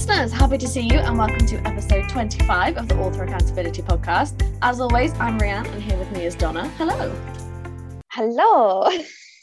listeners, 0.00 0.32
happy 0.32 0.56
to 0.56 0.66
see 0.66 0.80
you 0.80 0.98
and 0.98 1.18
welcome 1.18 1.46
to 1.46 1.56
episode 1.68 2.08
25 2.08 2.78
of 2.78 2.88
the 2.88 2.96
Author 2.96 3.24
Accountability 3.24 3.82
Podcast. 3.82 4.42
As 4.62 4.80
always, 4.80 5.12
I'm 5.20 5.38
Rhianne 5.38 5.70
and 5.74 5.82
here 5.82 5.98
with 5.98 6.10
me 6.12 6.24
is 6.24 6.34
Donna. 6.34 6.66
Hello. 6.78 7.14
Hello. 8.10 8.88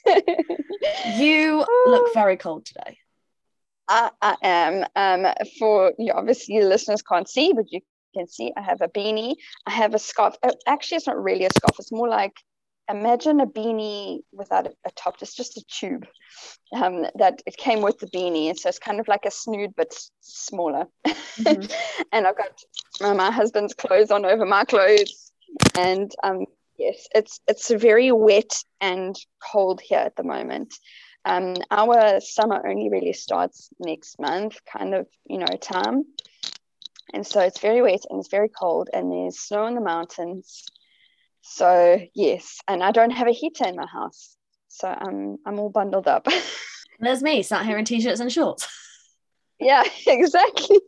you 1.15 1.63
look 1.85 2.11
very 2.11 2.37
cold 2.37 2.65
today. 2.65 2.97
I, 3.87 4.09
I 4.19 4.35
am. 4.41 4.85
Um, 4.95 5.31
for 5.59 5.93
you, 5.99 6.11
obviously, 6.11 6.59
the 6.59 6.65
listeners 6.65 7.03
can't 7.03 7.29
see, 7.29 7.53
but 7.53 7.71
you 7.71 7.81
can 8.15 8.27
see 8.27 8.51
I 8.57 8.61
have 8.61 8.81
a 8.81 8.87
beanie. 8.87 9.35
I 9.67 9.69
have 9.69 9.93
a 9.93 9.99
scarf. 9.99 10.37
Oh, 10.41 10.55
actually, 10.65 10.95
it's 10.95 11.05
not 11.05 11.23
really 11.23 11.45
a 11.45 11.49
scarf. 11.55 11.75
It's 11.77 11.91
more 11.91 12.09
like 12.09 12.33
imagine 12.89 13.39
a 13.39 13.47
beanie 13.47 14.21
without 14.31 14.67
a, 14.67 14.91
top. 14.95 15.15
It's 15.21 15.35
just 15.35 15.57
a 15.57 15.63
tube 15.69 16.05
um, 16.73 17.05
that 17.15 17.41
it 17.45 17.57
came 17.57 17.81
with 17.81 17.99
the 17.99 18.07
beanie. 18.07 18.49
And 18.49 18.59
so 18.59 18.69
it's 18.69 18.79
kind 18.79 18.99
of 18.99 19.07
like 19.07 19.25
a 19.25 19.31
snood, 19.31 19.73
but 19.75 19.93
smaller. 20.21 20.85
Mm-hmm. 21.05 21.71
and 22.11 22.27
I've 22.27 22.37
got 22.37 22.51
uh, 23.01 23.13
my 23.13 23.31
husband's 23.31 23.73
clothes 23.73 24.11
on 24.11 24.25
over 24.25 24.45
my 24.45 24.65
clothes. 24.65 25.31
And 25.77 26.11
um, 26.23 26.45
yes, 26.77 27.07
it's 27.13 27.39
it's 27.47 27.71
very 27.71 28.11
wet 28.11 28.51
and 28.81 29.15
cold 29.51 29.81
here 29.81 29.99
at 29.99 30.15
the 30.15 30.23
moment. 30.23 30.73
Um, 31.25 31.55
our 31.71 32.21
summer 32.21 32.65
only 32.65 32.89
really 32.89 33.13
starts 33.13 33.69
next 33.79 34.19
month, 34.19 34.59
kind 34.71 34.93
of, 34.95 35.07
you 35.25 35.39
know, 35.39 35.57
time. 35.59 36.05
And 37.13 37.27
so 37.27 37.41
it's 37.41 37.59
very 37.59 37.81
wet 37.81 38.05
and 38.09 38.19
it's 38.19 38.29
very 38.29 38.49
cold, 38.49 38.89
and 38.93 39.11
there's 39.11 39.39
snow 39.39 39.65
in 39.65 39.75
the 39.75 39.81
mountains. 39.81 40.65
So, 41.49 41.99
yes, 42.13 42.59
and 42.67 42.83
I 42.83 42.91
don't 42.91 43.11
have 43.11 43.27
a 43.27 43.31
heater 43.31 43.65
in 43.65 43.75
my 43.75 43.87
house. 43.87 44.35
So 44.67 44.87
I'm, 44.87 45.37
I'm 45.45 45.59
all 45.59 45.69
bundled 45.69 46.07
up. 46.07 46.27
There's 46.99 47.23
me 47.23 47.41
sat 47.41 47.65
here 47.65 47.77
in 47.77 47.85
t 47.85 48.01
shirts 48.01 48.19
and 48.19 48.31
shorts. 48.31 48.67
yeah, 49.59 49.83
exactly. 50.07 50.79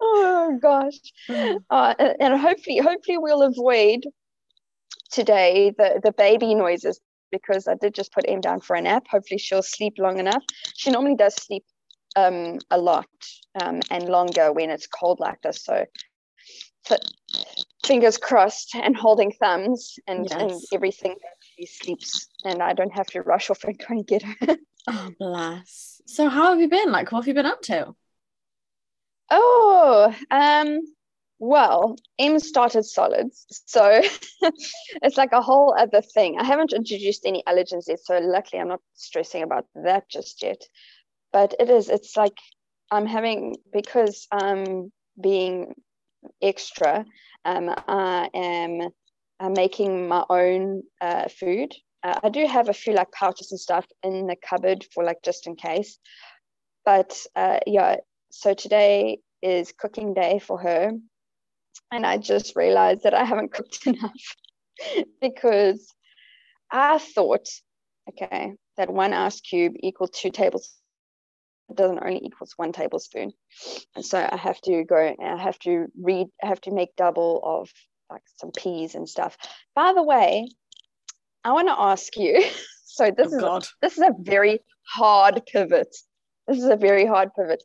oh 0.00 0.58
gosh. 0.62 0.98
Mm. 1.28 1.58
Uh, 1.68 1.94
and 2.20 2.40
hopefully, 2.40 2.78
hopefully 2.78 3.18
we'll 3.18 3.42
avoid 3.42 4.04
today 5.10 5.72
the, 5.76 6.00
the 6.02 6.12
baby 6.12 6.54
noises 6.54 7.00
because 7.30 7.66
I 7.66 7.74
did 7.74 7.94
just 7.94 8.12
put 8.12 8.24
Em 8.28 8.40
down 8.40 8.60
for 8.60 8.76
a 8.76 8.80
nap. 8.80 9.06
Hopefully, 9.10 9.38
she'll 9.38 9.62
sleep 9.62 9.94
long 9.98 10.18
enough. 10.18 10.44
She 10.76 10.90
normally 10.90 11.16
does 11.16 11.34
sleep 11.34 11.64
um, 12.16 12.58
a 12.70 12.78
lot 12.78 13.08
um, 13.60 13.80
and 13.90 14.08
longer 14.08 14.52
when 14.52 14.70
it's 14.70 14.86
cold 14.86 15.20
like 15.20 15.42
this. 15.42 15.64
So, 15.64 15.84
so 16.86 16.96
fingers 17.88 18.18
crossed 18.18 18.74
and 18.74 18.94
holding 18.94 19.32
thumbs 19.32 19.98
and, 20.06 20.28
yes. 20.30 20.40
and 20.40 20.62
everything. 20.72 21.16
She 21.40 21.66
sleeps, 21.66 22.28
and 22.44 22.62
I 22.62 22.74
don't 22.74 22.92
have 22.92 23.06
to 23.08 23.22
rush 23.22 23.50
off 23.50 23.64
and 23.64 23.76
go 23.78 23.86
and 23.88 24.06
get 24.06 24.22
her. 24.22 24.56
oh, 24.86 25.10
bless. 25.18 26.00
So, 26.06 26.28
how 26.28 26.50
have 26.50 26.60
you 26.60 26.68
been? 26.68 26.92
Like, 26.92 27.10
what 27.10 27.20
have 27.20 27.28
you 27.28 27.34
been 27.34 27.46
up 27.46 27.62
to? 27.62 27.94
Oh, 29.30 30.14
um, 30.30 30.80
well, 31.38 31.96
Em 32.18 32.38
started 32.38 32.84
solids, 32.84 33.46
so 33.66 34.00
it's 35.02 35.16
like 35.16 35.32
a 35.32 35.42
whole 35.42 35.74
other 35.76 36.02
thing. 36.02 36.38
I 36.38 36.44
haven't 36.44 36.72
introduced 36.72 37.24
any 37.24 37.42
allergens 37.48 37.88
yet, 37.88 38.00
so 38.04 38.18
luckily 38.18 38.60
I'm 38.60 38.68
not 38.68 38.80
stressing 38.94 39.42
about 39.42 39.66
that 39.74 40.08
just 40.08 40.42
yet. 40.42 40.60
But 41.32 41.54
it 41.58 41.70
is, 41.70 41.88
it's 41.88 42.16
like 42.16 42.36
I'm 42.90 43.06
having 43.06 43.56
because 43.72 44.26
I'm 44.30 44.92
being 45.20 45.74
extra. 46.42 47.04
Um, 47.44 47.74
I 47.88 48.28
am 48.34 48.90
making 49.54 50.08
my 50.08 50.24
own 50.28 50.82
uh, 51.00 51.28
food. 51.28 51.74
Uh, 52.02 52.20
I 52.22 52.28
do 52.28 52.46
have 52.46 52.68
a 52.68 52.74
few 52.74 52.92
like 52.92 53.10
pouches 53.12 53.52
and 53.52 53.60
stuff 53.60 53.86
in 54.02 54.26
the 54.26 54.36
cupboard 54.36 54.84
for 54.92 55.04
like 55.04 55.18
just 55.24 55.46
in 55.46 55.56
case. 55.56 55.98
But 56.84 57.18
uh, 57.34 57.60
yeah, 57.66 57.96
so 58.30 58.54
today 58.54 59.18
is 59.42 59.72
cooking 59.76 60.14
day 60.14 60.38
for 60.38 60.58
her 60.58 60.92
and 61.90 62.04
I 62.04 62.18
just 62.18 62.56
realized 62.56 63.02
that 63.04 63.14
I 63.14 63.24
haven't 63.24 63.52
cooked 63.52 63.86
enough 63.86 64.36
because 65.20 65.86
I 66.70 66.98
thought, 66.98 67.48
okay, 68.10 68.52
that 68.76 68.90
one 68.92 69.12
ice 69.12 69.40
cube 69.40 69.74
equals 69.80 70.10
two 70.14 70.30
tablespoons. 70.30 70.77
It 71.68 71.76
doesn't 71.76 72.02
only 72.02 72.24
equals 72.24 72.54
one 72.56 72.72
tablespoon, 72.72 73.32
and 73.94 74.04
so 74.04 74.18
I 74.18 74.36
have 74.36 74.60
to 74.62 74.84
go. 74.84 75.14
I 75.22 75.36
have 75.36 75.58
to 75.60 75.86
read. 76.00 76.28
I 76.42 76.46
have 76.46 76.60
to 76.62 76.70
make 76.70 76.96
double 76.96 77.40
of 77.44 77.70
like 78.10 78.22
some 78.36 78.52
peas 78.52 78.94
and 78.94 79.08
stuff. 79.08 79.36
By 79.74 79.92
the 79.92 80.02
way, 80.02 80.48
I 81.44 81.52
want 81.52 81.68
to 81.68 81.78
ask 81.78 82.16
you. 82.16 82.44
So 82.90 83.12
this 83.12 83.32
oh, 83.32 83.36
is 83.36 83.40
God. 83.40 83.66
this 83.80 83.92
is 83.92 84.02
a 84.02 84.14
very 84.18 84.58
hard 84.82 85.42
pivot. 85.46 85.94
This 86.48 86.58
is 86.58 86.64
a 86.64 86.74
very 86.74 87.06
hard 87.06 87.28
pivot. 87.38 87.62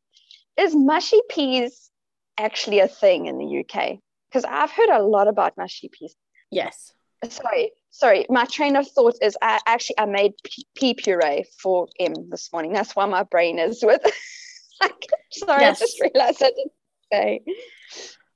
Is 0.57 0.75
mushy 0.75 1.19
peas 1.27 1.89
actually 2.37 2.81
a 2.81 2.87
thing 2.87 3.25
in 3.25 3.39
the 3.39 3.65
UK? 3.65 3.97
because 4.33 4.45
I've 4.49 4.71
heard 4.71 4.89
a 4.89 5.03
lot 5.03 5.27
about 5.27 5.57
mushy 5.57 5.89
peas. 5.89 6.15
Yes. 6.49 6.93
Sorry, 7.29 7.71
sorry. 7.89 8.25
My 8.29 8.45
train 8.45 8.75
of 8.75 8.87
thought 8.87 9.15
is 9.21 9.37
I 9.41 9.59
actually 9.65 9.99
I 9.99 10.05
made 10.05 10.33
pea 10.75 10.93
puree 10.93 11.45
for 11.59 11.87
M 11.99 12.13
this 12.29 12.51
morning. 12.51 12.73
That's 12.73 12.95
why 12.95 13.05
my 13.05 13.23
brain 13.23 13.59
is 13.59 13.83
with. 13.83 14.01
sorry, 15.31 15.61
yes. 15.61 15.81
I 15.81 15.85
just 15.85 16.01
realized 16.01 16.43
I 16.43 16.49
didn't 16.49 16.71
say. 17.11 17.41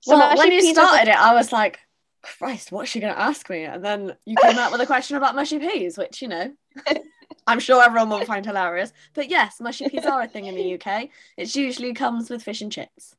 So 0.02 0.18
well, 0.18 0.38
when 0.38 0.52
you 0.52 0.62
started 0.74 1.10
it, 1.10 1.18
I 1.18 1.34
was 1.34 1.52
like, 1.52 1.80
Christ, 2.22 2.72
what's 2.72 2.90
she 2.90 3.00
going 3.00 3.14
to 3.14 3.20
ask 3.20 3.50
me? 3.50 3.64
And 3.64 3.84
then 3.84 4.16
you 4.26 4.36
came 4.38 4.58
out 4.58 4.72
with 4.72 4.82
a 4.82 4.86
question 4.86 5.18
about 5.18 5.36
mushy 5.36 5.60
peas, 5.60 5.98
which 5.98 6.22
you 6.22 6.28
know. 6.28 6.54
I'm 7.48 7.60
sure 7.60 7.82
everyone 7.82 8.10
will 8.10 8.26
find 8.26 8.46
hilarious. 8.46 8.92
But 9.14 9.30
yes, 9.30 9.60
mushy 9.62 9.88
peas 9.88 10.06
are 10.06 10.22
a 10.22 10.28
thing 10.28 10.46
in 10.46 10.56
the 10.56 10.74
UK. 10.74 11.10
It 11.38 11.56
usually 11.56 11.94
comes 11.94 12.30
with 12.30 12.44
fish 12.44 12.62
and 12.62 12.72
chips. 12.72 13.16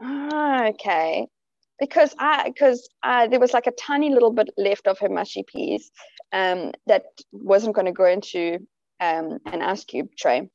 Ah, 0.00 0.68
okay 0.68 1.28
because 1.78 2.14
I 2.18 2.48
because 2.48 2.88
there 3.02 3.40
was 3.40 3.52
like 3.52 3.66
a 3.66 3.72
tiny 3.72 4.10
little 4.12 4.32
bit 4.32 4.50
left 4.56 4.86
of 4.86 4.98
her 4.98 5.08
mushy 5.08 5.44
peas 5.46 5.90
um, 6.32 6.72
that 6.86 7.04
wasn't 7.32 7.74
going 7.74 7.86
to 7.86 7.92
go 7.92 8.06
into 8.06 8.58
um, 9.00 9.38
an 9.46 9.62
ice 9.62 9.84
cube 9.84 10.08
tray. 10.16 10.50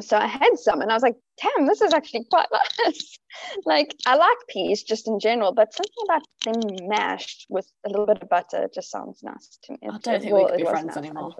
So 0.00 0.18
I 0.18 0.26
had 0.26 0.58
some, 0.58 0.82
and 0.82 0.90
I 0.90 0.94
was 0.94 1.02
like, 1.02 1.16
"Damn, 1.40 1.66
this 1.66 1.80
is 1.80 1.94
actually 1.94 2.24
quite 2.30 2.48
nice." 2.84 3.18
like 3.64 3.94
I 4.06 4.16
like 4.16 4.36
peas 4.48 4.82
just 4.82 5.08
in 5.08 5.18
general, 5.18 5.52
but 5.52 5.72
something 5.72 6.04
about 6.04 6.22
them 6.44 6.88
mashed 6.88 7.46
with 7.48 7.70
a 7.86 7.88
little 7.88 8.06
bit 8.06 8.22
of 8.22 8.28
butter 8.28 8.68
just 8.74 8.90
sounds 8.90 9.22
nice 9.22 9.58
to 9.64 9.72
me. 9.72 9.78
I 9.84 9.98
don't 9.98 10.20
think 10.20 10.32
well, 10.32 10.44
we 10.44 10.50
could 10.50 10.58
be 10.58 10.64
friends 10.64 10.88
nice. 10.88 10.96
anymore. 10.96 11.34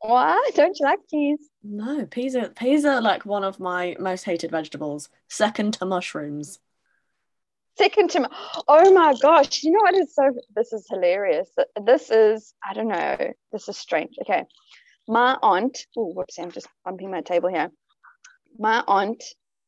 Why 0.00 0.50
don't 0.54 0.78
you 0.78 0.84
like 0.84 1.00
peas? 1.10 1.38
No, 1.62 2.06
peas 2.06 2.36
are 2.36 2.48
peas 2.50 2.84
are 2.84 3.00
like 3.00 3.24
one 3.24 3.44
of 3.44 3.60
my 3.60 3.96
most 3.98 4.24
hated 4.24 4.50
vegetables, 4.50 5.08
second 5.28 5.74
to 5.74 5.86
mushrooms 5.86 6.58
second 7.78 8.10
to 8.10 8.20
my, 8.20 8.28
oh 8.66 8.92
my 8.92 9.14
gosh 9.22 9.62
you 9.62 9.72
know 9.72 9.80
what 9.80 9.96
is 9.96 10.14
so 10.14 10.30
this 10.54 10.72
is 10.72 10.86
hilarious. 10.90 11.48
This 11.84 12.10
is 12.10 12.54
i 12.68 12.74
don't 12.74 12.88
know 12.88 13.32
this 13.52 13.68
is 13.68 13.76
strange. 13.76 14.16
Okay. 14.22 14.44
My 15.06 15.38
aunt 15.42 15.78
oh 15.96 16.12
whoops 16.14 16.38
i'm 16.38 16.50
just 16.50 16.68
bumping 16.84 17.10
my 17.10 17.22
table 17.22 17.48
here. 17.48 17.70
My 18.58 18.82
aunt 18.86 19.22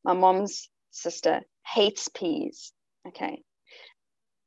my 0.04 0.12
mom's 0.12 0.68
sister 0.90 1.42
hates 1.66 2.08
peas. 2.08 2.72
Okay. 3.08 3.42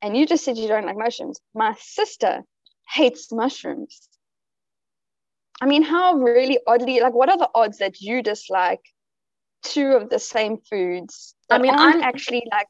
And 0.02 0.16
you 0.16 0.26
just 0.26 0.44
said 0.44 0.58
you 0.58 0.68
don't 0.68 0.86
like 0.86 0.98
mushrooms. 0.98 1.40
My 1.54 1.74
sister 1.80 2.42
hates 2.88 3.32
mushrooms. 3.32 4.08
I 5.62 5.66
mean 5.66 5.82
how 5.82 6.16
really 6.16 6.58
oddly 6.66 7.00
like 7.00 7.14
what 7.14 7.30
are 7.30 7.38
the 7.38 7.50
odds 7.54 7.78
that 7.78 8.00
you 8.00 8.22
dislike 8.22 8.84
two 9.62 9.92
of 9.92 10.10
the 10.10 10.18
same 10.18 10.58
foods 10.68 11.34
i 11.50 11.58
mean 11.58 11.74
i'm 11.74 12.02
actually 12.02 12.42
like 12.52 12.66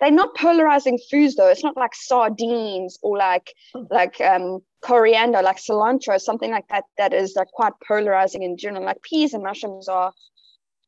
they're 0.00 0.10
not 0.10 0.34
polarizing 0.34 0.98
foods 1.10 1.36
though. 1.36 1.48
It's 1.48 1.62
not 1.62 1.76
like 1.76 1.94
sardines 1.94 2.98
or 3.02 3.18
like 3.18 3.52
hmm. 3.74 3.84
like 3.90 4.20
um, 4.20 4.60
coriander, 4.82 5.42
like 5.42 5.58
cilantro, 5.58 6.20
something 6.20 6.50
like 6.50 6.68
that. 6.68 6.84
That 6.98 7.12
is 7.12 7.34
like 7.36 7.48
quite 7.48 7.74
polarizing 7.86 8.42
in 8.42 8.56
general. 8.56 8.84
Like 8.84 9.02
peas 9.02 9.34
and 9.34 9.42
mushrooms 9.42 9.88
are 9.88 10.12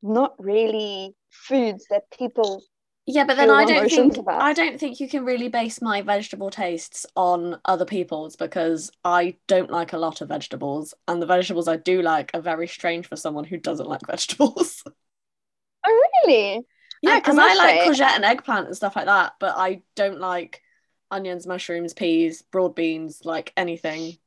not 0.02 0.34
really 0.38 1.14
foods 1.31 1.87
that 1.90 2.11
people. 2.11 2.62
Yeah, 3.05 3.25
but 3.25 3.37
then 3.37 3.50
I 3.50 3.64
don't 3.64 3.90
think 3.90 4.16
about. 4.16 4.40
I 4.40 4.52
don't 4.52 4.78
think 4.78 5.00
you 5.00 5.08
can 5.08 5.25
really 5.25 5.49
base 5.49 5.82
my 5.82 6.02
vegetable 6.02 6.50
tastes 6.50 7.05
on 7.16 7.61
other 7.64 7.84
people's 7.84 8.37
because 8.37 8.93
I 9.05 9.37
don't 9.49 9.70
like 9.70 9.93
a 9.93 9.99
lot 9.99 10.20
of 10.20 10.28
vegetables, 10.28 10.94
and 11.08 11.20
the 11.20 11.26
vegetables 11.26 11.66
I 11.66 11.76
do 11.76 12.00
like 12.00 12.31
are 12.32 12.40
very 12.40 12.69
strange 12.69 13.08
for 13.08 13.16
someone 13.16 13.44
who 13.44 13.56
doesn't 13.56 13.88
like 13.88 14.02
vegetables. 14.06 14.84
Oh, 15.84 16.08
really? 16.25 16.64
Yeah, 17.02 17.19
because 17.19 17.37
I, 17.37 17.50
I 17.50 17.54
like 17.54 17.81
say, 17.81 17.88
courgette 17.88 18.14
and 18.14 18.25
eggplant 18.25 18.69
and 18.69 18.76
stuff 18.76 18.96
like 18.96 19.06
that, 19.06 19.34
but 19.40 19.54
I 19.56 19.82
don't 19.96 20.20
like 20.20 20.62
onions, 21.10 21.46
mushrooms, 21.46 21.93
peas, 21.93 22.43
broad 22.43 22.75
beans, 22.75 23.22
like 23.25 23.52
anything. 23.56 24.19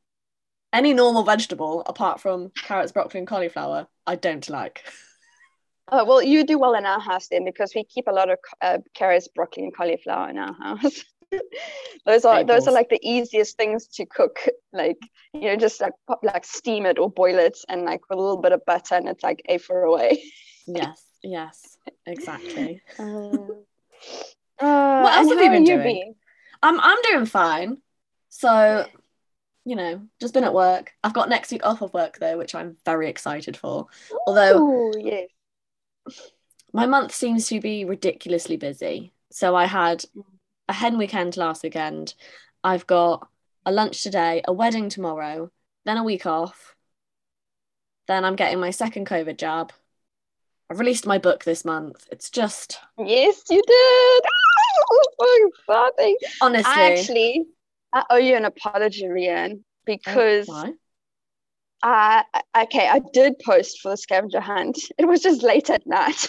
Any 0.73 0.93
normal 0.93 1.23
vegetable 1.23 1.83
apart 1.85 2.19
from 2.19 2.51
carrots, 2.63 2.91
broccoli, 2.91 3.19
and 3.19 3.27
cauliflower, 3.27 3.87
I 4.05 4.15
don't 4.15 4.47
like. 4.49 4.83
Oh, 5.91 6.03
well, 6.03 6.21
you 6.21 6.43
do 6.43 6.57
well 6.57 6.73
in 6.73 6.85
our 6.85 6.99
house 6.99 7.27
then 7.27 7.45
because 7.45 7.73
we 7.75 7.83
keep 7.83 8.07
a 8.07 8.11
lot 8.11 8.31
of 8.31 8.39
uh, 8.59 8.79
carrots, 8.95 9.27
broccoli, 9.27 9.65
and 9.65 9.75
cauliflower 9.75 10.29
in 10.29 10.37
our 10.39 10.53
house. 10.53 11.03
those 12.05 12.25
are 12.25 12.37
Staples. 12.37 12.47
those 12.47 12.67
are 12.67 12.71
like 12.73 12.89
the 12.89 12.99
easiest 13.03 13.55
things 13.55 13.87
to 13.89 14.05
cook. 14.07 14.39
Like 14.73 14.97
you 15.33 15.41
know, 15.41 15.55
just 15.55 15.81
like 15.81 15.93
like 16.23 16.43
steam 16.43 16.87
it 16.87 16.97
or 16.97 17.11
boil 17.11 17.37
it, 17.37 17.59
and 17.69 17.83
like 17.83 18.01
with 18.09 18.17
a 18.17 18.21
little 18.21 18.41
bit 18.41 18.51
of 18.51 18.65
butter, 18.65 18.95
and 18.95 19.07
it's 19.07 19.23
like 19.23 19.43
a 19.47 19.59
for 19.59 19.83
away. 19.83 20.23
yes, 20.67 21.03
Yes, 21.25 21.77
exactly. 22.05 22.81
Uh, 24.57 25.01
what 25.03 25.13
else 25.13 25.29
have 25.29 25.41
you 25.41 25.49
been 25.49 25.63
doing? 25.65 25.83
Been? 25.83 26.15
I'm 26.63 26.79
I'm 26.79 27.01
doing 27.01 27.25
fine. 27.25 27.81
So, 28.29 28.85
you 29.65 29.75
know, 29.75 30.01
just 30.21 30.33
been 30.33 30.43
at 30.45 30.53
work. 30.53 30.93
I've 31.03 31.13
got 31.13 31.27
next 31.27 31.51
week 31.51 31.65
off 31.65 31.81
of 31.81 31.93
work 31.93 32.19
though, 32.19 32.37
which 32.37 32.55
I'm 32.55 32.77
very 32.85 33.09
excited 33.09 33.57
for. 33.57 33.87
Although, 34.27 34.59
Ooh, 34.59 34.93
yes. 34.97 35.27
my 36.71 36.85
month 36.85 37.13
seems 37.13 37.47
to 37.49 37.59
be 37.59 37.83
ridiculously 37.83 38.57
busy. 38.57 39.11
So 39.31 39.55
I 39.55 39.65
had 39.65 40.05
a 40.69 40.73
hen 40.73 40.97
weekend 40.97 41.35
last 41.35 41.63
weekend. 41.63 42.13
I've 42.63 42.87
got 42.87 43.27
a 43.65 43.71
lunch 43.71 44.03
today, 44.03 44.41
a 44.47 44.53
wedding 44.53 44.87
tomorrow, 44.87 45.51
then 45.85 45.97
a 45.97 46.03
week 46.03 46.25
off. 46.25 46.75
Then 48.07 48.23
I'm 48.23 48.35
getting 48.35 48.59
my 48.59 48.69
second 48.69 49.07
COVID 49.07 49.37
jab. 49.37 49.73
I 50.69 50.73
released 50.73 51.05
my 51.05 51.17
book 51.17 51.43
this 51.43 51.63
month. 51.63 52.07
It's 52.11 52.29
just 52.29 52.79
yes, 52.97 53.43
you 53.49 53.61
did. 53.65 54.23
Oh, 55.17 55.51
exciting. 55.57 56.17
Honestly, 56.41 56.71
I 56.73 56.91
actually, 56.91 57.45
I 57.93 58.03
owe 58.09 58.17
you 58.17 58.35
an 58.35 58.43
apology, 58.43 59.05
Rhianne, 59.05 59.63
because 59.85 60.47
oh, 60.49 60.73
I 61.81 62.23
okay, 62.63 62.87
I 62.87 62.99
did 63.13 63.39
post 63.39 63.79
for 63.79 63.89
the 63.89 63.97
scavenger 63.97 64.41
hunt. 64.41 64.77
It 64.97 65.05
was 65.05 65.21
just 65.21 65.43
late 65.43 65.69
at 65.69 65.87
night. 65.87 66.27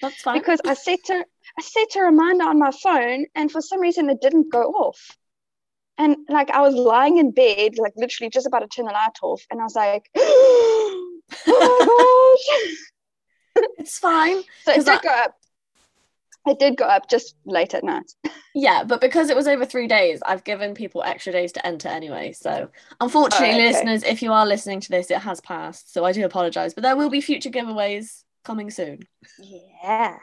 That's 0.00 0.22
fine. 0.22 0.38
because 0.38 0.60
I 0.66 0.74
set 0.74 1.00
a 1.10 1.24
I 1.58 1.62
set 1.62 1.96
a 1.96 2.02
reminder 2.02 2.44
on 2.44 2.58
my 2.58 2.70
phone, 2.82 3.26
and 3.34 3.50
for 3.52 3.60
some 3.60 3.80
reason 3.80 4.08
it 4.08 4.20
didn't 4.20 4.50
go 4.50 4.62
off. 4.62 5.16
And 5.98 6.16
like 6.28 6.50
I 6.50 6.62
was 6.62 6.74
lying 6.74 7.18
in 7.18 7.30
bed, 7.30 7.78
like 7.78 7.92
literally 7.96 8.30
just 8.30 8.46
about 8.46 8.60
to 8.60 8.68
turn 8.68 8.86
the 8.86 8.92
light 8.92 9.18
off, 9.22 9.42
and 9.50 9.60
I 9.60 9.64
was 9.64 9.76
like, 9.76 10.08
"Oh 10.16 11.20
my 11.46 12.36
gosh!" 12.66 12.78
it's 13.78 13.98
fine. 13.98 14.42
So 14.64 14.72
it 14.72 14.84
did 14.84 14.88
I, 14.88 15.00
go 15.00 15.08
up. 15.08 15.38
It 16.46 16.58
did 16.58 16.76
go 16.76 16.84
up 16.84 17.08
just 17.08 17.36
late 17.44 17.74
at 17.74 17.84
night. 17.84 18.12
Yeah, 18.54 18.84
but 18.84 19.00
because 19.00 19.30
it 19.30 19.36
was 19.36 19.48
over 19.48 19.64
three 19.64 19.86
days, 19.86 20.20
I've 20.26 20.44
given 20.44 20.74
people 20.74 21.02
extra 21.02 21.32
days 21.32 21.52
to 21.52 21.66
enter 21.66 21.88
anyway. 21.88 22.32
So 22.32 22.68
unfortunately, 23.00 23.46
oh, 23.46 23.52
okay. 23.52 23.66
listeners, 23.66 24.02
if 24.02 24.20
you 24.20 24.30
are 24.30 24.44
listening 24.44 24.80
to 24.80 24.90
this, 24.90 25.10
it 25.10 25.20
has 25.20 25.40
passed. 25.40 25.90
So 25.90 26.04
I 26.04 26.12
do 26.12 26.22
apologise, 26.26 26.74
but 26.74 26.82
there 26.82 26.94
will 26.94 27.08
be 27.08 27.22
future 27.22 27.48
giveaways 27.48 28.24
coming 28.44 28.70
soon. 28.70 28.98
Yeah. 29.82 30.16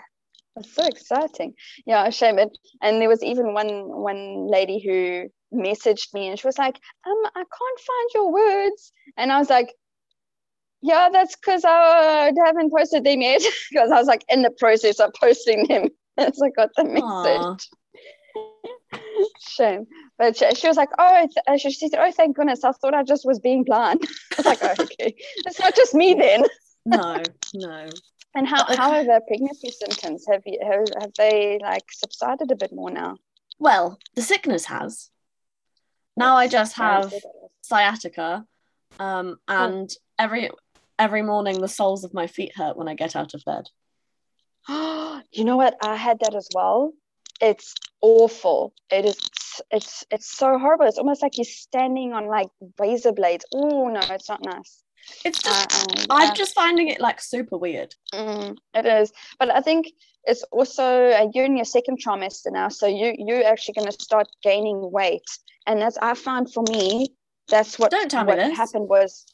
That's 0.56 0.76
so 0.76 0.86
exciting. 0.86 1.56
Yeah, 1.88 2.04
I 2.04 2.12
shame 2.12 2.38
it. 2.38 2.56
And 2.84 3.02
there 3.02 3.10
was 3.10 3.24
even 3.24 3.54
one 3.54 3.88
one 3.88 4.48
lady 4.48 4.80
who 4.80 5.30
messaged 5.58 6.14
me 6.14 6.28
and 6.28 6.38
she 6.38 6.48
was 6.48 6.58
like, 6.58 6.80
um, 7.08 7.32
I 7.36 7.44
can't 7.44 7.80
find 7.80 8.10
your 8.14 8.32
words. 8.32 8.92
And 9.18 9.32
I 9.32 9.40
was 9.40 9.50
like, 9.50 9.74
yeah, 10.82 11.10
that's 11.12 11.36
because 11.36 11.64
I 11.66 12.32
haven't 12.46 12.72
posted 12.72 13.04
them 13.04 13.22
yet 13.22 13.42
because 13.70 13.92
I 13.92 13.98
was 13.98 14.08
like 14.08 14.24
in 14.30 14.42
the 14.42 14.52
process 14.52 15.00
of 15.00 15.14
posting 15.20 15.68
them 15.68 15.90
as 16.18 16.42
I 16.42 16.50
got 16.50 16.70
the 16.76 16.86
message. 16.86 17.70
Shame, 19.40 19.86
but 20.18 20.38
she, 20.38 20.50
she, 20.56 20.68
was 20.68 20.78
like, 20.78 20.90
"Oh," 20.98 21.28
th- 21.48 21.62
she 21.62 21.72
said, 21.72 22.00
"Oh, 22.00 22.12
thank 22.12 22.36
goodness! 22.36 22.64
I 22.64 22.72
thought 22.72 22.94
I 22.94 23.04
just 23.04 23.26
was 23.26 23.40
being 23.40 23.64
blind." 23.64 24.02
I 24.04 24.36
was 24.38 24.46
like, 24.46 24.64
oh, 24.64 24.84
"Okay, 24.84 25.16
it's 25.46 25.60
not 25.60 25.76
just 25.76 25.94
me 25.94 26.14
then." 26.14 26.46
no, 26.86 27.22
no. 27.54 27.90
And 28.36 28.48
how 28.48 28.64
how 28.76 28.92
are 28.92 29.04
the 29.04 29.22
pregnancy 29.28 29.72
symptoms? 29.72 30.26
Have 30.32 30.44
you 30.46 30.60
have, 30.64 30.86
have 31.02 31.14
they 31.18 31.60
like 31.62 31.84
subsided 31.92 32.52
a 32.52 32.56
bit 32.56 32.72
more 32.72 32.90
now? 32.90 33.18
Well, 33.58 34.00
the 34.16 34.22
sickness 34.22 34.66
has. 34.66 35.10
Now 36.16 36.38
I 36.38 36.48
just 36.48 36.78
have 36.78 37.14
sciatica, 37.62 38.46
um, 39.00 39.38
and 39.48 39.90
every 40.18 40.50
every 41.00 41.24
morning 41.24 41.60
the 41.60 41.68
soles 41.68 42.04
of 42.04 42.14
my 42.14 42.28
feet 42.28 42.52
hurt 42.56 42.78
when 42.78 42.88
I 42.88 42.94
get 42.94 43.16
out 43.16 43.34
of 43.34 43.44
bed. 43.46 43.66
you 45.32 45.44
know 45.46 45.58
what? 45.58 45.78
I 45.82 45.96
had 45.96 46.20
that 46.20 46.36
as 46.36 46.48
well. 46.54 46.94
It's 47.42 47.74
awful. 48.02 48.74
It 48.92 49.06
is. 49.06 49.18
It's 49.72 50.06
it's 50.12 50.30
so 50.38 50.60
horrible. 50.60 50.86
It's 50.86 50.98
almost 50.98 51.22
like 51.22 51.38
you're 51.38 51.46
standing 51.46 52.14
on 52.14 52.28
like 52.28 52.50
razor 52.78 53.14
blades. 53.14 53.46
Oh 53.54 53.88
no, 53.88 54.02
it's 54.10 54.30
not 54.30 54.44
nice. 54.44 54.84
It's 55.26 55.42
just 55.42 55.76
uh, 55.76 56.06
I'm 56.10 56.36
just 56.36 56.54
finding 56.54 56.90
it 56.90 57.00
like 57.00 57.22
super 57.22 57.58
weird. 57.58 57.96
Mm, 58.14 58.58
it 58.74 58.86
is, 58.86 59.12
but 59.40 59.50
I 59.50 59.62
think 59.62 59.88
it's 60.26 60.44
also 60.52 61.12
uh, 61.12 61.28
you're 61.34 61.46
in 61.46 61.56
your 61.56 61.66
second 61.66 62.00
trimester 62.04 62.52
now, 62.52 62.68
so 62.68 62.86
you 62.86 63.16
you're 63.18 63.46
actually 63.46 63.76
going 63.76 63.88
to 63.92 63.98
start 64.00 64.28
gaining 64.44 64.92
weight, 64.92 65.30
and 65.66 65.82
that's 65.82 65.98
I 66.02 66.14
found 66.14 66.54
for 66.54 66.64
me 66.70 67.08
that's 67.48 67.80
what 67.80 67.92
don't 67.92 68.12
tell 68.12 68.26
what 68.26 68.38
me 68.38 68.50
this. 68.50 68.58
happened 68.58 68.90
was 68.90 69.26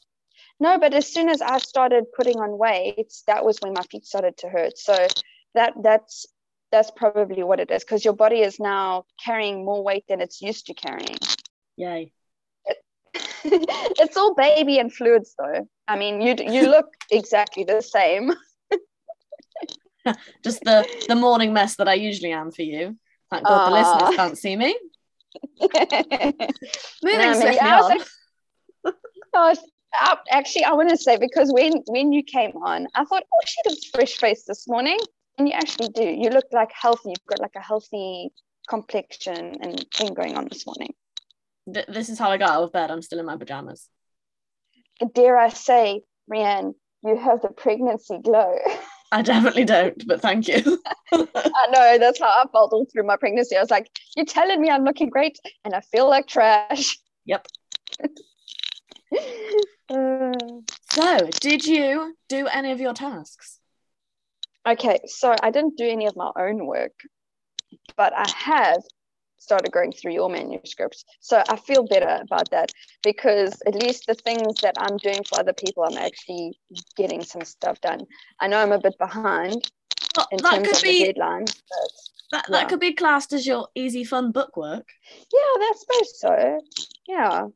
no, 0.58 0.78
but 0.78 0.94
as 0.94 1.12
soon 1.12 1.28
as 1.28 1.42
I 1.42 1.58
started 1.58 2.04
putting 2.16 2.36
on 2.36 2.56
weight, 2.58 3.12
that 3.26 3.44
was 3.44 3.58
when 3.60 3.74
my 3.74 3.82
feet 3.90 4.06
started 4.06 4.36
to 4.38 4.48
hurt. 4.48 4.78
So 4.78 5.06
that 5.54 5.74
that's 5.82 6.26
that's 6.72 6.90
probably 6.90 7.42
what 7.42 7.60
it 7.60 7.70
is 7.70 7.84
because 7.84 8.04
your 8.04 8.14
body 8.14 8.40
is 8.40 8.58
now 8.58 9.04
carrying 9.24 9.64
more 9.64 9.82
weight 9.82 10.04
than 10.08 10.20
it's 10.20 10.40
used 10.40 10.66
to 10.66 10.74
carrying. 10.74 11.18
Yay. 11.76 12.12
it's 13.44 14.16
all 14.16 14.34
baby 14.34 14.78
and 14.78 14.92
fluids 14.92 15.34
though. 15.38 15.68
I 15.86 15.96
mean, 15.96 16.20
you 16.20 16.34
you 16.38 16.68
look 16.68 16.86
exactly 17.10 17.64
the 17.64 17.80
same. 17.80 18.32
Just 20.44 20.62
the 20.64 20.86
the 21.08 21.14
morning 21.14 21.52
mess 21.52 21.76
that 21.76 21.88
I 21.88 21.94
usually 21.94 22.32
am 22.32 22.50
for 22.50 22.62
you. 22.62 22.96
Thank 23.30 23.46
God 23.46 23.60
uh, 23.60 23.70
the 23.70 23.76
listeners 23.76 24.16
can't 24.16 24.38
see 24.38 24.56
me. 24.56 24.78
Moving 25.60 27.18
no, 27.18 27.34
swiftly 27.34 27.60
on. 27.60 27.98
Like, 28.84 28.94
gosh, 29.32 29.56
actually, 30.30 30.64
I 30.64 30.72
want 30.72 30.90
to 30.90 30.96
say 30.96 31.16
because 31.16 31.52
when 31.52 31.82
when 31.86 32.12
you 32.12 32.22
came 32.22 32.52
on, 32.56 32.86
I 32.94 33.04
thought, 33.04 33.24
oh, 33.32 33.40
she 33.46 33.68
looks 33.68 33.86
fresh 33.86 34.16
faced 34.16 34.46
this 34.46 34.68
morning, 34.68 34.98
and 35.38 35.48
you 35.48 35.54
actually 35.54 35.88
do. 35.88 36.04
You 36.04 36.30
look 36.30 36.46
like 36.52 36.70
healthy. 36.72 37.10
You've 37.10 37.26
got 37.28 37.40
like 37.40 37.56
a 37.56 37.60
healthy 37.60 38.30
complexion 38.68 39.56
and 39.60 39.86
thing 39.94 40.14
going 40.14 40.36
on 40.36 40.48
this 40.48 40.66
morning. 40.66 40.94
Th- 41.72 41.86
this 41.86 42.08
is 42.08 42.18
how 42.18 42.30
I 42.30 42.36
got 42.36 42.50
out 42.50 42.64
of 42.64 42.72
bed. 42.72 42.90
I'm 42.90 43.02
still 43.02 43.18
in 43.18 43.26
my 43.26 43.36
pajamas. 43.36 43.88
Dare 45.14 45.36
I 45.36 45.50
say, 45.50 46.02
Rhianne, 46.30 46.74
you 47.04 47.16
have 47.16 47.42
the 47.42 47.48
pregnancy 47.48 48.18
glow. 48.22 48.56
I 49.12 49.22
definitely 49.22 49.64
don't, 49.64 50.04
but 50.06 50.20
thank 50.20 50.48
you. 50.48 50.82
I 51.12 51.66
know 51.70 51.96
that's 51.98 52.18
how 52.18 52.26
I 52.26 52.44
felt 52.50 52.72
all 52.72 52.86
through 52.92 53.06
my 53.06 53.16
pregnancy. 53.16 53.56
I 53.56 53.60
was 53.60 53.70
like, 53.70 53.88
"You're 54.16 54.26
telling 54.26 54.60
me 54.60 54.68
I'm 54.68 54.82
looking 54.84 55.10
great, 55.10 55.38
and 55.64 55.74
I 55.74 55.80
feel 55.80 56.10
like 56.10 56.26
trash." 56.26 56.98
Yep. 57.24 57.46
Uh, 59.88 60.32
so, 60.90 61.28
did 61.40 61.64
you 61.64 62.12
do 62.28 62.48
any 62.48 62.72
of 62.72 62.80
your 62.80 62.92
tasks? 62.92 63.60
Okay, 64.66 64.98
so 65.06 65.32
I 65.40 65.52
didn't 65.52 65.76
do 65.76 65.88
any 65.88 66.06
of 66.06 66.16
my 66.16 66.32
own 66.36 66.66
work, 66.66 66.90
but 67.96 68.12
I 68.12 68.28
have 68.34 68.82
started 69.38 69.70
going 69.70 69.92
through 69.92 70.12
your 70.12 70.28
manuscripts. 70.28 71.04
So 71.20 71.42
I 71.48 71.56
feel 71.56 71.86
better 71.86 72.18
about 72.20 72.50
that 72.50 72.72
because 73.04 73.62
at 73.66 73.80
least 73.80 74.06
the 74.06 74.14
things 74.14 74.60
that 74.62 74.74
I'm 74.76 74.96
doing 74.96 75.22
for 75.22 75.38
other 75.38 75.52
people, 75.52 75.84
I'm 75.84 75.96
actually 75.96 76.58
getting 76.96 77.22
some 77.22 77.42
stuff 77.42 77.80
done. 77.80 78.00
I 78.40 78.48
know 78.48 78.58
I'm 78.58 78.72
a 78.72 78.80
bit 78.80 78.98
behind 78.98 79.70
well, 80.16 80.26
in 80.32 80.38
terms 80.38 80.76
of 80.76 80.82
be, 80.82 81.04
the 81.04 81.12
deadlines, 81.12 81.54
but 81.70 81.90
that, 82.32 82.44
yeah. 82.48 82.58
that 82.58 82.68
could 82.68 82.80
be 82.80 82.92
classed 82.92 83.32
as 83.32 83.46
your 83.46 83.68
easy, 83.76 84.02
fun 84.02 84.32
book 84.32 84.56
work. 84.56 84.88
Yeah, 85.32 85.38
I 85.38 85.72
suppose 85.78 86.20
so. 86.20 86.60
Yeah. 87.06 87.46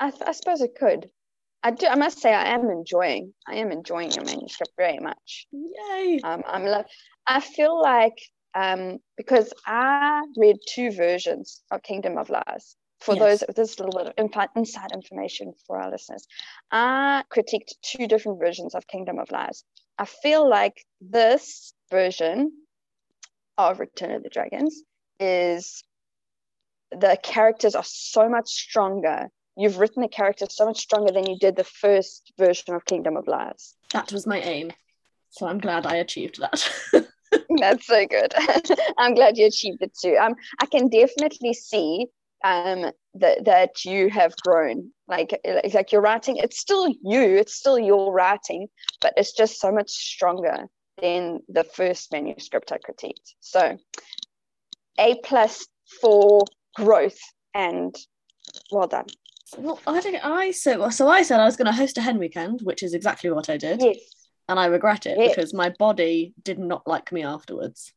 I, 0.00 0.12
I 0.26 0.32
suppose 0.32 0.60
it 0.62 0.74
could. 0.78 1.10
I 1.62 1.70
do. 1.72 1.86
I 1.86 1.94
must 1.94 2.20
say, 2.20 2.32
I 2.32 2.54
am 2.54 2.70
enjoying. 2.70 3.34
I 3.46 3.56
am 3.56 3.70
enjoying 3.70 4.10
your 4.12 4.24
manuscript 4.24 4.72
very 4.76 4.98
much. 4.98 5.46
Yay! 5.52 6.20
Um, 6.24 6.42
I'm. 6.46 6.64
Lo- 6.64 6.84
I 7.26 7.40
feel 7.40 7.80
like 7.80 8.16
um, 8.54 8.98
because 9.16 9.52
I 9.66 10.22
read 10.36 10.56
two 10.74 10.90
versions 10.92 11.62
of 11.70 11.82
Kingdom 11.82 12.18
of 12.18 12.30
Lies. 12.30 12.76
For 13.00 13.14
yes. 13.14 13.40
those, 13.46 13.56
this 13.56 13.80
little 13.80 13.98
bit 13.98 14.14
of 14.18 14.48
inside 14.56 14.90
information 14.92 15.54
for 15.66 15.80
our 15.80 15.90
listeners. 15.90 16.26
I 16.70 17.24
critiqued 17.34 17.72
two 17.82 18.06
different 18.06 18.38
versions 18.38 18.74
of 18.74 18.86
Kingdom 18.86 19.18
of 19.18 19.30
Lies. 19.30 19.64
I 19.96 20.04
feel 20.04 20.48
like 20.48 20.84
this 21.00 21.72
version 21.90 22.52
of 23.56 23.80
Return 23.80 24.10
of 24.10 24.22
the 24.22 24.28
Dragons 24.28 24.82
is 25.18 25.82
the 26.90 27.16
characters 27.22 27.74
are 27.74 27.84
so 27.84 28.28
much 28.28 28.48
stronger 28.48 29.28
you've 29.60 29.78
written 29.78 30.02
the 30.02 30.08
character 30.08 30.46
so 30.48 30.66
much 30.66 30.78
stronger 30.80 31.12
than 31.12 31.28
you 31.28 31.38
did 31.38 31.56
the 31.56 31.64
first 31.64 32.32
version 32.38 32.74
of 32.74 32.84
Kingdom 32.84 33.16
of 33.16 33.26
Lies. 33.26 33.74
That 33.92 34.12
was 34.12 34.26
my 34.26 34.40
aim. 34.40 34.72
So 35.30 35.46
I'm 35.46 35.58
glad 35.58 35.86
I 35.86 35.96
achieved 35.96 36.40
that. 36.40 36.68
That's 37.58 37.86
so 37.86 38.06
good. 38.06 38.32
I'm 38.98 39.14
glad 39.14 39.36
you 39.36 39.46
achieved 39.46 39.82
it 39.82 39.92
too. 40.00 40.16
Um, 40.20 40.34
I 40.60 40.66
can 40.66 40.88
definitely 40.88 41.54
see 41.54 42.06
um 42.42 42.90
that 43.14 43.44
that 43.44 43.84
you 43.84 44.08
have 44.10 44.34
grown. 44.44 44.90
Like 45.06 45.38
like 45.72 45.92
your 45.92 46.00
writing, 46.00 46.36
it's 46.36 46.58
still 46.58 46.88
you, 46.88 47.22
it's 47.36 47.54
still 47.54 47.78
your 47.78 48.12
writing, 48.12 48.68
but 49.00 49.14
it's 49.16 49.32
just 49.32 49.60
so 49.60 49.70
much 49.70 49.90
stronger 49.90 50.66
than 51.00 51.40
the 51.48 51.64
first 51.64 52.12
manuscript 52.12 52.72
I 52.72 52.78
critiqued. 52.78 53.34
So 53.40 53.78
A 54.98 55.16
plus 55.22 55.66
for 56.00 56.44
growth 56.76 57.18
and 57.54 57.94
well 58.70 58.86
done. 58.88 59.06
Well, 59.58 59.80
I 59.86 60.00
think 60.00 60.18
I 60.22 60.50
so 60.52 60.90
so 60.90 61.08
I 61.08 61.22
said 61.22 61.40
I 61.40 61.44
was 61.44 61.56
going 61.56 61.66
to 61.66 61.72
host 61.72 61.98
a 61.98 62.00
hen 62.00 62.18
weekend, 62.18 62.60
which 62.62 62.82
is 62.82 62.94
exactly 62.94 63.30
what 63.30 63.48
I 63.48 63.56
did. 63.56 63.80
Yes. 63.82 63.98
and 64.48 64.58
I 64.58 64.66
regret 64.66 65.06
it 65.06 65.18
yes. 65.18 65.34
because 65.34 65.54
my 65.54 65.70
body 65.78 66.34
did 66.42 66.58
not 66.58 66.86
like 66.86 67.12
me 67.12 67.22
afterwards. 67.22 67.92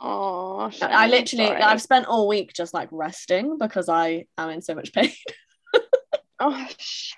Oh, 0.00 0.70
I 0.82 1.06
literally, 1.08 1.46
sorry. 1.46 1.62
I've 1.62 1.80
spent 1.80 2.06
all 2.06 2.28
week 2.28 2.52
just 2.52 2.74
like 2.74 2.88
resting 2.92 3.56
because 3.58 3.88
I 3.88 4.26
am 4.36 4.50
in 4.50 4.60
so 4.60 4.74
much 4.74 4.92
pain. 4.92 5.12
oh, 6.40 6.66
sh- 6.76 7.14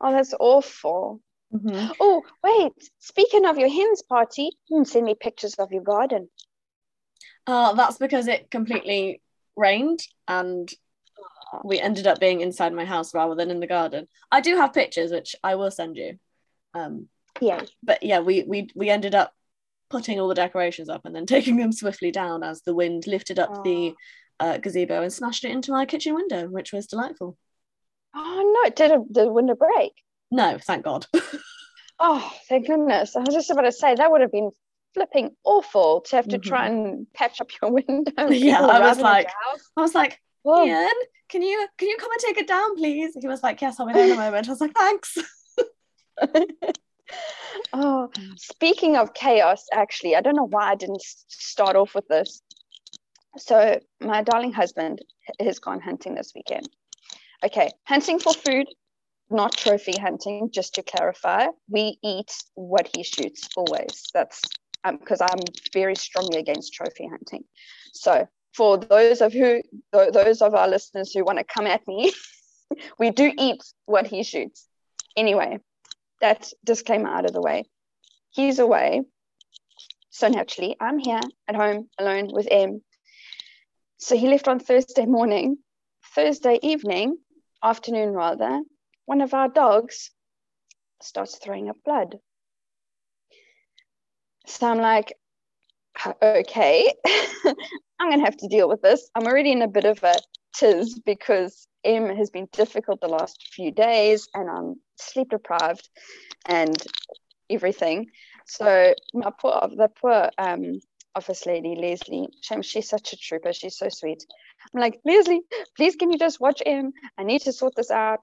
oh, 0.00 0.10
that's 0.10 0.34
awful. 0.40 1.20
Mm-hmm. 1.54 1.92
Oh, 2.00 2.22
wait. 2.42 2.90
Speaking 2.98 3.44
of 3.46 3.58
your 3.58 3.68
hens 3.68 4.02
party, 4.02 4.50
send 4.84 5.04
me 5.04 5.14
pictures 5.14 5.54
of 5.54 5.70
your 5.70 5.82
garden. 5.82 6.28
Uh, 7.46 7.74
that's 7.74 7.98
because 7.98 8.26
it 8.26 8.50
completely 8.50 9.20
rained 9.56 10.00
and 10.26 10.68
we 11.64 11.80
ended 11.80 12.06
up 12.06 12.20
being 12.20 12.40
inside 12.40 12.72
my 12.72 12.84
house 12.84 13.14
rather 13.14 13.34
than 13.34 13.50
in 13.50 13.60
the 13.60 13.66
garden. 13.66 14.06
I 14.30 14.40
do 14.40 14.56
have 14.56 14.72
pictures 14.72 15.10
which 15.10 15.34
I 15.42 15.54
will 15.54 15.70
send 15.70 15.96
you. 15.96 16.18
Um, 16.74 17.08
yeah. 17.40 17.62
But 17.82 18.02
yeah, 18.02 18.20
we 18.20 18.44
we 18.46 18.68
we 18.74 18.90
ended 18.90 19.14
up 19.14 19.32
putting 19.90 20.18
all 20.18 20.28
the 20.28 20.34
decorations 20.34 20.88
up 20.88 21.02
and 21.04 21.14
then 21.14 21.26
taking 21.34 21.56
them 21.56 21.72
swiftly 21.72 22.10
down 22.10 22.42
as 22.42 22.62
the 22.62 22.74
wind 22.74 23.06
lifted 23.06 23.38
up 23.38 23.64
the 23.64 23.94
uh, 24.40 24.58
gazebo 24.58 25.02
and 25.02 25.12
smashed 25.12 25.44
it 25.44 25.52
into 25.52 25.72
my 25.72 25.86
kitchen 25.86 26.14
window, 26.14 26.48
which 26.48 26.72
was 26.72 26.86
delightful. 26.86 27.36
Oh 28.14 28.52
no! 28.54 28.68
It 28.68 28.76
did 28.76 28.92
the 29.10 29.32
window 29.32 29.54
break? 29.54 29.92
No, 30.30 30.58
thank 30.58 30.84
God. 30.84 31.06
oh, 31.98 32.32
thank 32.48 32.66
goodness! 32.66 33.16
I 33.16 33.20
was 33.20 33.34
just 33.34 33.50
about 33.50 33.62
to 33.62 33.72
say 33.72 33.94
that 33.94 34.10
would 34.10 34.20
have 34.20 34.32
been 34.32 34.50
flipping 34.94 35.30
awful 35.44 36.02
to 36.02 36.16
have 36.16 36.28
to 36.28 36.38
mm-hmm. 36.38 36.48
try 36.48 36.66
and 36.68 37.06
patch 37.12 37.40
up 37.40 37.50
your 37.60 37.72
window. 37.72 38.30
Yeah, 38.30 38.64
I 38.64 38.80
was 38.80 39.00
like, 39.00 39.28
I 39.76 39.80
was 39.80 39.94
like, 39.94 40.20
Whoa. 40.44 40.66
Ian, 40.66 40.90
can 41.28 41.42
you 41.42 41.66
can 41.78 41.88
you 41.88 41.96
come 41.98 42.12
and 42.12 42.20
take 42.20 42.36
it 42.36 42.46
down, 42.46 42.76
please? 42.76 43.16
He 43.20 43.26
was 43.26 43.42
like, 43.42 43.60
Yes, 43.60 43.80
I'll 43.80 43.86
be 43.86 43.94
there 43.94 44.04
in 44.04 44.12
a 44.12 44.16
moment. 44.16 44.46
I 44.46 44.52
was 44.52 44.60
like, 44.60 44.74
Thanks. 44.74 45.18
oh, 47.72 48.10
speaking 48.36 48.96
of 48.96 49.14
chaos, 49.14 49.64
actually, 49.72 50.14
I 50.14 50.20
don't 50.20 50.36
know 50.36 50.46
why 50.46 50.70
I 50.70 50.74
didn't 50.74 51.02
start 51.28 51.76
off 51.76 51.94
with 51.94 52.06
this. 52.08 52.42
So, 53.38 53.80
my 54.00 54.22
darling 54.22 54.52
husband 54.52 55.00
has 55.40 55.58
gone 55.58 55.80
hunting 55.80 56.14
this 56.14 56.32
weekend. 56.34 56.68
Okay, 57.42 57.70
hunting 57.86 58.18
for 58.18 58.34
food, 58.34 58.66
not 59.30 59.56
trophy 59.56 59.98
hunting, 59.98 60.50
just 60.52 60.74
to 60.74 60.82
clarify. 60.82 61.46
We 61.68 61.98
eat 62.04 62.32
what 62.54 62.90
he 62.94 63.02
shoots 63.02 63.48
always. 63.56 64.04
That's 64.12 64.42
because 64.84 65.22
um, 65.22 65.28
I'm 65.32 65.40
very 65.72 65.96
strongly 65.96 66.38
against 66.38 66.74
trophy 66.74 67.08
hunting. 67.08 67.44
So, 67.94 68.28
for 68.54 68.78
those 68.78 69.20
of 69.20 69.32
who 69.32 69.62
th- 69.92 70.12
those 70.12 70.40
of 70.40 70.54
our 70.54 70.68
listeners 70.68 71.12
who 71.12 71.24
want 71.24 71.38
to 71.38 71.44
come 71.44 71.66
at 71.66 71.86
me, 71.86 72.12
we 72.98 73.10
do 73.10 73.32
eat 73.36 73.62
what 73.86 74.06
he 74.06 74.22
shoots. 74.22 74.66
Anyway, 75.16 75.58
that 76.20 76.50
disclaimer 76.64 77.08
out 77.08 77.24
of 77.24 77.32
the 77.32 77.40
way. 77.40 77.64
He's 78.30 78.58
away. 78.58 79.02
So 80.10 80.28
naturally, 80.28 80.76
I'm 80.80 80.98
here 80.98 81.20
at 81.48 81.56
home 81.56 81.88
alone 81.98 82.28
with 82.32 82.48
M. 82.50 82.82
So 83.98 84.16
he 84.16 84.28
left 84.28 84.48
on 84.48 84.60
Thursday 84.60 85.06
morning. 85.06 85.58
Thursday 86.14 86.60
evening, 86.62 87.18
afternoon 87.62 88.10
rather, 88.10 88.62
one 89.06 89.20
of 89.20 89.34
our 89.34 89.48
dogs 89.48 90.10
starts 91.02 91.38
throwing 91.38 91.68
up 91.68 91.76
blood. 91.84 92.18
So 94.46 94.68
I'm 94.68 94.78
like, 94.78 95.14
okay, 96.22 96.92
I'm 97.46 98.08
going 98.08 98.18
to 98.18 98.24
have 98.24 98.36
to 98.38 98.48
deal 98.48 98.68
with 98.68 98.82
this. 98.82 99.08
I'm 99.14 99.26
already 99.26 99.52
in 99.52 99.62
a 99.62 99.68
bit 99.68 99.84
of 99.84 100.02
a 100.02 100.14
tiz 100.54 100.98
because 100.98 101.66
M 101.84 102.14
has 102.16 102.30
been 102.30 102.48
difficult 102.52 103.00
the 103.00 103.08
last 103.08 103.48
few 103.52 103.70
days 103.70 104.28
and 104.34 104.48
I'm 104.50 104.76
sleep 104.96 105.30
deprived 105.30 105.88
and 106.46 106.76
everything. 107.50 108.06
So 108.46 108.94
my 109.12 109.30
poor, 109.38 109.68
the 109.74 109.88
poor 109.88 110.30
um, 110.38 110.80
office 111.14 111.46
lady, 111.46 111.76
Leslie, 111.76 112.28
shame, 112.42 112.62
she's 112.62 112.88
such 112.88 113.12
a 113.12 113.16
trooper. 113.16 113.52
She's 113.52 113.76
so 113.76 113.88
sweet. 113.88 114.24
I'm 114.74 114.80
like, 114.80 115.00
Leslie, 115.04 115.42
please 115.76 115.96
can 115.96 116.10
you 116.10 116.18
just 116.18 116.40
watch 116.40 116.62
M? 116.64 116.92
I 117.18 117.24
need 117.24 117.42
to 117.42 117.52
sort 117.52 117.74
this 117.76 117.90
out. 117.90 118.20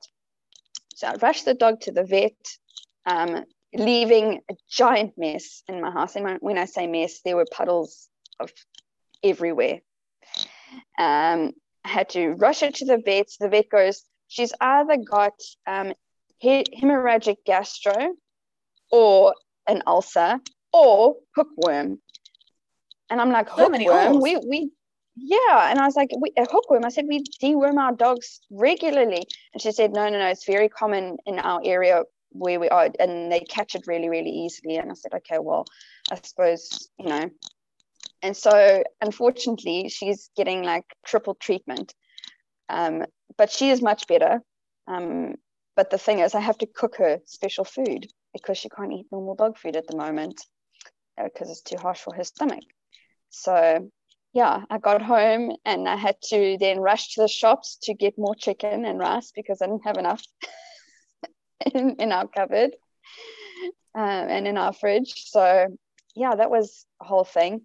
So 0.95 1.07
I 1.07 1.15
rushed 1.21 1.45
the 1.45 1.53
dog 1.53 1.81
to 1.81 1.91
the 1.91 2.03
vet. 2.03 2.33
Um, 3.05 3.45
leaving 3.73 4.41
a 4.49 4.55
giant 4.69 5.13
mess 5.17 5.63
in 5.67 5.81
my 5.81 5.91
house. 5.91 6.15
And 6.15 6.37
when 6.41 6.57
I 6.57 6.65
say 6.65 6.87
mess, 6.87 7.21
there 7.23 7.35
were 7.35 7.45
puddles 7.49 8.09
of 8.39 8.51
everywhere. 9.23 9.79
Um, 10.97 11.51
I 11.83 11.89
had 11.89 12.09
to 12.09 12.31
rush 12.31 12.61
her 12.61 12.71
to 12.71 12.85
the 12.85 13.01
vet. 13.03 13.27
The 13.39 13.49
vet 13.49 13.69
goes, 13.69 14.03
she's 14.27 14.53
either 14.59 14.97
got 14.97 15.33
um, 15.67 15.93
he- 16.37 16.65
hemorrhagic 16.79 17.37
gastro 17.45 18.13
or 18.91 19.35
an 19.67 19.83
ulcer 19.87 20.39
or 20.73 21.15
hookworm. 21.35 21.99
And 23.09 23.21
I'm 23.21 23.31
like, 23.31 23.49
so 23.49 23.69
hookworm? 23.69 24.21
We, 24.21 24.37
we, 24.37 24.71
yeah. 25.15 25.69
And 25.69 25.79
I 25.79 25.85
was 25.85 25.95
like, 25.95 26.09
we, 26.19 26.31
a 26.37 26.45
hookworm. 26.45 26.85
I 26.85 26.89
said, 26.89 27.05
we 27.07 27.23
deworm 27.41 27.77
our 27.77 27.93
dogs 27.93 28.39
regularly. 28.49 29.25
And 29.53 29.61
she 29.61 29.71
said, 29.71 29.91
no, 29.91 30.09
no, 30.09 30.19
no, 30.19 30.27
it's 30.27 30.45
very 30.45 30.69
common 30.69 31.17
in 31.25 31.39
our 31.39 31.61
area 31.63 32.03
where 32.31 32.59
we 32.59 32.69
are 32.69 32.89
and 32.99 33.31
they 33.31 33.41
catch 33.41 33.75
it 33.75 33.87
really 33.87 34.09
really 34.09 34.29
easily. 34.29 34.77
And 34.77 34.91
i 34.91 34.95
said 34.95 35.13
okay 35.15 35.39
well 35.39 35.65
i 36.11 36.15
suppose 36.15 36.89
you 36.97 37.09
know. 37.09 37.29
And 38.23 38.37
so 38.37 38.83
unfortunately 39.01 39.89
she's 39.89 40.29
getting 40.35 40.63
like 40.63 40.85
triple 41.05 41.35
treatment. 41.35 41.93
Um, 42.69 43.05
but 43.37 43.51
she 43.51 43.69
is 43.69 43.81
much 43.81 44.07
better. 44.07 44.41
Um, 44.87 45.35
but 45.75 45.89
the 45.89 45.97
thing 45.97 46.19
is 46.19 46.35
i 46.35 46.39
have 46.39 46.57
to 46.59 46.65
cook 46.65 46.97
her 46.97 47.19
special 47.25 47.63
food 47.65 48.07
because 48.33 48.57
she 48.57 48.69
can't 48.69 48.93
eat 48.93 49.07
normal 49.11 49.35
dog 49.35 49.57
food 49.57 49.75
at 49.75 49.87
the 49.87 49.97
moment 49.97 50.41
because 51.23 51.49
uh, 51.49 51.51
it's 51.51 51.61
too 51.61 51.77
harsh 51.77 51.99
for 51.99 52.13
her 52.15 52.23
stomach. 52.23 52.63
So 53.29 53.89
yeah 54.33 54.61
i 54.69 54.77
got 54.77 55.01
home 55.01 55.51
and 55.65 55.87
i 55.87 55.95
had 55.95 56.15
to 56.21 56.57
then 56.59 56.79
rush 56.79 57.13
to 57.13 57.21
the 57.21 57.27
shops 57.27 57.77
to 57.83 57.93
get 57.93 58.17
more 58.17 58.35
chicken 58.35 58.85
and 58.85 58.99
rice 58.99 59.31
because 59.35 59.61
i 59.61 59.65
didn't 59.65 59.85
have 59.85 59.97
enough 59.97 60.23
in, 61.73 61.95
in 61.95 62.11
our 62.11 62.27
cupboard 62.27 62.71
um, 63.95 64.03
and 64.03 64.47
in 64.47 64.57
our 64.57 64.73
fridge. 64.73 65.29
So 65.29 65.67
yeah, 66.15 66.35
that 66.35 66.49
was 66.49 66.85
a 67.01 67.05
whole 67.05 67.23
thing. 67.23 67.61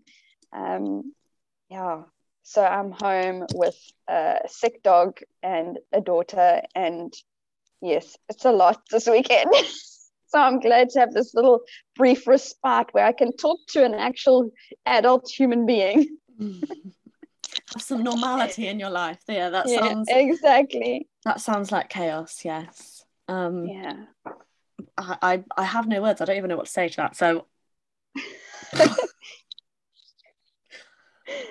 Um, 0.52 1.12
yeah. 1.68 2.02
So 2.42 2.64
I'm 2.64 2.92
home 2.92 3.46
with 3.54 3.76
a 4.08 4.38
sick 4.46 4.82
dog 4.82 5.18
and 5.42 5.78
a 5.92 6.00
daughter, 6.00 6.62
and 6.76 7.12
yes, 7.80 8.16
it's 8.28 8.44
a 8.44 8.52
lot 8.52 8.82
this 8.88 9.08
weekend. 9.08 9.50
so 10.28 10.38
I'm 10.38 10.60
glad 10.60 10.90
to 10.90 11.00
have 11.00 11.12
this 11.12 11.34
little 11.34 11.62
brief 11.96 12.28
respite 12.28 12.92
where 12.92 13.04
I 13.04 13.12
can 13.12 13.36
talk 13.36 13.58
to 13.70 13.84
an 13.84 13.94
actual 13.94 14.52
adult 14.86 15.28
human 15.28 15.66
being. 15.66 16.18
have 17.72 17.82
some 17.82 18.02
normality 18.02 18.68
in 18.68 18.78
your 18.78 18.90
life. 18.90 19.18
Yeah, 19.26 19.50
that 19.50 19.68
yeah, 19.68 19.80
sounds 19.80 20.08
exactly. 20.10 21.08
That 21.24 21.40
sounds 21.40 21.72
like 21.72 21.88
chaos. 21.88 22.44
Yes. 22.44 22.95
Um, 23.28 23.66
yeah. 23.66 24.04
I, 24.96 25.16
I, 25.22 25.44
I 25.56 25.64
have 25.64 25.88
no 25.88 26.02
words. 26.02 26.20
I 26.20 26.24
don't 26.24 26.36
even 26.36 26.50
know 26.50 26.56
what 26.56 26.66
to 26.66 26.72
say 26.72 26.88
to 26.88 26.96
that. 26.96 27.16
So, 27.16 27.46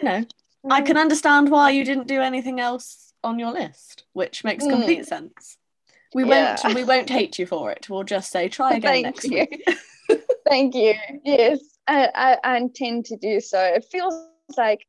no, 0.03 0.25
I 0.70 0.82
can 0.82 0.98
understand 0.98 1.50
why 1.50 1.72
you 1.72 1.84
didn't 1.86 2.08
do 2.08 2.22
anything 2.22 2.60
else 2.60 3.13
on 3.24 3.39
your 3.39 3.51
list, 3.51 4.05
which 4.13 4.44
makes 4.44 4.63
mm. 4.63 4.70
complete 4.72 5.01
mm. 5.01 5.05
sense. 5.05 5.58
We 6.13 6.25
yeah. 6.25 6.58
won't 6.63 6.75
we 6.75 6.84
won't 6.84 7.10
hate 7.10 7.38
you 7.39 7.46
for 7.46 7.72
it. 7.72 7.89
We'll 7.89 8.03
just 8.03 8.32
say 8.32 8.48
try 8.48 8.74
again 8.75 9.03
Thank 9.03 9.05
next 9.05 9.24
you. 9.25 9.48
week. 9.50 9.67
Thank 10.48 10.75
you. 10.75 10.94
Yes, 11.24 11.60
I, 11.88 12.10
I, 12.13 12.38
I 12.44 12.58
intend 12.58 13.05
to 13.05 13.17
do 13.17 13.41
so. 13.41 13.60
It 13.60 13.86
feels 13.91 14.13
like 14.55 14.86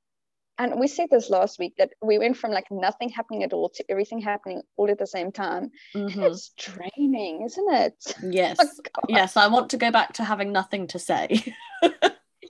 and 0.58 0.78
we 0.80 0.88
said 0.88 1.08
this 1.10 1.28
last 1.30 1.58
week 1.58 1.75
that 1.78 1.90
we 2.02 2.18
went 2.18 2.36
from 2.36 2.50
like 2.50 2.66
nothing 2.70 3.08
happening 3.08 3.42
at 3.42 3.52
all 3.52 3.68
to 3.70 3.84
everything 3.90 4.20
happening 4.20 4.62
all 4.76 4.90
at 4.90 4.98
the 4.98 5.06
same 5.06 5.32
time. 5.32 5.70
Mm-hmm. 5.94 6.22
it's 6.22 6.52
draining 6.56 7.42
isn't 7.44 7.75
it? 7.75 8.14
Yes. 8.22 8.58
Oh, 8.60 9.02
yes 9.08 9.36
i 9.36 9.46
want 9.46 9.70
to 9.70 9.76
go 9.76 9.90
back 9.90 10.14
to 10.14 10.25
having 10.25 10.52
nothing 10.52 10.86
to 10.88 10.98
say. 10.98 11.54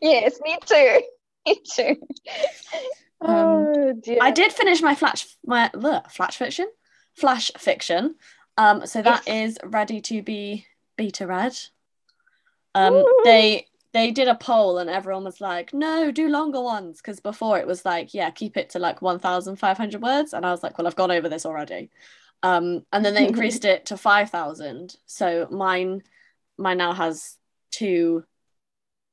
Yes 0.02 0.38
me 0.42 0.58
too. 0.64 1.00
Me 1.46 1.60
too. 1.74 1.96
Um, 3.20 3.30
oh 3.30 3.92
dear. 4.02 4.18
I 4.20 4.32
did 4.32 4.52
finish 4.52 4.82
my 4.82 4.94
flash 4.94 5.26
my 5.44 5.70
the 5.72 6.02
flash 6.10 6.36
fiction? 6.36 6.68
Flash 7.14 7.50
fiction. 7.56 8.16
Um 8.58 8.86
so 8.86 9.00
that 9.00 9.22
yes. 9.26 9.52
is 9.52 9.58
ready 9.64 10.00
to 10.02 10.22
be 10.22 10.66
beta 10.96 11.26
read 11.26 11.56
um 12.74 12.94
Ooh. 12.94 13.20
they 13.24 13.66
they 13.96 14.10
did 14.10 14.28
a 14.28 14.34
poll 14.34 14.76
and 14.76 14.90
everyone 14.90 15.24
was 15.24 15.40
like, 15.40 15.72
no, 15.72 16.10
do 16.12 16.28
longer 16.28 16.60
ones. 16.60 16.98
Because 16.98 17.18
before 17.18 17.58
it 17.58 17.66
was 17.66 17.82
like, 17.86 18.12
yeah, 18.12 18.28
keep 18.28 18.58
it 18.58 18.68
to 18.70 18.78
like 18.78 19.00
1,500 19.00 20.02
words. 20.02 20.34
And 20.34 20.44
I 20.44 20.50
was 20.50 20.62
like, 20.62 20.76
well, 20.76 20.86
I've 20.86 20.96
gone 20.96 21.10
over 21.10 21.30
this 21.30 21.46
already. 21.46 21.88
Um, 22.42 22.84
and 22.92 23.02
then 23.02 23.14
they 23.14 23.26
increased 23.28 23.64
it 23.64 23.86
to 23.86 23.96
5,000. 23.96 24.94
So 25.06 25.48
mine, 25.50 26.02
mine 26.58 26.76
now 26.76 26.92
has 26.92 27.38
two, 27.70 28.22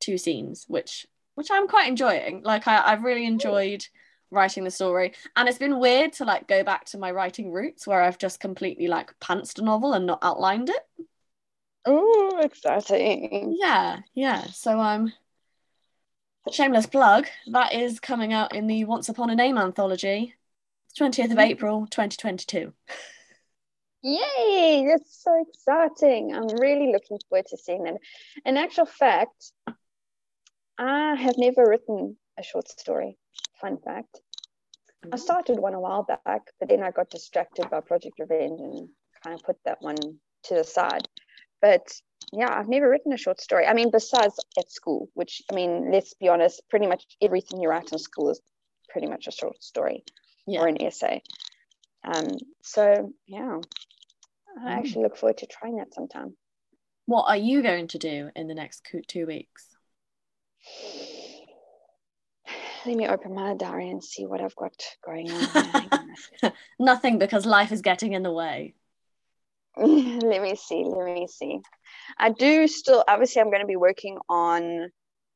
two 0.01 0.17
scenes, 0.17 0.65
which, 0.67 1.07
which 1.35 1.47
I'm 1.49 1.69
quite 1.69 1.87
enjoying. 1.87 2.41
Like 2.43 2.67
I, 2.67 2.91
I've 2.91 3.05
really 3.05 3.25
enjoyed 3.25 3.85
writing 4.31 4.65
the 4.65 4.71
story. 4.71 5.13
And 5.37 5.47
it's 5.47 5.59
been 5.59 5.79
weird 5.79 6.11
to 6.13 6.25
like 6.25 6.45
go 6.49 6.61
back 6.61 6.83
to 6.87 6.97
my 6.97 7.11
writing 7.11 7.53
roots 7.53 7.87
where 7.87 8.01
I've 8.01 8.17
just 8.17 8.41
completely 8.41 8.87
like 8.87 9.17
pantsed 9.21 9.59
a 9.59 9.61
novel 9.61 9.93
and 9.93 10.05
not 10.05 10.19
outlined 10.21 10.69
it. 10.69 11.07
Oh, 11.85 12.39
exciting. 12.41 13.57
Yeah, 13.59 13.99
yeah. 14.13 14.45
So 14.45 14.79
I'm 14.79 15.01
um, 15.01 15.13
shameless 16.51 16.85
plug. 16.85 17.27
That 17.47 17.73
is 17.73 17.99
coming 17.99 18.33
out 18.33 18.55
in 18.55 18.67
the 18.67 18.85
Once 18.85 19.09
Upon 19.09 19.29
a 19.29 19.35
Name 19.35 19.57
anthology, 19.57 20.35
20th 20.99 21.25
of 21.25 21.31
mm-hmm. 21.31 21.39
April, 21.39 21.87
2022. 21.87 22.73
Yay! 24.01 24.85
That's 24.87 25.23
so 25.23 25.45
exciting. 25.47 26.35
I'm 26.35 26.47
really 26.59 26.91
looking 26.91 27.19
forward 27.29 27.45
to 27.47 27.57
seeing 27.57 27.83
that. 27.83 27.97
In 28.45 28.57
actual 28.57 28.85
fact, 28.85 29.51
I 30.77 31.15
have 31.15 31.35
never 31.37 31.65
written 31.65 32.17
a 32.37 32.43
short 32.43 32.67
story. 32.67 33.17
Fun 33.61 33.77
fact. 33.77 34.19
I 35.03 35.07
mm-hmm. 35.07 35.17
started 35.17 35.59
one 35.59 35.73
a 35.73 35.79
while 35.79 36.03
back, 36.03 36.41
but 36.59 36.69
then 36.69 36.83
I 36.83 36.91
got 36.91 37.09
distracted 37.09 37.69
by 37.69 37.81
Project 37.81 38.19
Revenge 38.19 38.59
and 38.59 38.89
kind 39.23 39.39
of 39.39 39.43
put 39.43 39.57
that 39.65 39.81
one 39.81 39.95
to 39.95 40.55
the 40.55 40.63
side. 40.63 41.07
But 41.63 41.87
yeah, 42.33 42.53
I've 42.53 42.67
never 42.67 42.89
written 42.89 43.13
a 43.13 43.17
short 43.17 43.39
story. 43.39 43.65
I 43.65 43.73
mean, 43.73 43.89
besides 43.89 44.37
at 44.59 44.69
school, 44.69 45.07
which 45.13 45.41
I 45.49 45.55
mean, 45.55 45.91
let's 45.93 46.13
be 46.13 46.27
honest, 46.27 46.61
pretty 46.69 46.87
much 46.87 47.05
everything 47.21 47.61
you 47.61 47.69
write 47.69 47.93
in 47.93 47.99
school 47.99 48.29
is 48.29 48.41
pretty 48.89 49.07
much 49.07 49.27
a 49.27 49.31
short 49.31 49.63
story 49.63 50.03
yeah. 50.45 50.59
or 50.59 50.67
an 50.67 50.81
essay. 50.81 51.23
Um, 52.03 52.27
so 52.61 53.13
yeah, 53.25 53.59
I 54.61 54.71
mm. 54.71 54.77
actually 54.77 55.03
look 55.03 55.15
forward 55.15 55.37
to 55.37 55.47
trying 55.47 55.77
that 55.77 55.93
sometime. 55.93 56.35
What 57.05 57.29
are 57.29 57.37
you 57.37 57.63
going 57.63 57.87
to 57.89 57.97
do 57.97 58.29
in 58.35 58.47
the 58.47 58.55
next 58.55 58.85
two 59.07 59.25
weeks? 59.25 59.69
Let 62.85 62.97
me 62.97 63.07
open 63.07 63.33
my 63.33 63.53
diary 63.53 63.89
and 63.89 64.03
see 64.03 64.25
what 64.25 64.41
I've 64.41 64.57
got 64.57 64.73
going 65.05 65.31
on. 65.31 66.11
Nothing 66.79 67.19
because 67.19 67.45
life 67.45 67.71
is 67.71 67.81
getting 67.81 68.11
in 68.11 68.23
the 68.23 68.33
way. 68.33 68.73
let 69.77 70.41
me 70.41 70.55
see. 70.55 70.83
Let 70.85 71.05
me 71.05 71.27
see. 71.27 71.59
I 72.17 72.29
do 72.29 72.67
still, 72.67 73.03
obviously, 73.07 73.41
I'm 73.41 73.49
going 73.49 73.61
to 73.61 73.67
be 73.67 73.75
working 73.75 74.17
on 74.29 74.89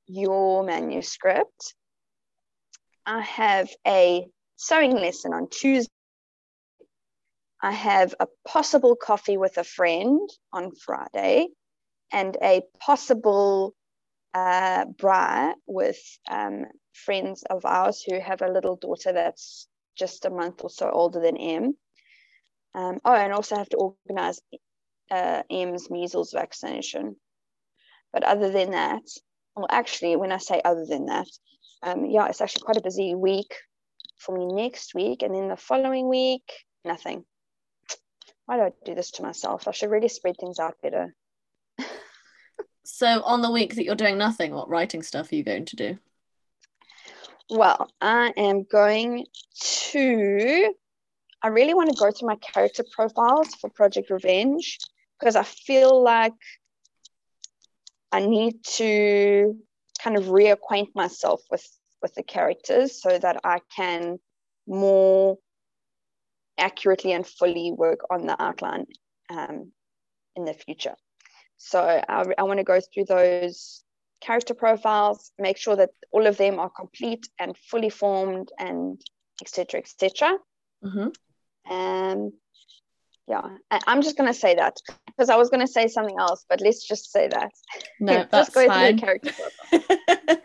your 0.08 0.64
manuscript. 0.64 1.76
I 3.06 3.22
have 3.22 3.70
a 3.86 4.28
sewing 4.58 4.96
lesson 4.96 5.34
on 5.34 5.50
Tuesday. 5.50 5.92
I 7.62 7.72
have 7.72 8.14
a 8.20 8.28
possible 8.48 8.96
coffee 8.96 9.38
with 9.38 9.58
a 9.58 9.64
friend 9.64 10.30
on 10.54 10.72
Friday 10.76 11.48
and 12.12 12.38
a 12.42 12.62
possible 12.80 13.74
uh, 14.34 14.86
braai 14.86 15.54
with 15.66 15.98
um, 16.30 16.66
friends 16.94 17.44
of 17.50 17.66
ours 17.66 18.04
who 18.04 18.20
have 18.20 18.42
a 18.42 18.52
little 18.52 18.76
daughter 18.76 19.14
that's 19.14 19.68
just 19.96 20.26
a 20.26 20.30
month 20.30 20.64
or 20.64 20.70
so 20.70 20.90
older 20.90 21.20
than 21.20 21.38
M. 21.38 21.76
Um, 22.78 23.00
oh, 23.04 23.14
and 23.14 23.34
also 23.34 23.56
have 23.56 23.70
to 23.70 23.78
organize 23.78 24.40
uh, 25.10 25.42
M's 25.50 25.90
measles 25.90 26.32
vaccination. 26.32 27.16
But 28.14 28.24
other 28.24 28.52
than 28.52 28.72
that, 28.72 29.02
well, 29.56 29.66
actually, 29.68 30.16
when 30.16 30.32
I 30.32 30.38
say 30.38 30.62
other 30.64 30.86
than 30.86 31.08
that, 31.08 31.28
um, 31.82 32.06
yeah, 32.06 32.28
it's 32.28 32.40
actually 32.40 32.66
quite 32.66 32.78
a 32.78 32.82
busy 32.82 33.16
week 33.16 33.52
for 34.20 34.38
me 34.38 34.46
next 34.46 34.94
week. 34.94 35.24
And 35.24 35.34
then 35.34 35.48
the 35.48 35.58
following 35.58 36.08
week, 36.08 36.44
nothing. 36.86 37.26
Why 38.46 38.58
do 38.58 38.62
I 38.62 38.72
do 38.86 38.94
this 38.94 39.10
to 39.12 39.24
myself? 39.24 39.68
I 39.68 39.72
should 39.72 39.90
really 39.90 40.08
spread 40.08 40.36
things 40.40 40.60
out 40.60 40.76
better. 40.84 41.16
so, 42.86 43.24
on 43.24 43.42
the 43.42 43.52
week 43.52 43.74
that 43.74 43.86
you're 43.86 43.96
doing 43.96 44.20
nothing, 44.20 44.54
what 44.54 44.70
writing 44.70 45.02
stuff 45.02 45.32
are 45.32 45.36
you 45.36 45.44
going 45.44 45.66
to 45.66 45.76
do? 45.76 45.98
Well, 47.50 47.90
I 48.00 48.34
am 48.38 48.66
going 48.70 49.26
to 49.92 50.74
I 51.44 51.50
really 51.50 51.74
want 51.74 51.90
to 51.90 51.96
go 51.96 52.12
through 52.12 52.30
my 52.30 52.36
character 52.38 52.84
profiles 52.92 53.54
for 53.56 53.70
Project 53.70 54.10
Revenge 54.10 54.78
because 55.20 55.36
I 55.36 55.44
feel 55.44 56.02
like 56.02 56.34
I 58.12 58.26
need 58.26 58.64
to 58.78 59.56
kind 60.02 60.18
of 60.18 60.26
reacquaint 60.26 60.90
myself 60.96 61.42
with 61.52 61.66
with 62.02 62.14
the 62.16 62.24
characters 62.24 63.02
so 63.02 63.18
that 63.18 63.42
I 63.44 63.60
can 63.76 64.20
more 64.68 65.38
accurately 66.58 67.12
and 67.12 67.26
fully 67.26 67.72
work 67.72 68.02
on 68.10 68.26
the 68.26 68.42
outline 68.42 68.86
um, 69.30 69.72
in 70.36 70.46
the 70.46 70.54
future. 70.54 70.96
So 71.58 71.80
I, 71.82 72.24
I 72.38 72.44
want 72.44 72.60
to 72.60 72.64
go 72.64 72.80
through 72.80 73.06
those 73.06 73.84
character 74.22 74.54
profiles, 74.54 75.32
make 75.40 75.58
sure 75.58 75.76
that 75.76 75.90
all 76.12 76.28
of 76.28 76.38
them 76.38 76.60
are 76.60 76.70
complete 76.70 77.28
and 77.40 77.58
fully 77.58 77.90
formed, 77.90 78.50
and 78.60 79.02
etc. 79.42 79.80
etc. 79.80 80.38
Mm-hmm. 80.84 81.08
And 81.70 82.34
yeah, 83.28 83.58
I'm 83.86 84.02
just 84.02 84.18
gonna 84.18 84.34
say 84.34 84.56
that 84.56 84.78
because 85.06 85.30
I 85.30 85.36
was 85.36 85.50
gonna 85.50 85.68
say 85.68 85.88
something 85.88 86.18
else, 86.18 86.46
but 86.48 86.62
let's 86.62 86.88
just 86.88 87.12
say 87.12 87.28
that. 87.28 87.52
No, 88.00 88.26
that's 88.32 88.50
fine. 88.50 88.98
character 88.98 89.32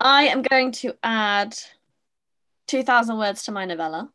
I 0.00 0.24
am 0.24 0.42
going 0.42 0.72
to 0.72 0.94
add 1.02 1.56
two 2.66 2.82
thousand 2.82 3.18
words 3.18 3.44
to 3.44 3.52
my 3.52 3.64
novella. 3.64 4.10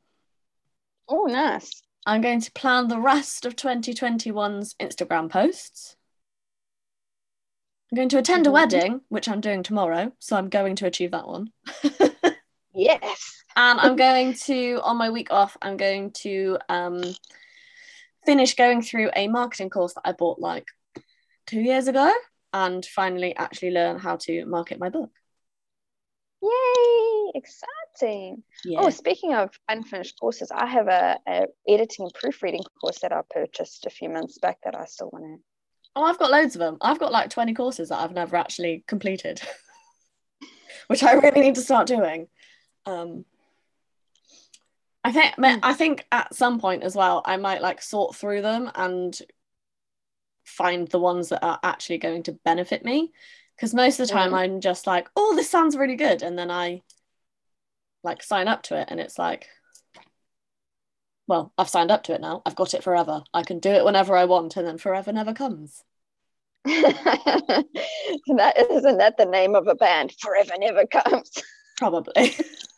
Oh, 1.08 1.26
nice. 1.26 1.82
I'm 2.06 2.22
going 2.22 2.42
to 2.42 2.52
plan 2.52 2.88
the 2.88 3.00
rest 3.00 3.46
of 3.46 3.56
2021's 3.56 4.74
Instagram 4.76 5.30
posts. 5.30 5.96
I'm 7.92 7.96
going 7.96 8.10
to 8.10 8.18
attend 8.18 8.48
a 8.48 8.50
mm-hmm. 8.50 8.54
wedding, 8.54 9.02
which 9.10 9.30
I'm 9.30 9.42
doing 9.42 9.63
tomorrow, 9.63 10.12
so 10.20 10.36
I'm 10.36 10.50
going 10.50 10.76
to 10.78 10.88
achieve 10.88 11.12
that 11.12 11.28
one. 11.28 11.52
yes 12.73 13.43
and 13.55 13.79
I'm 13.79 13.95
going 14.07 14.33
to 14.33 14.79
on 14.83 14.97
my 14.97 15.09
week 15.09 15.31
off. 15.31 15.57
I'm 15.62 15.77
going 15.77 16.12
to 16.23 16.57
um, 16.69 17.03
finish 18.25 18.55
going 18.55 18.81
through 18.81 19.12
a 19.15 19.27
marketing 19.27 19.69
course 19.69 19.93
that 19.93 20.01
I 20.05 20.12
bought 20.13 20.39
like 20.39 20.67
two 21.47 21.59
years 21.59 21.88
ago, 21.88 22.12
and 22.51 22.86
finally 22.86 23.36
actually 23.36 23.71
learn 23.71 23.99
how 23.99 24.17
to 24.17 24.45
market 24.45 24.79
my 24.79 24.89
book. 24.89 25.12
Yay! 26.41 27.31
Exciting. 27.36 28.43
Yeah. 28.65 28.81
Oh, 28.81 28.89
speaking 28.89 29.33
of 29.33 29.51
unfinished 29.69 30.19
courses, 30.19 30.51
I 30.51 30.65
have 30.65 30.88
a, 30.88 31.17
a 31.27 31.45
editing 31.67 32.05
and 32.05 32.13
proofreading 32.13 32.63
course 32.79 32.99
that 32.99 33.13
I 33.13 33.21
purchased 33.29 33.86
a 33.86 33.89
few 33.89 34.09
months 34.09 34.38
back 34.39 34.57
that 34.63 34.75
I 34.75 34.86
still 34.86 35.09
want 35.12 35.25
to. 35.25 35.43
Oh, 35.95 36.03
I've 36.03 36.19
got 36.19 36.31
loads 36.31 36.55
of 36.55 36.59
them. 36.59 36.77
I've 36.81 36.99
got 36.99 37.12
like 37.12 37.29
20 37.29 37.53
courses 37.53 37.89
that 37.89 37.99
I've 37.99 38.13
never 38.13 38.36
actually 38.36 38.83
completed, 38.88 39.41
which 40.88 41.03
I 41.03 41.13
really 41.13 41.41
need 41.41 41.55
to 41.55 41.62
start 41.62 41.88
doing. 41.88 42.27
Um, 42.86 43.26
I 45.04 45.12
think 45.12 45.36
hmm. 45.36 45.46
I 45.63 45.74
think 45.74 46.06
at 46.12 46.34
some 46.34 46.60
point 46.60 46.84
as 46.84 46.96
well, 46.96 47.22
I 47.26 47.38
might 47.38 47.62
like 47.62 47.82
sort 47.82 48.15
through 48.15 48.41
them 48.41 48.72
and 48.76 49.17
find 50.46 50.88
the 50.88 51.00
ones 51.00 51.30
that 51.30 51.43
are 51.43 51.60
actually 51.63 51.98
going 51.98 52.24
to 52.24 52.34
benefit 52.46 52.86
me. 52.86 53.12
Because 53.56 53.74
most 53.74 54.00
of 54.00 54.08
the 54.08 54.13
time, 54.13 54.32
mm. 54.32 54.38
I'm 54.38 54.62
just 54.62 54.88
like, 54.88 55.10
"Oh, 55.15 55.36
this 55.36 55.50
sounds 55.50 55.78
really 55.78 55.96
good," 55.96 56.24
and 56.24 56.38
then 56.38 56.50
I 56.50 56.82
like 58.04 58.24
sign 58.24 58.48
up 58.48 58.63
to 58.63 58.80
it, 58.80 58.88
and 58.89 59.00
it's 59.00 59.19
like, 59.19 59.48
well, 61.28 61.54
I've 61.58 61.69
signed 61.69 61.91
up 61.91 62.04
to 62.04 62.13
it 62.13 62.22
now. 62.22 62.41
I've 62.46 62.56
got 62.56 62.74
it 62.74 62.84
forever. 62.84 63.24
I 63.34 63.43
can 63.43 63.60
do 63.60 63.69
it 63.69 63.86
whenever 63.86 64.15
I 64.15 64.26
want, 64.26 64.58
and 64.58 64.67
then 64.67 64.78
forever 64.78 65.12
never 65.12 65.34
comes. 65.34 65.84
that 66.65 67.65
isn't 68.69 68.98
that 68.98 69.17
the 69.17 69.26
name 69.26 69.56
of 69.56 69.67
a 69.67 69.76
band? 69.76 70.13
Forever 70.19 70.54
never 70.58 70.86
comes. 70.86 71.32
Probably. 71.78 72.36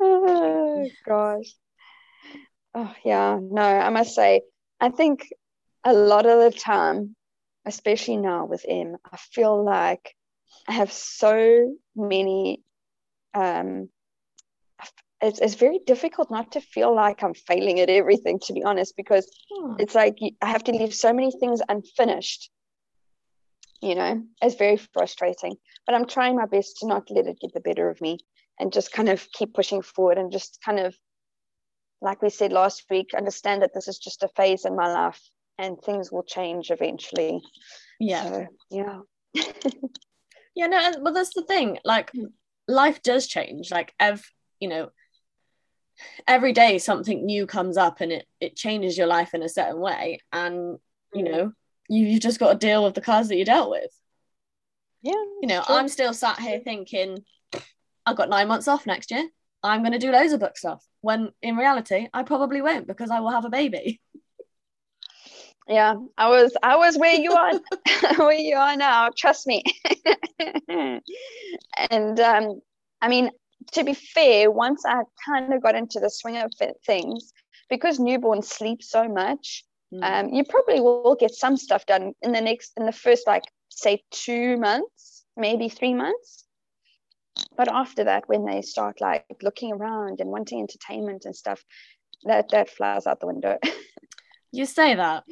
oh 0.00 0.88
gosh. 1.06 1.54
Oh 2.74 2.94
yeah, 3.04 3.38
no, 3.40 3.62
I 3.62 3.90
must 3.90 4.14
say, 4.14 4.42
I 4.80 4.90
think 4.90 5.28
a 5.84 5.92
lot 5.92 6.26
of 6.26 6.52
the 6.52 6.58
time, 6.58 7.16
especially 7.64 8.16
now 8.18 8.46
with 8.46 8.64
M, 8.68 8.96
I 9.10 9.16
feel 9.16 9.64
like 9.64 10.14
I 10.66 10.72
have 10.72 10.92
so 10.92 11.74
many 11.96 12.62
um 13.34 13.88
it's, 15.20 15.40
it's 15.40 15.54
very 15.54 15.80
difficult 15.84 16.30
not 16.30 16.52
to 16.52 16.60
feel 16.60 16.94
like 16.94 17.22
I'm 17.22 17.34
failing 17.34 17.80
at 17.80 17.90
everything, 17.90 18.38
to 18.44 18.52
be 18.52 18.62
honest, 18.62 18.94
because 18.96 19.28
hmm. 19.50 19.74
it's 19.78 19.94
like 19.94 20.18
I 20.40 20.46
have 20.46 20.64
to 20.64 20.72
leave 20.72 20.94
so 20.94 21.12
many 21.12 21.32
things 21.32 21.60
unfinished. 21.68 22.50
You 23.80 23.94
know, 23.94 24.22
it's 24.42 24.56
very 24.56 24.76
frustrating. 24.76 25.56
But 25.86 25.94
I'm 25.94 26.06
trying 26.06 26.36
my 26.36 26.46
best 26.46 26.78
to 26.78 26.86
not 26.86 27.10
let 27.10 27.26
it 27.26 27.38
get 27.40 27.52
the 27.54 27.60
better 27.60 27.88
of 27.88 28.00
me 28.00 28.18
and 28.58 28.72
just 28.72 28.92
kind 28.92 29.08
of 29.08 29.30
keep 29.32 29.54
pushing 29.54 29.82
forward 29.82 30.18
and 30.18 30.32
just 30.32 30.58
kind 30.64 30.80
of 30.80 30.96
like 32.00 32.22
we 32.22 32.30
said 32.30 32.52
last 32.52 32.84
week 32.90 33.10
understand 33.16 33.62
that 33.62 33.72
this 33.74 33.88
is 33.88 33.98
just 33.98 34.22
a 34.22 34.28
phase 34.36 34.64
in 34.64 34.76
my 34.76 34.92
life 34.92 35.20
and 35.58 35.80
things 35.80 36.12
will 36.12 36.22
change 36.22 36.70
eventually 36.70 37.40
yeah 37.98 38.24
so, 38.24 38.46
yeah 38.70 38.98
yeah 40.54 40.66
no 40.66 40.92
well 41.00 41.12
that's 41.12 41.34
the 41.34 41.42
thing 41.42 41.78
like 41.84 42.10
hmm. 42.12 42.26
life 42.66 43.02
does 43.02 43.26
change 43.26 43.70
like 43.70 43.92
ev 43.98 44.24
you 44.60 44.68
know 44.68 44.90
every 46.26 46.52
day 46.52 46.78
something 46.78 47.26
new 47.26 47.46
comes 47.46 47.76
up 47.76 48.00
and 48.00 48.12
it 48.12 48.26
it 48.40 48.56
changes 48.56 48.96
your 48.96 49.08
life 49.08 49.34
in 49.34 49.42
a 49.42 49.48
certain 49.48 49.80
way 49.80 50.20
and 50.32 50.78
you 51.12 51.24
hmm. 51.24 51.30
know 51.30 51.52
you, 51.88 52.06
you've 52.06 52.20
just 52.22 52.38
got 52.38 52.52
to 52.52 52.66
deal 52.66 52.84
with 52.84 52.94
the 52.94 53.00
cards 53.00 53.28
that 53.28 53.36
you 53.36 53.44
dealt 53.44 53.70
with 53.70 53.90
yeah 55.02 55.12
you 55.40 55.46
know 55.48 55.62
i'm 55.68 55.88
still 55.88 56.12
sat 56.12 56.38
here 56.40 56.60
thinking 56.60 57.18
I've 58.08 58.16
got 58.16 58.30
nine 58.30 58.48
months 58.48 58.68
off 58.68 58.86
next 58.86 59.10
year. 59.10 59.28
I'm 59.62 59.82
going 59.82 59.92
to 59.92 59.98
do 59.98 60.10
loads 60.10 60.32
of 60.32 60.40
book 60.40 60.56
stuff. 60.56 60.82
When 61.02 61.30
in 61.42 61.56
reality, 61.56 62.08
I 62.14 62.22
probably 62.22 62.62
won't 62.62 62.86
because 62.86 63.10
I 63.10 63.20
will 63.20 63.30
have 63.30 63.44
a 63.44 63.50
baby. 63.50 64.00
yeah 65.68 65.96
i 66.16 66.28
was 66.30 66.56
i 66.62 66.76
was 66.76 66.96
where 66.96 67.14
you 67.14 67.30
are 67.30 67.52
where 68.16 68.32
you 68.32 68.56
are 68.56 68.74
now 68.74 69.10
trust 69.14 69.46
me 69.46 69.62
and 71.90 72.20
um 72.20 72.62
i 73.02 73.08
mean 73.08 73.30
to 73.72 73.84
be 73.84 73.92
fair 73.92 74.50
once 74.50 74.86
i 74.86 75.02
kind 75.26 75.52
of 75.52 75.62
got 75.62 75.74
into 75.74 76.00
the 76.00 76.08
swing 76.08 76.38
of 76.38 76.50
things 76.86 77.34
because 77.68 77.98
newborns 77.98 78.44
sleep 78.44 78.82
so 78.82 79.08
much. 79.08 79.64
Um 80.02 80.28
you 80.28 80.44
probably 80.44 80.80
will 80.80 81.16
get 81.18 81.34
some 81.34 81.56
stuff 81.56 81.86
done 81.86 82.12
in 82.22 82.32
the 82.32 82.40
next 82.40 82.72
in 82.76 82.84
the 82.84 82.92
first 82.92 83.26
like 83.26 83.44
say 83.70 84.02
two 84.10 84.56
months 84.56 85.18
maybe 85.38 85.68
three 85.68 85.94
months. 85.94 86.44
But 87.56 87.72
after 87.72 88.04
that 88.04 88.28
when 88.28 88.44
they 88.44 88.62
start 88.62 89.00
like 89.00 89.24
looking 89.42 89.72
around 89.72 90.20
and 90.20 90.28
wanting 90.28 90.60
entertainment 90.60 91.24
and 91.24 91.34
stuff 91.34 91.64
that 92.24 92.48
that 92.50 92.68
flies 92.68 93.06
out 93.06 93.20
the 93.20 93.26
window. 93.26 93.56
You 94.50 94.64
say 94.64 94.94
that. 94.94 95.24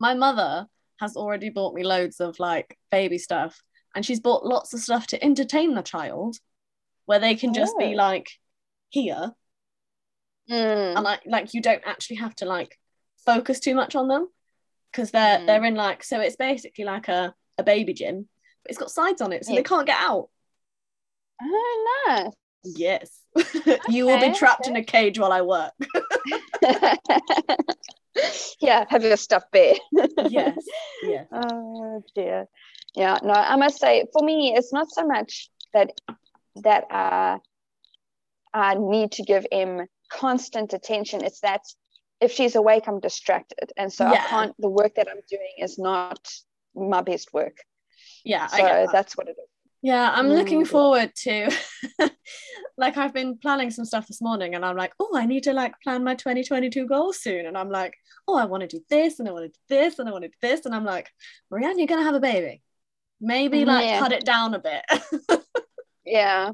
My 0.00 0.14
mother 0.14 0.66
has 0.98 1.16
already 1.16 1.48
bought 1.48 1.74
me 1.74 1.84
loads 1.84 2.18
of 2.18 2.40
like 2.40 2.76
baby 2.90 3.18
stuff 3.18 3.62
and 3.94 4.04
she's 4.04 4.18
bought 4.18 4.44
lots 4.44 4.74
of 4.74 4.80
stuff 4.80 5.06
to 5.06 5.24
entertain 5.24 5.74
the 5.74 5.82
child 5.82 6.36
where 7.06 7.20
they 7.20 7.36
can 7.36 7.54
just 7.54 7.74
oh. 7.76 7.78
be 7.78 7.94
like 7.94 8.26
here. 8.88 9.32
Mm. 10.50 10.96
and 10.96 11.04
like 11.04 11.20
like 11.24 11.54
you 11.54 11.62
don't 11.62 11.82
actually 11.86 12.16
have 12.16 12.34
to 12.34 12.46
like 12.46 12.76
focus 13.24 13.60
too 13.60 13.74
much 13.74 13.94
on 13.94 14.08
them 14.08 14.28
because 14.90 15.10
they're 15.10 15.38
mm. 15.38 15.46
they're 15.46 15.64
in 15.64 15.74
like 15.74 16.04
so 16.04 16.20
it's 16.20 16.36
basically 16.36 16.84
like 16.84 17.08
a, 17.08 17.34
a 17.58 17.62
baby 17.62 17.92
gym 17.92 18.28
but 18.62 18.70
it's 18.70 18.78
got 18.78 18.90
sides 18.90 19.20
on 19.20 19.32
it 19.32 19.44
so 19.44 19.52
yeah. 19.52 19.58
they 19.58 19.64
can't 19.64 19.86
get 19.86 19.98
out 19.98 20.28
oh 21.42 22.04
nice 22.06 22.32
yes 22.64 23.20
you 23.88 24.06
will 24.06 24.20
be 24.20 24.32
trapped 24.32 24.62
okay. 24.62 24.70
in 24.70 24.76
a 24.76 24.84
cage 24.84 25.18
while 25.18 25.32
i 25.32 25.42
work 25.42 25.72
yeah, 28.60 28.84
have 28.88 29.02
your 29.02 29.16
stuff 29.16 29.44
bare. 29.52 29.74
yes. 30.28 30.56
Yeah. 31.02 31.24
Oh 31.32 32.02
dear. 32.14 32.46
Yeah. 32.94 33.18
No, 33.22 33.32
I 33.32 33.56
must 33.56 33.78
say, 33.78 34.06
for 34.12 34.24
me, 34.24 34.54
it's 34.56 34.72
not 34.72 34.90
so 34.90 35.06
much 35.06 35.50
that 35.72 35.92
that 36.62 36.84
uh, 36.90 37.38
I 38.52 38.74
need 38.78 39.12
to 39.12 39.22
give 39.22 39.46
him 39.50 39.86
constant 40.10 40.72
attention. 40.72 41.24
It's 41.24 41.40
that 41.40 41.62
if 42.24 42.32
she's 42.32 42.56
awake, 42.56 42.84
I'm 42.86 43.00
distracted, 43.00 43.72
and 43.76 43.92
so 43.92 44.04
yeah. 44.04 44.24
I 44.24 44.28
can't. 44.28 44.54
The 44.58 44.68
work 44.68 44.96
that 44.96 45.08
I'm 45.10 45.20
doing 45.28 45.54
is 45.58 45.78
not 45.78 46.18
my 46.74 47.02
best 47.02 47.32
work. 47.32 47.58
Yeah. 48.24 48.46
So 48.46 48.56
that. 48.56 48.92
that's 48.92 49.16
what 49.16 49.28
it 49.28 49.32
is. 49.32 49.48
Yeah, 49.84 50.10
I'm 50.14 50.28
looking 50.28 50.64
mm. 50.64 50.66
forward 50.66 51.12
to 51.24 51.50
like 52.78 52.96
I've 52.96 53.12
been 53.12 53.36
planning 53.36 53.70
some 53.70 53.84
stuff 53.84 54.06
this 54.06 54.22
morning 54.22 54.54
and 54.54 54.64
I'm 54.64 54.78
like, 54.78 54.94
oh, 54.98 55.14
I 55.14 55.26
need 55.26 55.42
to 55.42 55.52
like 55.52 55.78
plan 55.82 56.02
my 56.02 56.14
2022 56.14 56.86
goals 56.86 57.20
soon. 57.20 57.44
And 57.44 57.56
I'm 57.56 57.68
like, 57.68 57.94
oh, 58.26 58.34
I 58.34 58.46
want 58.46 58.62
to 58.62 58.66
do 58.66 58.82
this 58.88 59.20
and 59.20 59.28
I 59.28 59.32
want 59.32 59.44
to 59.44 59.48
do 59.50 59.58
this 59.68 59.98
and 59.98 60.08
I 60.08 60.12
want 60.12 60.22
to 60.22 60.28
do 60.28 60.34
this. 60.40 60.64
And 60.64 60.74
I'm 60.74 60.86
like, 60.86 61.10
Marianne, 61.50 61.78
you're 61.78 61.86
gonna 61.86 62.02
have 62.02 62.14
a 62.14 62.20
baby. 62.20 62.62
Maybe 63.20 63.66
like 63.66 63.84
yeah. 63.84 63.98
cut 63.98 64.12
it 64.12 64.24
down 64.24 64.54
a 64.54 64.58
bit. 64.58 64.84
yeah. 66.06 66.52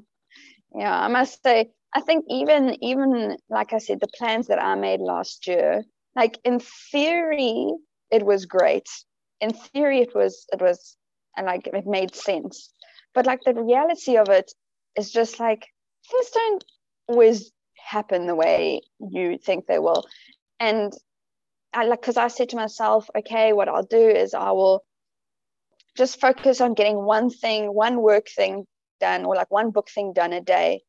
Yeah. 0.74 1.00
I 1.00 1.06
must 1.06 1.40
say, 1.40 1.70
I 1.94 2.00
think 2.00 2.24
even 2.28 2.76
even 2.82 3.36
like 3.48 3.72
I 3.72 3.78
said, 3.78 4.00
the 4.00 4.08
plans 4.18 4.46
that 4.46 4.62
I 4.62 4.74
made 4.76 5.00
last 5.00 5.46
year, 5.46 5.84
like 6.14 6.38
in 6.44 6.60
theory, 6.60 7.72
it 8.10 8.24
was 8.24 8.46
great. 8.46 8.88
In 9.40 9.52
theory, 9.52 10.00
it 10.00 10.14
was 10.14 10.46
it 10.52 10.60
was 10.60 10.96
and 11.36 11.46
like 11.46 11.66
it 11.66 11.86
made 11.86 12.14
sense. 12.14 12.72
But 13.14 13.26
like 13.26 13.40
the 13.44 13.54
reality 13.54 14.16
of 14.16 14.28
it 14.28 14.52
is 14.96 15.10
just 15.10 15.40
like 15.40 15.66
things 16.10 16.30
don't 16.30 16.64
always 17.08 17.50
happen 17.76 18.26
the 18.26 18.36
way 18.36 18.82
you 19.00 19.38
think 19.38 19.66
they 19.66 19.78
will. 19.78 20.04
And 20.60 20.92
I 21.72 21.84
like 21.84 22.00
because 22.00 22.16
I 22.16 22.28
said 22.28 22.50
to 22.50 22.56
myself 22.56 23.08
okay 23.16 23.52
what 23.52 23.68
I'll 23.68 23.84
do 23.84 24.08
is 24.08 24.34
I 24.34 24.50
will 24.52 24.84
just 25.96 26.20
focus 26.20 26.60
on 26.60 26.74
getting 26.74 27.04
one 27.04 27.30
thing 27.30 27.74
one 27.74 28.00
work 28.00 28.28
thing 28.28 28.64
done 29.00 29.24
or 29.24 29.34
like 29.34 29.50
one 29.50 29.70
book 29.70 29.88
thing 29.88 30.12
done 30.12 30.32
a 30.32 30.40
day 30.40 30.82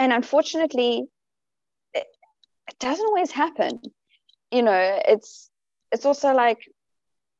and 0.00 0.12
unfortunately 0.12 1.04
it, 1.94 2.06
doesn't 2.78 3.06
always 3.06 3.30
happen 3.30 3.80
you 4.50 4.62
know 4.62 4.80
it's 5.06 5.50
it's 5.92 6.06
also 6.06 6.32
like 6.32 6.60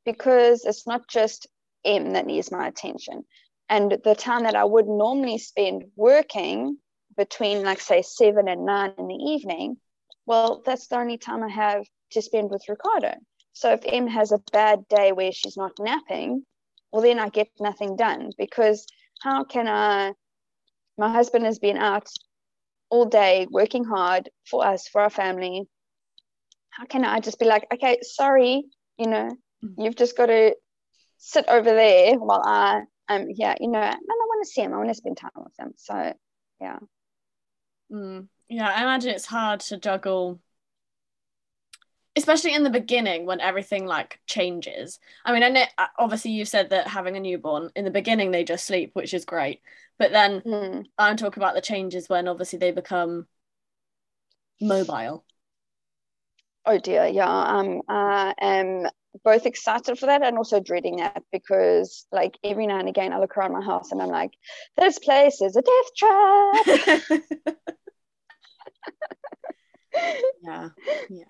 because 0.04 0.64
it's 0.64 0.86
not 0.86 1.02
just 1.08 1.46
M 1.84 2.12
that 2.12 2.26
needs 2.26 2.52
my 2.52 2.68
attention 2.68 3.24
and 3.70 3.96
the 4.02 4.16
time 4.16 4.42
that 4.42 4.56
I 4.56 4.64
would 4.64 4.88
normally 4.88 5.38
spend 5.38 5.84
working 5.94 6.76
between, 7.16 7.62
like, 7.62 7.80
say, 7.80 8.02
seven 8.02 8.48
and 8.48 8.66
nine 8.66 8.92
in 8.98 9.06
the 9.06 9.14
evening, 9.14 9.76
well, 10.26 10.60
that's 10.66 10.88
the 10.88 10.98
only 10.98 11.18
time 11.18 11.44
I 11.44 11.48
have 11.48 11.84
to 12.12 12.20
spend 12.20 12.50
with 12.50 12.68
Ricardo. 12.68 13.14
So 13.52 13.72
if 13.72 13.80
m 13.86 14.08
has 14.08 14.32
a 14.32 14.42
bad 14.52 14.88
day 14.88 15.12
where 15.12 15.30
she's 15.30 15.56
not 15.56 15.72
napping, 15.78 16.44
well, 16.90 17.02
then 17.02 17.20
I 17.20 17.28
get 17.28 17.48
nothing 17.60 17.94
done 17.94 18.30
because 18.36 18.86
how 19.22 19.44
can 19.44 19.68
I? 19.68 20.14
My 20.98 21.12
husband 21.12 21.44
has 21.44 21.60
been 21.60 21.76
out 21.76 22.08
all 22.90 23.06
day 23.06 23.46
working 23.50 23.84
hard 23.84 24.28
for 24.46 24.66
us, 24.66 24.88
for 24.88 25.00
our 25.00 25.10
family. 25.10 25.68
How 26.70 26.84
can 26.84 27.04
I 27.04 27.20
just 27.20 27.38
be 27.38 27.46
like, 27.46 27.66
okay, 27.72 27.98
sorry, 28.02 28.64
you 28.98 29.06
know, 29.06 29.30
mm-hmm. 29.64 29.80
you've 29.80 29.96
just 29.96 30.16
got 30.16 30.26
to 30.26 30.54
sit 31.18 31.46
over 31.48 31.70
there 31.70 32.18
while 32.18 32.42
I 32.44 32.82
um 33.10 33.26
yeah 33.34 33.54
you 33.60 33.68
know 33.68 33.80
and 33.80 33.94
i 33.94 34.26
want 34.26 34.44
to 34.44 34.50
see 34.50 34.62
him 34.62 34.72
i 34.72 34.76
want 34.76 34.88
to 34.88 34.94
spend 34.94 35.16
time 35.16 35.30
with 35.36 35.52
him 35.58 35.72
so 35.76 36.14
yeah 36.60 36.78
mm, 37.92 38.26
yeah 38.48 38.70
i 38.70 38.82
imagine 38.82 39.10
it's 39.10 39.26
hard 39.26 39.60
to 39.60 39.76
juggle 39.76 40.40
especially 42.16 42.54
in 42.54 42.64
the 42.64 42.70
beginning 42.70 43.24
when 43.26 43.40
everything 43.40 43.86
like 43.86 44.18
changes 44.26 44.98
i 45.24 45.32
mean 45.32 45.42
i 45.42 45.48
know 45.48 45.64
uh, 45.78 45.86
obviously 45.98 46.30
you 46.30 46.44
said 46.44 46.70
that 46.70 46.86
having 46.86 47.16
a 47.16 47.20
newborn 47.20 47.70
in 47.76 47.84
the 47.84 47.90
beginning 47.90 48.30
they 48.30 48.44
just 48.44 48.66
sleep 48.66 48.90
which 48.94 49.14
is 49.14 49.24
great 49.24 49.60
but 49.98 50.12
then 50.12 50.40
mm. 50.40 50.84
i'm 50.98 51.16
talking 51.16 51.42
about 51.42 51.54
the 51.54 51.60
changes 51.60 52.08
when 52.08 52.28
obviously 52.28 52.58
they 52.58 52.72
become 52.72 53.26
mobile 54.60 55.24
oh 56.66 56.78
dear 56.78 57.06
yeah 57.06 57.26
um 57.26 57.80
i 57.88 58.34
am 58.40 58.86
both 59.24 59.46
excited 59.46 59.98
for 59.98 60.06
that 60.06 60.22
and 60.22 60.36
also 60.36 60.60
dreading 60.60 60.96
that 60.96 61.22
because 61.32 62.06
like 62.12 62.38
every 62.44 62.66
now 62.66 62.78
and 62.78 62.88
again 62.88 63.12
I 63.12 63.18
look 63.18 63.36
around 63.36 63.52
my 63.52 63.60
house 63.60 63.90
and 63.90 64.00
I'm 64.00 64.08
like, 64.08 64.30
this 64.76 65.00
place 65.00 65.40
is 65.40 65.56
a 65.56 65.62
death 65.62 65.94
trap. 65.96 67.20
yeah. 70.42 70.68
Yeah. 71.08 71.24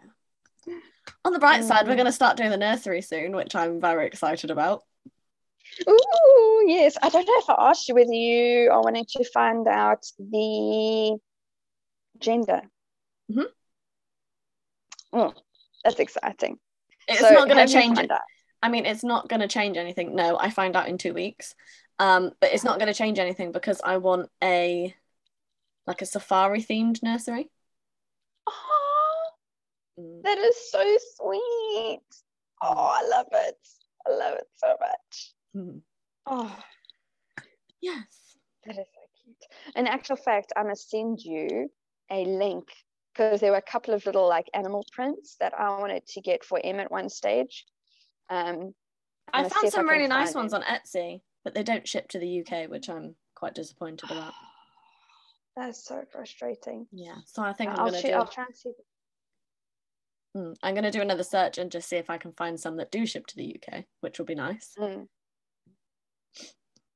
On 1.24 1.33
the 1.33 1.38
bright 1.38 1.64
side, 1.64 1.87
we're 1.87 1.94
mm. 1.94 1.98
going 1.98 2.06
to 2.06 2.12
start 2.12 2.37
doing 2.37 2.50
the 2.50 2.56
nursery 2.56 3.02
soon, 3.02 3.35
which 3.37 3.54
I'm 3.54 3.80
very 3.80 4.06
excited 4.06 4.50
about. 4.50 4.83
Ooh, 5.88 6.64
yes. 6.66 6.96
I 7.02 7.09
don't 7.09 7.26
know 7.26 7.38
if 7.38 7.50
I 7.50 7.70
asked 7.70 7.88
you 7.88 7.94
whether 7.94 8.12
you 8.12 8.70
are 8.70 8.83
wanting 8.83 9.06
to 9.16 9.24
find 9.33 9.66
out 9.68 10.04
the 10.18 11.18
gender. 12.18 12.62
Mm-hmm. 13.30 13.42
Oh, 15.12 15.35
that's 15.85 16.00
exciting. 16.00 16.59
It's 17.09 17.20
so 17.20 17.30
not 17.30 17.48
going 17.48 17.66
to 17.66 17.72
change 17.72 17.98
it. 17.98 18.11
I 18.62 18.68
mean, 18.68 18.87
it's 18.87 19.04
not 19.04 19.28
going 19.28 19.40
to 19.40 19.48
change 19.48 19.76
anything. 19.76 20.14
No, 20.14 20.38
I 20.38 20.50
find 20.50 20.76
out 20.76 20.88
in 20.88 20.98
two 20.98 21.14
weeks. 21.14 21.54
Um, 21.98 22.30
but 22.40 22.52
it's 22.52 22.64
not 22.64 22.78
going 22.78 22.92
to 22.92 22.96
change 22.98 23.18
anything 23.18 23.52
because 23.52 23.80
I 23.85 23.98
want 23.98 24.30
a 24.42 24.94
like 25.87 26.02
a 26.02 26.06
safari 26.06 26.62
themed 26.62 27.02
nursery. 27.02 27.50
Oh. 28.46 28.79
That 30.24 30.38
is 30.38 30.70
so 30.70 30.98
sweet. 31.16 32.00
Oh, 32.62 32.94
I 32.98 33.06
love 33.08 33.26
it. 33.32 33.56
I 34.06 34.10
love 34.10 34.34
it 34.38 34.48
so 34.56 34.76
much. 34.80 35.34
Mm. 35.56 35.80
Oh, 36.26 36.56
yes. 37.80 38.36
That 38.66 38.78
is 38.78 38.86
so 38.86 39.22
cute. 39.24 39.76
In 39.76 39.86
actual 39.86 40.16
fact, 40.16 40.52
I 40.56 40.62
must 40.62 40.90
send 40.90 41.20
you 41.20 41.70
a 42.10 42.24
link 42.24 42.68
because 43.12 43.40
there 43.40 43.50
were 43.50 43.58
a 43.58 43.62
couple 43.62 43.94
of 43.94 44.04
little 44.06 44.28
like 44.28 44.48
animal 44.54 44.84
prints 44.92 45.36
that 45.40 45.54
I 45.58 45.78
wanted 45.78 46.06
to 46.06 46.20
get 46.20 46.44
for 46.44 46.60
M 46.62 46.80
at 46.80 46.90
one 46.90 47.08
stage. 47.08 47.64
Um, 48.28 48.74
I 49.32 49.48
found 49.48 49.70
some 49.70 49.88
I 49.88 49.92
really 49.92 50.08
nice 50.08 50.34
ones 50.34 50.52
on 50.52 50.62
Etsy, 50.62 51.20
but 51.44 51.54
they 51.54 51.62
don't 51.62 51.86
ship 51.86 52.08
to 52.10 52.18
the 52.18 52.40
UK, 52.40 52.68
which 52.68 52.88
I'm 52.88 53.14
quite 53.34 53.54
disappointed 53.54 54.10
about. 54.10 54.32
That's 55.56 55.84
so 55.84 56.04
frustrating. 56.12 56.86
Yeah, 56.92 57.16
so 57.26 57.42
I 57.42 57.52
think 57.52 57.70
I'm 57.70 57.76
gonna 57.76 58.02
do. 58.02 58.12
I'll 58.12 58.26
try 58.26 58.44
and 58.44 58.56
see. 58.56 58.72
Mm, 60.36 60.54
I'm 60.62 60.74
gonna 60.74 60.92
do 60.92 61.00
another 61.00 61.24
search 61.24 61.58
and 61.58 61.72
just 61.72 61.88
see 61.88 61.96
if 61.96 62.08
I 62.08 62.18
can 62.18 62.32
find 62.32 62.58
some 62.58 62.76
that 62.76 62.92
do 62.92 63.04
ship 63.04 63.26
to 63.28 63.36
the 63.36 63.56
UK, 63.56 63.84
which 64.00 64.18
will 64.18 64.26
be 64.26 64.34
nice. 64.34 64.74
Mm. 64.78 65.08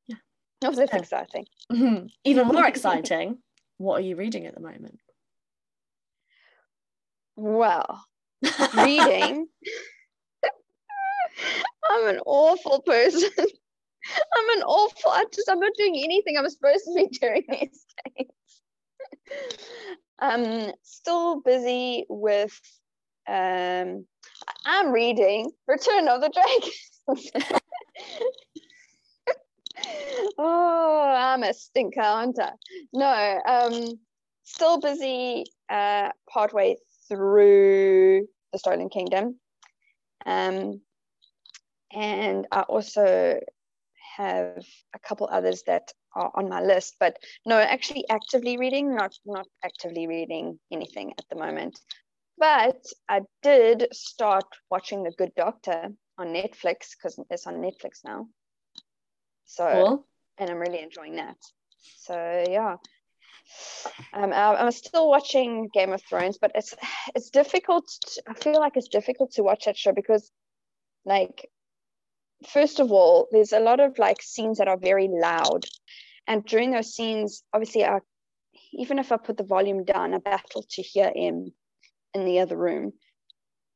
Yeah. 0.06 0.16
Oh, 0.64 0.70
that's 0.70 0.92
so, 0.92 0.98
exciting. 0.98 1.46
Even 2.24 2.48
more 2.48 2.66
exciting. 2.66 3.38
What 3.78 3.98
are 3.98 4.04
you 4.04 4.14
reading 4.14 4.46
at 4.46 4.54
the 4.54 4.60
moment? 4.60 5.00
Well, 7.36 8.04
reading. 8.74 9.48
I'm 11.90 12.08
an 12.08 12.20
awful 12.24 12.82
person. 12.82 13.30
I'm 13.36 14.58
an 14.58 14.62
awful. 14.62 15.10
I 15.10 15.24
just 15.34 15.48
I'm 15.50 15.58
not 15.58 15.72
doing 15.76 16.00
anything 16.02 16.36
I'm 16.36 16.48
supposed 16.48 16.84
to 16.84 16.94
be 16.94 17.08
doing 17.18 17.42
these 17.48 17.84
days. 18.16 18.28
um, 20.20 20.72
still 20.82 21.40
busy 21.40 22.06
with 22.08 22.58
Um, 23.28 24.06
I'm 24.66 24.92
reading 24.92 25.50
Return 25.66 26.08
of 26.08 26.20
the 26.20 26.30
Drake. 26.30 26.72
oh, 30.38 31.14
I'm 31.16 31.42
a 31.42 31.52
stinker, 31.54 32.00
aren't 32.00 32.38
I? 32.38 32.52
No, 32.92 33.40
um, 33.46 33.98
still 34.44 34.80
busy 34.80 35.44
uh, 35.68 36.10
partway 36.30 36.76
through 37.08 38.26
the 38.52 38.58
Stolen 38.58 38.88
Kingdom. 38.88 39.38
Um, 40.26 40.80
and 41.92 42.46
I 42.50 42.62
also 42.62 43.40
have 44.16 44.64
a 44.94 44.98
couple 44.98 45.28
others 45.30 45.62
that 45.66 45.92
are 46.14 46.30
on 46.34 46.48
my 46.48 46.62
list, 46.62 46.96
but 47.00 47.18
no, 47.44 47.58
actually 47.58 48.08
actively 48.08 48.56
reading, 48.56 48.94
not 48.94 49.14
not 49.26 49.46
actively 49.64 50.06
reading 50.06 50.58
anything 50.72 51.12
at 51.18 51.24
the 51.30 51.36
moment. 51.36 51.78
But 52.36 52.82
I 53.08 53.22
did 53.42 53.88
start 53.92 54.44
watching 54.70 55.02
The 55.02 55.12
Good 55.16 55.32
Doctor 55.36 55.88
on 56.18 56.28
Netflix 56.28 56.96
because 56.96 57.18
it's 57.30 57.46
on 57.46 57.54
Netflix 57.54 58.04
now. 58.04 58.26
So, 59.46 59.70
cool. 59.72 60.06
and 60.38 60.50
I'm 60.50 60.58
really 60.58 60.82
enjoying 60.82 61.16
that. 61.16 61.36
So 61.98 62.44
yeah, 62.48 62.76
um, 64.12 64.32
I'm 64.32 64.70
still 64.70 65.08
watching 65.08 65.68
Game 65.72 65.92
of 65.92 66.02
Thrones, 66.02 66.38
but 66.38 66.52
it's 66.54 66.74
it's 67.14 67.30
difficult. 67.30 67.86
To, 67.86 68.22
I 68.28 68.34
feel 68.34 68.58
like 68.58 68.76
it's 68.76 68.88
difficult 68.88 69.32
to 69.32 69.42
watch 69.42 69.66
that 69.66 69.76
show 69.76 69.92
because, 69.92 70.30
like, 71.04 71.48
first 72.48 72.80
of 72.80 72.90
all, 72.90 73.28
there's 73.32 73.52
a 73.52 73.60
lot 73.60 73.80
of 73.80 73.98
like 73.98 74.22
scenes 74.22 74.58
that 74.58 74.68
are 74.68 74.78
very 74.78 75.08
loud, 75.08 75.66
and 76.26 76.44
during 76.44 76.70
those 76.70 76.94
scenes, 76.94 77.42
obviously, 77.52 77.84
I, 77.84 78.00
even 78.72 78.98
if 78.98 79.12
I 79.12 79.18
put 79.18 79.36
the 79.36 79.44
volume 79.44 79.84
down, 79.84 80.14
I 80.14 80.18
battle 80.18 80.64
to 80.70 80.82
hear 80.82 81.12
him 81.14 81.52
in 82.14 82.24
the 82.24 82.40
other 82.40 82.56
room. 82.56 82.92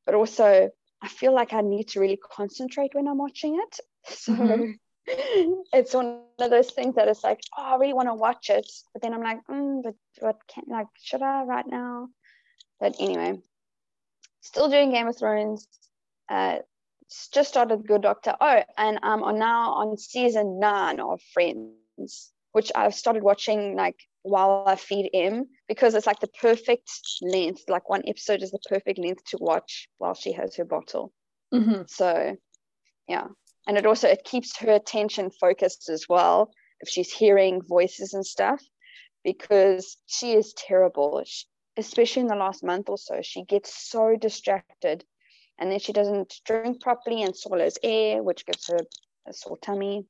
But 0.06 0.14
also, 0.14 0.70
I 1.02 1.08
feel 1.08 1.34
like 1.34 1.52
I 1.52 1.60
need 1.60 1.88
to 1.88 2.00
really 2.00 2.18
concentrate 2.18 2.94
when 2.94 3.08
I'm 3.08 3.18
watching 3.18 3.60
it. 3.60 3.80
So. 4.06 4.32
Mm-hmm 4.32 4.72
it's 5.72 5.94
one 5.94 6.20
of 6.38 6.50
those 6.50 6.70
things 6.70 6.94
that 6.96 7.08
it's 7.08 7.24
like, 7.24 7.40
oh, 7.56 7.62
I 7.62 7.76
really 7.76 7.94
want 7.94 8.08
to 8.08 8.14
watch 8.14 8.50
it, 8.50 8.66
but 8.92 9.00
then 9.00 9.14
I'm 9.14 9.22
like, 9.22 9.38
mm, 9.50 9.82
but 9.82 9.94
what 10.18 10.36
can 10.48 10.64
like 10.68 10.88
should 11.02 11.22
I 11.22 11.44
right 11.44 11.66
now? 11.66 12.08
But 12.78 12.96
anyway, 13.00 13.38
still 14.42 14.68
doing 14.68 14.90
Game 14.90 15.08
of 15.08 15.16
Thrones. 15.18 15.66
Uh, 16.28 16.58
just 17.32 17.48
started 17.48 17.86
Good 17.86 18.02
Doctor. 18.02 18.34
Oh, 18.38 18.62
and 18.76 18.98
I'm 19.02 19.22
on 19.22 19.38
now 19.38 19.72
on 19.72 19.96
season 19.96 20.60
nine 20.60 21.00
of 21.00 21.22
Friends, 21.32 22.30
which 22.52 22.70
I've 22.74 22.94
started 22.94 23.22
watching 23.22 23.76
like 23.76 23.96
while 24.22 24.64
I 24.66 24.76
feed 24.76 25.08
M 25.14 25.46
because 25.68 25.94
it's 25.94 26.06
like 26.06 26.20
the 26.20 26.28
perfect 26.28 26.90
length. 27.22 27.64
Like 27.68 27.88
one 27.88 28.02
episode 28.06 28.42
is 28.42 28.50
the 28.50 28.60
perfect 28.68 28.98
length 28.98 29.24
to 29.26 29.38
watch 29.40 29.88
while 29.98 30.14
she 30.14 30.32
has 30.32 30.56
her 30.56 30.64
bottle. 30.64 31.12
Mm-hmm. 31.54 31.82
So, 31.86 32.36
yeah, 33.06 33.28
and 33.68 33.76
it 33.76 33.86
also 33.86 34.08
it 34.08 34.24
keeps 34.24 34.58
her 34.58 34.72
attention 34.72 35.30
focused 35.30 35.88
as 35.88 36.06
well 36.08 36.50
if 36.80 36.88
she's 36.88 37.12
hearing 37.12 37.62
voices 37.62 38.14
and 38.14 38.26
stuff 38.26 38.60
because 39.22 39.98
she 40.06 40.32
is 40.32 40.54
terrible 40.54 41.22
she, 41.26 41.44
especially 41.76 42.22
in 42.22 42.28
the 42.28 42.34
last 42.34 42.64
month 42.64 42.88
or 42.88 42.98
so 42.98 43.20
she 43.22 43.44
gets 43.44 43.88
so 43.88 44.16
distracted 44.16 45.04
and 45.58 45.70
then 45.70 45.78
she 45.78 45.92
doesn't 45.92 46.34
drink 46.44 46.80
properly 46.80 47.22
and 47.22 47.36
swallows 47.36 47.78
air 47.82 48.22
which 48.22 48.46
gives 48.46 48.66
her 48.68 48.78
a 49.28 49.32
sore 49.32 49.58
tummy 49.58 50.06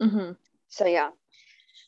mm-hmm. 0.00 0.32
so 0.68 0.86
yeah 0.86 1.10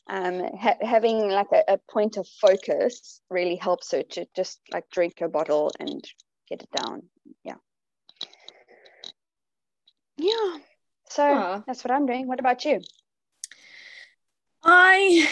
um, 0.07 0.41
ha- 0.57 0.77
having 0.81 1.29
like 1.29 1.51
a, 1.51 1.73
a 1.73 1.77
point 1.89 2.17
of 2.17 2.27
focus 2.27 3.21
really 3.29 3.55
helps 3.55 3.91
her 3.91 4.03
to 4.03 4.25
just 4.35 4.59
like 4.71 4.89
drink 4.89 5.21
a 5.21 5.27
bottle 5.27 5.71
and 5.79 6.03
get 6.49 6.61
it 6.61 6.69
down 6.71 7.03
yeah 7.43 7.55
yeah 10.17 10.57
so 11.15 11.63
that's 11.65 11.83
what 11.83 11.91
I'm 11.91 12.05
doing. 12.05 12.27
What 12.27 12.39
about 12.39 12.65
you? 12.65 12.81
I 14.63 15.29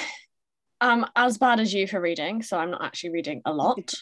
am 0.79 1.05
as 1.15 1.37
bad 1.37 1.59
as 1.59 1.73
you 1.73 1.87
for 1.87 1.99
reading, 1.99 2.41
so 2.41 2.57
I'm 2.57 2.71
not 2.71 2.83
actually 2.83 3.11
reading 3.11 3.41
a 3.43 3.53
lot. 3.53 3.93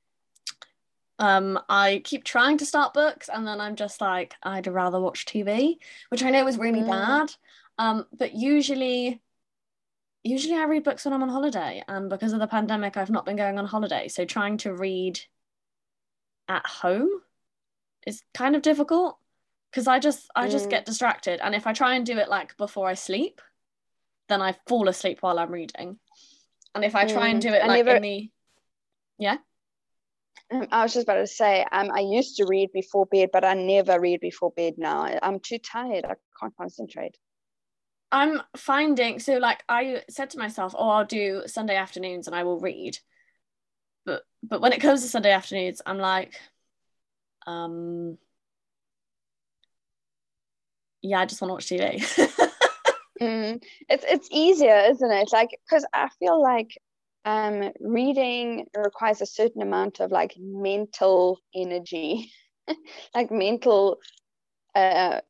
um, 1.18 1.58
I 1.68 2.02
keep 2.04 2.22
trying 2.24 2.58
to 2.58 2.66
start 2.66 2.94
books, 2.94 3.28
and 3.32 3.46
then 3.46 3.60
I'm 3.60 3.74
just 3.74 4.00
like, 4.00 4.34
I'd 4.42 4.66
rather 4.66 5.00
watch 5.00 5.24
TV, 5.24 5.78
which 6.10 6.22
I 6.22 6.30
know 6.30 6.46
is 6.46 6.58
really 6.58 6.82
mm. 6.82 6.88
bad. 6.88 7.32
Um, 7.78 8.06
but 8.16 8.34
usually, 8.34 9.20
usually 10.22 10.56
I 10.56 10.64
read 10.64 10.84
books 10.84 11.04
when 11.04 11.14
I'm 11.14 11.22
on 11.22 11.28
holiday, 11.28 11.82
and 11.88 12.08
because 12.08 12.32
of 12.32 12.40
the 12.40 12.46
pandemic, 12.46 12.96
I've 12.96 13.10
not 13.10 13.24
been 13.24 13.36
going 13.36 13.58
on 13.58 13.66
holiday. 13.66 14.08
So 14.08 14.24
trying 14.24 14.58
to 14.58 14.74
read 14.74 15.20
at 16.48 16.66
home 16.66 17.08
is 18.06 18.22
kind 18.34 18.56
of 18.56 18.62
difficult 18.62 19.16
because 19.70 19.86
I 19.86 19.98
just 19.98 20.28
I 20.34 20.48
just 20.48 20.66
mm. 20.66 20.70
get 20.70 20.84
distracted 20.84 21.40
and 21.40 21.54
if 21.54 21.66
I 21.66 21.72
try 21.72 21.94
and 21.94 22.04
do 22.04 22.18
it 22.18 22.28
like 22.28 22.56
before 22.56 22.88
I 22.88 22.94
sleep 22.94 23.40
then 24.28 24.42
I 24.42 24.56
fall 24.66 24.88
asleep 24.88 25.18
while 25.20 25.38
I'm 25.38 25.52
reading 25.52 25.98
and 26.74 26.84
if 26.84 26.96
I 26.96 27.06
try 27.06 27.28
mm. 27.28 27.32
and 27.32 27.42
do 27.42 27.48
it 27.48 27.62
I 27.62 27.66
like 27.66 27.84
never... 27.84 27.96
in 27.96 28.02
the 28.02 28.30
yeah 29.18 29.36
um, 30.50 30.66
I 30.72 30.82
was 30.82 30.94
just 30.94 31.04
about 31.04 31.20
to 31.20 31.26
say 31.26 31.64
um 31.70 31.90
I 31.94 32.00
used 32.00 32.36
to 32.38 32.46
read 32.46 32.70
before 32.72 33.06
bed 33.06 33.30
but 33.32 33.44
I 33.44 33.54
never 33.54 34.00
read 34.00 34.20
before 34.20 34.50
bed 34.50 34.74
now 34.76 35.08
I'm 35.22 35.38
too 35.38 35.58
tired 35.58 36.04
I 36.04 36.14
can't 36.40 36.56
concentrate 36.56 37.16
I'm 38.12 38.42
finding 38.56 39.20
so 39.20 39.38
like 39.38 39.62
I 39.68 40.02
said 40.08 40.30
to 40.30 40.38
myself 40.38 40.74
oh 40.76 40.88
I'll 40.88 41.04
do 41.04 41.42
Sunday 41.46 41.76
afternoons 41.76 42.26
and 42.26 42.34
I 42.34 42.42
will 42.44 42.58
read 42.58 42.98
but 44.04 44.22
but 44.42 44.60
when 44.60 44.72
it 44.72 44.80
comes 44.80 45.02
to 45.02 45.08
Sunday 45.08 45.30
afternoons 45.32 45.80
I'm 45.86 45.98
like 45.98 46.34
um 47.46 48.18
yeah, 51.02 51.20
I 51.20 51.26
just 51.26 51.40
want 51.40 51.50
to 51.50 51.54
watch 51.54 51.68
TV. 51.68 51.98
mm, 53.20 53.62
it's 53.88 54.04
it's 54.06 54.28
easier, 54.30 54.78
isn't 54.90 55.10
it? 55.10 55.30
Like 55.32 55.50
because 55.64 55.86
I 55.92 56.08
feel 56.18 56.40
like 56.40 56.78
um, 57.24 57.72
reading 57.80 58.66
requires 58.76 59.20
a 59.20 59.26
certain 59.26 59.62
amount 59.62 60.00
of 60.00 60.10
like 60.10 60.34
mental 60.38 61.38
energy, 61.54 62.32
like 63.14 63.30
mental. 63.30 63.98
Uh, 64.74 65.20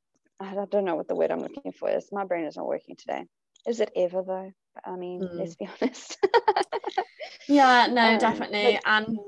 I 0.41 0.55
don't 0.71 0.85
know 0.85 0.97
what 0.97 1.09
the 1.09 1.15
word 1.15 1.31
I'm 1.31 1.41
looking 1.41 1.73
for 1.73 1.91
is. 1.91 2.09
My 2.13 2.25
brain 2.25 2.47
is 2.47 2.57
not 2.57 2.67
working 2.67 2.97
today. 2.97 3.25
Is 3.67 3.81
it 3.81 3.91
ever 3.95 4.23
though? 4.27 4.53
I 4.85 4.97
mean, 4.97 5.21
mm. 5.21 5.35
let's 5.35 5.57
be 5.57 5.69
honest. 5.83 6.19
yeah, 7.49 7.89
no, 7.91 8.13
um, 8.13 8.19
definitely. 8.19 8.81
But, 8.83 8.91
and 8.91 9.19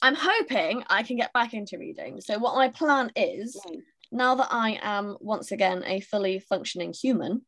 I'm 0.00 0.14
hoping 0.16 0.84
I 0.88 1.02
can 1.02 1.16
get 1.16 1.32
back 1.32 1.54
into 1.54 1.78
reading. 1.78 2.20
So 2.20 2.38
what 2.38 2.54
my 2.54 2.68
plan 2.68 3.10
is. 3.16 3.60
Mm 3.66 3.80
now 4.14 4.36
that 4.36 4.48
I 4.50 4.78
am 4.80 5.16
once 5.20 5.50
again 5.52 5.82
a 5.84 6.00
fully 6.00 6.38
functioning 6.38 6.92
human, 6.92 7.42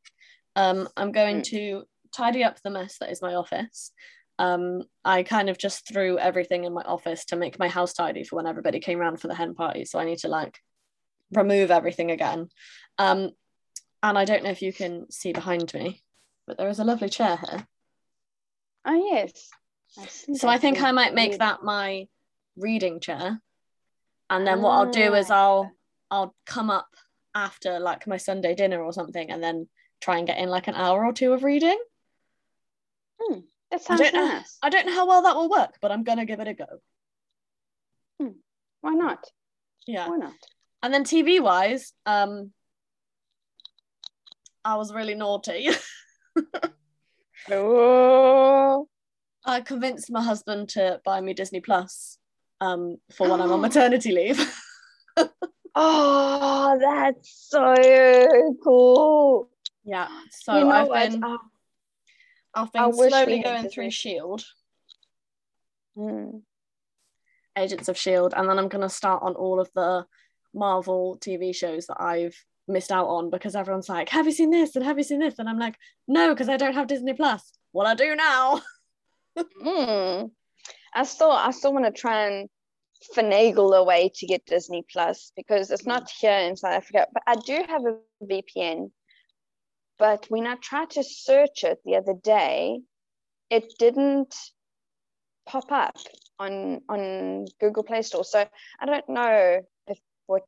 um, 0.57 0.89
I'm 0.97 1.12
going 1.12 1.39
mm. 1.39 1.45
to 1.45 1.85
tidy 2.15 2.43
up 2.43 2.61
the 2.61 2.71
mess 2.71 2.99
that 2.99 3.11
is 3.11 3.23
my 3.23 3.35
office. 3.35 3.93
Um, 4.39 4.83
I 5.05 5.23
kind 5.23 5.49
of 5.49 5.59
just 5.59 5.89
threw 5.89 6.19
everything 6.19 6.65
in 6.65 6.75
my 6.75 6.83
office 6.83 7.25
to 7.27 7.37
make 7.37 7.59
my 7.59 7.69
house 7.69 7.95
tidy 7.95 8.25
for 8.25 8.37
when 8.37 8.47
everybody 8.47 8.81
came 8.81 8.99
around 8.99 9.21
for 9.21 9.29
the 9.29 9.35
hen 9.35 9.55
party. 9.55 9.85
So 9.85 9.99
I 9.99 10.05
need 10.05 10.19
to 10.19 10.29
like 10.29 10.59
remove 11.33 11.71
everything 11.71 12.11
again. 12.11 12.49
Um, 12.99 13.31
and 14.03 14.19
I 14.19 14.25
don't 14.25 14.45
know 14.45 14.51
if 14.51 14.62
you 14.62 14.73
can 14.73 15.11
see 15.11 15.33
behind 15.33 15.73
me, 15.75 16.03
but 16.47 16.59
there 16.59 16.69
is 16.69 16.79
a 16.79 16.85
lovely 16.85 17.09
chair 17.09 17.37
here. 17.37 17.67
Oh 18.85 18.95
yes. 18.95 19.51
I 19.99 20.35
so 20.35 20.49
I 20.49 20.59
think 20.59 20.81
I 20.83 20.93
might 20.93 21.15
make 21.15 21.39
that 21.39 21.62
my 21.62 22.07
reading 22.57 23.01
chair. 23.01 23.41
And 24.29 24.47
then 24.47 24.62
what 24.62 24.73
I'll 24.73 24.91
do 24.91 25.15
is 25.15 25.31
ah. 25.31 25.35
I'll 25.35 25.73
I'll 26.11 26.35
come 26.45 26.71
up 26.71 26.89
after 27.35 27.79
like 27.81 28.07
my 28.07 28.17
Sunday 28.17 28.55
dinner 28.55 28.83
or 28.83 28.93
something 28.93 29.31
and 29.31 29.43
then 29.43 29.69
try 30.01 30.19
and 30.19 30.27
get 30.27 30.39
in 30.39 30.49
like 30.49 30.69
an 30.69 30.75
hour 30.75 31.05
or 31.05 31.12
two 31.12 31.33
of 31.33 31.45
reading. 31.45 31.79
Hmm, 33.21 33.41
that 33.71 33.83
sounds 33.83 34.01
I 34.01 34.11
don't 34.11 34.15
nice. 34.15 34.59
Know, 34.62 34.67
I 34.67 34.71
don't 34.71 34.87
know 34.87 34.95
how 34.95 35.07
well 35.07 35.23
that 35.23 35.37
will 35.37 35.49
work, 35.49 35.79
but 35.81 35.91
I'm 35.91 36.05
gonna 36.05 36.27
give 36.27 36.41
it 36.41 36.49
a 36.49 36.55
go. 36.55 36.67
Hmm. 38.21 38.39
Why 38.83 38.93
not? 38.93 39.25
Yeah. 39.87 40.09
Why 40.09 40.17
not? 40.17 40.35
And 40.87 40.94
then 40.94 41.03
TV 41.03 41.40
wise, 41.40 41.92
um, 42.07 42.53
I 44.64 44.77
was 44.77 44.94
really 44.94 45.16
naughty. 45.16 45.70
oh. 47.51 48.87
I 49.44 49.62
convinced 49.62 50.12
my 50.12 50.22
husband 50.22 50.68
to 50.70 51.01
buy 51.05 51.20
me 51.20 51.35
Disney 51.35 51.61
Plus 51.61 52.18
um, 52.61 52.99
for 53.12 53.29
when 53.29 53.40
I'm 53.40 53.51
on 53.51 53.61
maternity 53.62 54.12
leave. 54.12 54.38
Oh, 55.75 56.79
that's 56.81 57.49
so 57.51 57.75
cool. 58.62 59.51
Yeah. 59.85 60.07
So 60.31 60.57
you 60.57 60.66
know 60.66 60.70
I've 60.70 61.11
been 61.11 61.20
oh, 61.25 61.38
I've 62.55 62.72
been 62.72 62.92
slowly 62.92 63.42
going 63.42 63.68
through 63.70 63.90
Shield. 63.90 64.44
Mm. 65.99 66.42
Agents 67.59 67.88
of 67.88 67.99
Shield, 67.99 68.35
and 68.37 68.49
then 68.49 68.57
I'm 68.57 68.68
gonna 68.68 68.88
start 68.88 69.25
on 69.25 69.35
all 69.35 69.59
of 69.59 69.68
the 69.75 70.07
Marvel 70.57 71.19
TV 71.21 71.55
shows 71.55 71.87
that 71.87 72.01
I've 72.01 72.37
missed 72.69 72.90
out 72.90 73.07
on 73.07 73.31
because 73.31 73.55
everyone's 73.55 73.88
like, 73.88 74.09
Have 74.09 74.27
you 74.27 74.33
seen 74.33 74.51
this? 74.51 74.75
And 74.75 74.85
have 74.85 74.99
you 74.99 75.05
seen 75.05 75.21
this? 75.21 75.38
And 75.38 75.49
I'm 75.49 75.59
like, 75.59 75.77
No, 76.09 76.31
because 76.35 76.49
I 76.49 76.57
don't 76.57 76.75
have 76.75 76.87
Disney 76.87 77.12
Plus. 77.12 77.53
What 77.73 77.87
I 77.87 77.95
do 77.95 78.16
now. 78.16 78.61
mm. 79.62 80.31
I 80.95 81.05
still 81.05 81.31
I 81.31 81.51
still 81.51 81.73
want 81.73 81.85
to 81.85 81.92
try 81.92 82.27
and 82.27 82.49
finagle 83.14 83.77
a 83.77 83.85
way 83.85 84.11
to 84.14 84.27
get 84.27 84.47
Disney 84.47 84.85
Plus 84.90 85.33
because 85.37 85.71
it's 85.71 85.87
not 85.87 86.11
here 86.11 86.38
in 86.38 86.57
South 86.57 86.73
Africa. 86.73 87.07
But 87.12 87.23
I 87.27 87.35
do 87.35 87.64
have 87.69 87.83
a 87.85 87.99
VPN. 88.25 88.90
But 89.99 90.27
when 90.29 90.47
I 90.47 90.57
tried 90.57 90.90
to 90.90 91.03
search 91.03 91.64
it 91.64 91.79
the 91.85 91.97
other 91.97 92.14
day, 92.14 92.81
it 93.51 93.73
didn't 93.79 94.35
pop 95.47 95.71
up 95.71 95.97
on 96.38 96.81
on 96.88 97.47
Google 97.61 97.83
Play 97.85 98.03
Store. 98.03 98.25
So 98.25 98.47
I 98.81 98.87
don't 98.87 99.09
know 99.09 99.61
what 100.27 100.45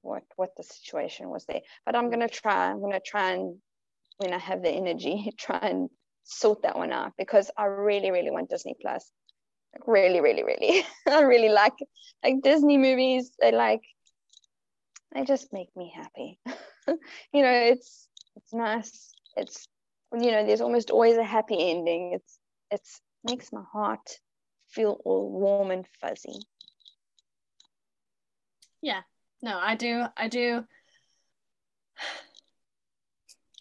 what 0.00 0.22
what 0.36 0.50
the 0.56 0.62
situation 0.62 1.28
was 1.28 1.44
there. 1.46 1.60
But 1.86 1.96
I'm 1.96 2.10
gonna 2.10 2.28
try. 2.28 2.70
I'm 2.70 2.80
gonna 2.80 3.00
try 3.00 3.32
and 3.32 3.56
when 4.18 4.32
I 4.32 4.38
have 4.38 4.62
the 4.62 4.70
energy, 4.70 5.32
try 5.38 5.58
and 5.58 5.88
sort 6.24 6.62
that 6.62 6.76
one 6.76 6.92
out 6.92 7.12
because 7.16 7.50
I 7.56 7.64
really, 7.64 8.10
really 8.10 8.30
want 8.30 8.50
Disney 8.50 8.76
Plus. 8.80 9.10
Really, 9.86 10.20
really, 10.20 10.44
really. 10.44 10.84
I 11.08 11.22
really 11.22 11.48
like 11.48 11.74
like 12.22 12.42
Disney 12.42 12.78
movies. 12.78 13.30
They 13.40 13.52
like 13.52 13.82
they 15.14 15.24
just 15.24 15.52
make 15.52 15.68
me 15.76 15.92
happy. 15.94 16.38
you 17.32 17.42
know, 17.42 17.52
it's 17.52 18.08
it's 18.36 18.52
nice. 18.52 19.12
It's 19.36 19.68
you 20.12 20.30
know, 20.30 20.44
there's 20.44 20.60
almost 20.60 20.90
always 20.90 21.16
a 21.16 21.24
happy 21.24 21.70
ending. 21.70 22.14
It's 22.14 22.38
it's 22.70 23.00
makes 23.24 23.52
my 23.52 23.62
heart 23.72 24.08
feel 24.68 25.00
all 25.04 25.30
warm 25.30 25.70
and 25.70 25.86
fuzzy. 26.00 26.40
Yeah. 28.82 29.00
No, 29.42 29.58
I 29.58 29.74
do 29.74 30.04
I 30.16 30.28
do 30.28 30.64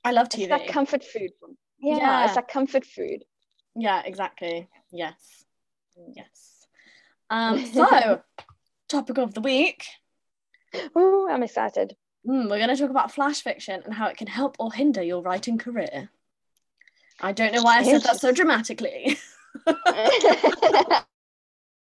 I 0.04 0.12
love 0.12 0.30
TV. 0.30 0.44
It's 0.44 0.50
that 0.50 0.68
comfort 0.68 1.04
food. 1.04 1.32
Yeah, 1.80 1.98
yeah, 1.98 2.26
it's 2.26 2.36
like 2.36 2.48
comfort 2.48 2.86
food. 2.86 3.26
Yeah, 3.76 4.02
exactly. 4.06 4.68
Yes. 4.92 5.46
Yes. 6.16 6.66
Um, 7.30 7.66
so, 7.74 8.22
topic 8.88 9.18
of 9.18 9.34
the 9.34 9.42
week. 9.42 9.86
Oh, 10.96 11.28
I'm 11.30 11.44
excited. 11.44 11.96
Mm, 12.26 12.50
we're 12.50 12.58
going 12.58 12.70
to 12.70 12.78
talk 12.78 12.90
about 12.90 13.12
flash 13.12 13.42
fiction 13.42 13.82
and 13.86 13.94
how 13.94 14.08
it 14.08 14.18
can 14.18 14.28
help 14.28 14.56
or 14.60 14.74
hinder 14.74 15.04
your 15.04 15.22
writing 15.22 15.58
career. 15.58 16.10
I 17.20 17.32
don't 17.32 17.54
know 17.54 17.64
why 17.64 17.80
I 17.80 17.84
said 17.84 18.04
that 18.04 18.20
so 18.20 18.32
dramatically. 18.32 19.18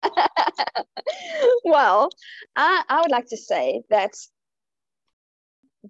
well, 1.64 2.10
I, 2.56 2.82
I 2.88 3.00
would 3.00 3.10
like 3.10 3.28
to 3.28 3.36
say 3.36 3.82
that 3.90 4.14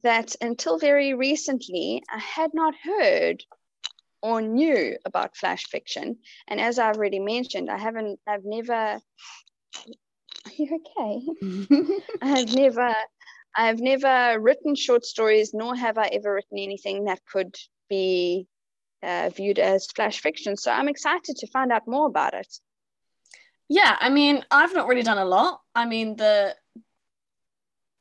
that 0.02 0.34
until 0.40 0.78
very 0.78 1.14
recently 1.14 2.02
I 2.10 2.18
had 2.18 2.54
not 2.54 2.74
heard 2.82 3.44
or 4.22 4.40
knew 4.40 4.96
about 5.04 5.36
flash 5.36 5.66
fiction. 5.66 6.18
And 6.48 6.60
as 6.60 6.78
I've 6.78 6.96
already 6.96 7.18
mentioned, 7.18 7.68
I 7.68 7.76
haven't, 7.76 8.20
I've 8.26 8.44
never, 8.44 8.72
are 8.72 9.00
you 10.56 10.80
okay? 10.80 12.00
I 12.22 12.38
have 12.38 12.54
never, 12.54 12.94
I've 13.56 13.80
never 13.80 14.40
written 14.40 14.74
short 14.76 15.04
stories, 15.04 15.52
nor 15.52 15.74
have 15.74 15.98
I 15.98 16.06
ever 16.06 16.34
written 16.34 16.58
anything 16.58 17.04
that 17.04 17.20
could 17.30 17.54
be 17.90 18.46
uh, 19.02 19.30
viewed 19.34 19.58
as 19.58 19.86
flash 19.86 20.20
fiction. 20.20 20.56
So 20.56 20.70
I'm 20.70 20.88
excited 20.88 21.36
to 21.36 21.46
find 21.48 21.72
out 21.72 21.88
more 21.88 22.06
about 22.06 22.34
it. 22.34 22.48
Yeah, 23.72 23.96
I 23.98 24.10
mean, 24.10 24.44
I've 24.50 24.74
not 24.74 24.86
really 24.86 25.02
done 25.02 25.16
a 25.16 25.24
lot. 25.24 25.62
I 25.74 25.86
mean, 25.86 26.16
the 26.16 26.54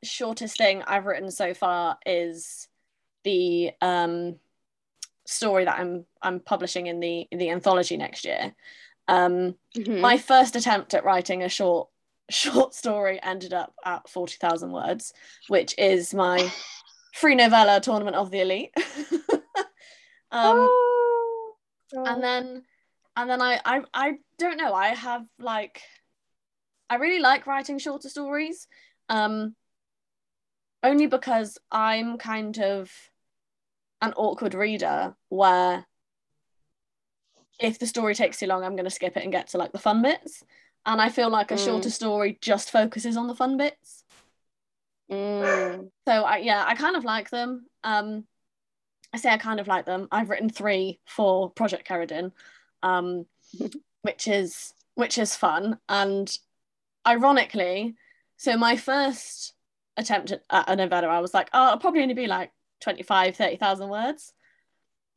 shortest 0.04 0.58
thing 0.58 0.82
I've 0.82 1.06
written 1.06 1.30
so 1.30 1.54
far 1.54 1.96
is 2.04 2.68
the 3.24 3.70
um, 3.80 4.36
story 5.26 5.64
that 5.64 5.78
I'm 5.78 6.04
I'm 6.20 6.40
publishing 6.40 6.88
in 6.88 7.00
the 7.00 7.26
in 7.30 7.38
the 7.38 7.48
anthology 7.48 7.96
next 7.96 8.26
year. 8.26 8.54
Um, 9.08 9.54
mm-hmm. 9.74 9.98
My 9.98 10.18
first 10.18 10.56
attempt 10.56 10.92
at 10.92 11.06
writing 11.06 11.42
a 11.42 11.48
short 11.48 11.88
short 12.30 12.74
story 12.74 13.18
ended 13.22 13.54
up 13.54 13.72
at 13.82 14.10
forty 14.10 14.36
thousand 14.38 14.72
words, 14.72 15.14
which 15.48 15.74
is 15.78 16.12
my 16.12 16.52
free 17.14 17.34
novella 17.34 17.80
Tournament 17.80 18.16
of 18.16 18.30
the 18.30 18.40
Elite. 18.40 18.72
um, 20.30 20.68
oh. 20.68 21.54
And 21.94 22.22
then 22.22 22.62
and 23.16 23.28
then 23.28 23.42
I, 23.42 23.60
I 23.64 23.82
I 23.92 24.12
don't 24.38 24.56
know. 24.56 24.74
I 24.74 24.88
have 24.88 25.24
like 25.38 25.82
I 26.88 26.96
really 26.96 27.20
like 27.20 27.46
writing 27.46 27.78
shorter 27.78 28.08
stories. 28.08 28.66
Um, 29.08 29.54
only 30.82 31.06
because 31.06 31.58
I'm 31.70 32.18
kind 32.18 32.58
of 32.58 32.90
an 34.00 34.12
awkward 34.14 34.54
reader 34.54 35.14
where 35.28 35.86
if 37.60 37.78
the 37.78 37.86
story 37.86 38.14
takes 38.14 38.38
too 38.38 38.46
long, 38.46 38.64
I'm 38.64 38.74
going 38.74 38.84
to 38.84 38.90
skip 38.90 39.16
it 39.16 39.22
and 39.22 39.32
get 39.32 39.48
to 39.48 39.58
like 39.58 39.72
the 39.72 39.78
fun 39.78 40.02
bits. 40.02 40.42
And 40.84 41.00
I 41.00 41.08
feel 41.08 41.30
like 41.30 41.50
a 41.50 41.54
mm. 41.54 41.64
shorter 41.64 41.90
story 41.90 42.36
just 42.40 42.70
focuses 42.70 43.16
on 43.16 43.28
the 43.28 43.36
fun 43.36 43.56
bits. 43.56 44.04
Mm. 45.10 45.90
So 46.06 46.12
I, 46.12 46.38
yeah, 46.38 46.64
I 46.66 46.74
kind 46.74 46.96
of 46.96 47.04
like 47.04 47.30
them. 47.30 47.66
Um, 47.84 48.24
I 49.12 49.18
say 49.18 49.30
I 49.30 49.38
kind 49.38 49.60
of 49.60 49.68
like 49.68 49.86
them. 49.86 50.08
I've 50.10 50.30
written 50.30 50.48
three 50.48 50.98
for 51.06 51.50
Project 51.50 51.86
Cerridwen, 51.86 52.32
um, 52.82 53.26
which 54.02 54.28
is 54.28 54.72
which 54.94 55.18
is 55.18 55.36
fun. 55.36 55.78
And 55.88 56.30
ironically, 57.06 57.94
so 58.36 58.56
my 58.56 58.76
first 58.76 59.54
attempt 59.96 60.32
at 60.32 60.68
a 60.68 60.76
novella, 60.76 61.08
I 61.08 61.20
was 61.20 61.34
like, 61.34 61.48
oh, 61.52 61.68
it'll 61.68 61.78
probably 61.78 62.02
only 62.02 62.14
be 62.14 62.26
like 62.26 62.50
25, 62.80 63.36
30,000 63.36 63.88
words. 63.88 64.32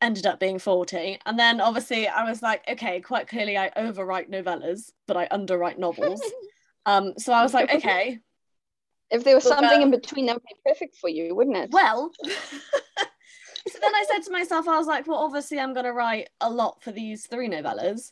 Ended 0.02 0.26
up 0.26 0.40
being 0.40 0.60
40. 0.60 1.20
And 1.26 1.40
then 1.40 1.62
obviously 1.62 2.08
I 2.08 2.30
was 2.30 2.42
like, 2.42 2.64
okay, 2.70 3.02
quite 3.02 3.28
clearly 3.28 3.58
I 3.58 3.72
overwrite 3.76 4.30
novellas, 4.30 4.92
but 5.08 5.18
I 5.18 5.28
underwrite 5.32 5.80
novels. 5.80 6.22
um, 6.86 7.14
so 7.18 7.34
I 7.34 7.44
was 7.44 7.54
like, 7.54 7.74
okay. 7.74 8.20
If 9.12 9.24
there 9.24 9.36
was 9.36 9.44
something 9.44 9.82
in 9.82 9.92
between, 9.92 10.26
that 10.26 10.36
would 10.36 10.44
be 10.44 10.56
perfect 10.66 10.98
for 10.98 11.10
you, 11.10 11.36
wouldn't 11.36 11.58
it? 11.58 11.70
Well, 11.72 12.12
so 13.76 13.80
then 13.82 13.96
I 13.96 14.06
said 14.10 14.24
to 14.24 14.32
myself, 14.32 14.68
I 14.68 14.78
was 14.78 14.88
like, 14.88 15.08
well, 15.08 15.20
obviously 15.20 15.60
I'm 15.60 15.74
going 15.74 15.86
to 15.86 15.94
write 15.94 16.30
a 16.42 16.50
lot 16.50 16.82
for 16.82 16.92
these 16.92 17.28
three 17.28 17.50
novellas. 17.50 18.12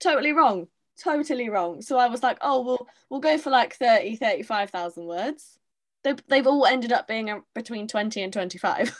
Totally 0.00 0.32
wrong 0.32 0.68
totally 0.96 1.48
wrong. 1.48 1.82
So 1.82 1.98
I 1.98 2.08
was 2.08 2.22
like, 2.22 2.38
oh, 2.40 2.62
we'll 2.62 2.88
we'll 3.10 3.20
go 3.20 3.38
for 3.38 3.50
like 3.50 3.74
30, 3.74 4.16
35,000 4.16 5.06
words. 5.06 5.58
They, 6.02 6.14
they've 6.28 6.46
all 6.46 6.66
ended 6.66 6.92
up 6.92 7.08
being 7.08 7.42
between 7.54 7.88
20 7.88 8.22
and 8.22 8.32
25. 8.32 8.96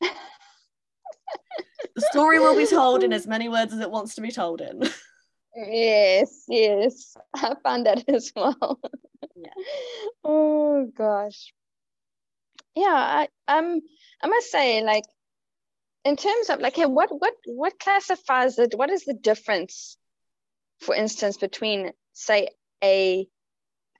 the 0.00 0.10
story 2.10 2.38
will 2.38 2.56
be 2.56 2.66
told 2.66 3.02
in 3.02 3.12
as 3.12 3.26
many 3.26 3.48
words 3.48 3.72
as 3.72 3.80
it 3.80 3.90
wants 3.90 4.14
to 4.14 4.20
be 4.20 4.30
told 4.30 4.60
in. 4.60 4.82
yes, 5.56 6.44
yes. 6.48 7.16
I 7.34 7.54
found 7.62 7.86
that 7.86 8.08
as 8.08 8.32
well. 8.34 8.80
Yeah. 9.34 9.50
Oh 10.24 10.90
gosh. 10.96 11.52
Yeah, 12.76 12.94
I 12.94 13.28
um 13.48 13.80
I 14.22 14.28
must 14.28 14.50
say, 14.50 14.82
like 14.84 15.04
in 16.04 16.16
terms 16.16 16.50
of 16.50 16.60
like 16.60 16.76
hey, 16.76 16.86
what 16.86 17.10
what 17.10 17.34
what 17.46 17.78
classifies 17.80 18.58
it, 18.58 18.74
what 18.76 18.90
is 18.90 19.04
the 19.04 19.14
difference 19.14 19.96
for 20.80 20.94
instance, 20.94 21.36
between 21.36 21.92
say 22.12 22.48
a 22.82 23.26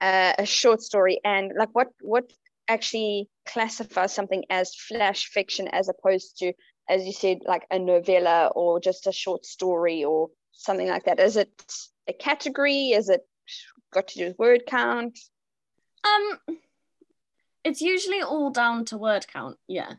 uh, 0.01 0.33
a 0.39 0.47
short 0.47 0.83
story 0.83 1.21
and 1.25 1.53
like 1.59 1.71
what 1.73 1.89
what 2.01 2.31
actually 2.69 3.29
classifies 3.47 4.13
something 4.13 4.45
as 4.51 4.75
flash 4.75 5.27
fiction 5.29 5.69
as 5.69 5.89
opposed 5.89 6.37
to, 6.39 6.53
as 6.89 7.05
you 7.05 7.13
said, 7.13 7.39
like 7.47 7.67
a 7.71 7.79
novella 7.79 8.49
or 8.55 8.81
just 8.81 9.07
a 9.07 9.13
short 9.13 9.47
story 9.47 10.05
or 10.05 10.29
something 10.53 10.89
like 10.89 11.05
that? 11.05 11.21
Is 11.21 11.37
it 11.37 11.51
a 12.09 12.13
category? 12.13 12.91
Is 12.91 13.09
it 13.09 13.23
got 13.93 14.09
to 14.09 14.19
do 14.19 14.27
with 14.29 14.39
word 14.39 14.63
count? 14.67 15.19
Um, 16.05 16.59
it's 17.67 17.81
usually 17.81 18.23
all 18.23 18.51
down 18.51 18.85
to 18.87 18.99
word 18.99 19.27
count. 19.27 19.59
Yeah, 19.67 19.95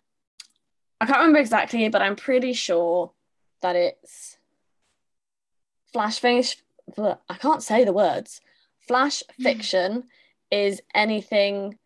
I 1.02 1.06
can't 1.06 1.20
remember 1.20 1.40
exactly, 1.40 1.90
but 1.90 2.02
I'm 2.02 2.16
pretty 2.16 2.54
sure 2.54 3.12
that 3.62 3.76
it's 3.76 4.38
flash 5.92 6.20
fiction 6.20 6.64
I 6.98 7.36
can't 7.40 7.64
say 7.64 7.84
the 7.84 7.94
words. 7.94 8.42
Flash 8.80 9.24
hmm. 9.36 9.44
fiction 9.44 10.04
is 10.52 10.82
anything 10.94 11.78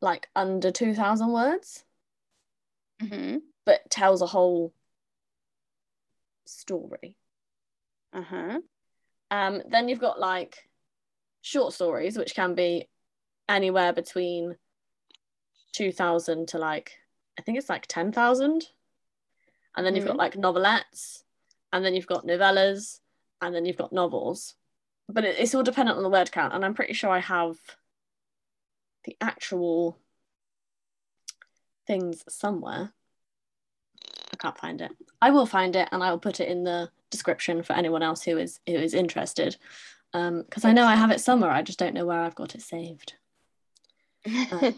like 0.00 0.28
under 0.34 0.70
2,000 0.70 1.30
words, 1.30 1.84
mm-hmm. 3.02 3.38
but 3.66 3.88
tells 3.90 4.22
a 4.22 4.26
whole 4.26 4.72
story. 6.46 7.16
Uh-huh. 8.12 8.60
Um, 9.30 9.62
then 9.68 9.88
you've 9.88 10.00
got 10.00 10.18
like 10.18 10.68
short 11.42 11.72
stories, 11.72 12.18
which 12.18 12.34
can 12.34 12.54
be 12.54 12.88
anywhere 13.48 13.92
between 13.92 14.56
2,000 15.72 16.48
to 16.48 16.58
like, 16.58 16.92
I 17.38 17.42
think 17.42 17.58
it's 17.58 17.68
like 17.68 17.86
10,000. 17.86 18.68
And 19.74 19.86
then 19.86 19.92
mm-hmm. 19.92 19.96
you've 19.96 20.04
got 20.04 20.12
mm-hmm. 20.12 20.18
like 20.18 20.36
novelettes, 20.36 21.22
and 21.72 21.84
then 21.84 21.94
you've 21.94 22.06
got 22.06 22.26
novellas, 22.26 23.00
and 23.40 23.54
then 23.54 23.64
you've 23.64 23.78
got 23.78 23.92
novels. 23.92 24.54
But 25.08 25.24
it, 25.24 25.36
it's 25.38 25.54
all 25.54 25.62
dependent 25.62 25.96
on 25.96 26.02
the 26.02 26.10
word 26.10 26.30
count, 26.30 26.54
and 26.54 26.64
I'm 26.64 26.74
pretty 26.74 26.92
sure 26.92 27.10
I 27.10 27.20
have 27.20 27.56
the 29.04 29.16
actual 29.20 29.98
things 31.86 32.24
somewhere. 32.28 32.92
I 34.32 34.36
can't 34.36 34.58
find 34.58 34.80
it. 34.80 34.92
I 35.20 35.30
will 35.30 35.46
find 35.46 35.76
it 35.76 35.88
and 35.92 36.02
I 36.02 36.10
will 36.10 36.18
put 36.18 36.40
it 36.40 36.48
in 36.48 36.64
the 36.64 36.90
description 37.10 37.62
for 37.62 37.74
anyone 37.74 38.02
else 38.02 38.22
who 38.22 38.38
is 38.38 38.60
who 38.66 38.74
is 38.74 38.94
interested. 38.94 39.56
Um, 40.14 40.42
because 40.42 40.64
I 40.64 40.72
know 40.72 40.86
I 40.86 40.94
have 40.94 41.10
it 41.10 41.20
somewhere, 41.20 41.50
I 41.50 41.62
just 41.62 41.78
don't 41.78 41.94
know 41.94 42.06
where 42.06 42.20
I've 42.20 42.34
got 42.34 42.54
it 42.54 42.62
saved. 42.62 43.14
Uh, 44.52 44.70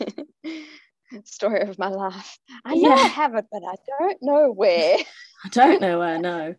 Story 1.25 1.61
of 1.61 1.79
my 1.79 1.89
life. 1.89 2.39
I 2.65 2.75
know. 2.75 2.93
I 2.93 3.07
have 3.07 3.35
it, 3.35 3.47
but 3.51 3.63
I 3.67 3.75
don't 3.99 4.19
know 4.23 4.53
where. 4.53 4.99
I 5.45 5.49
don't 5.49 5.81
know 5.81 5.99
where, 5.99 6.19
no. 6.19 6.55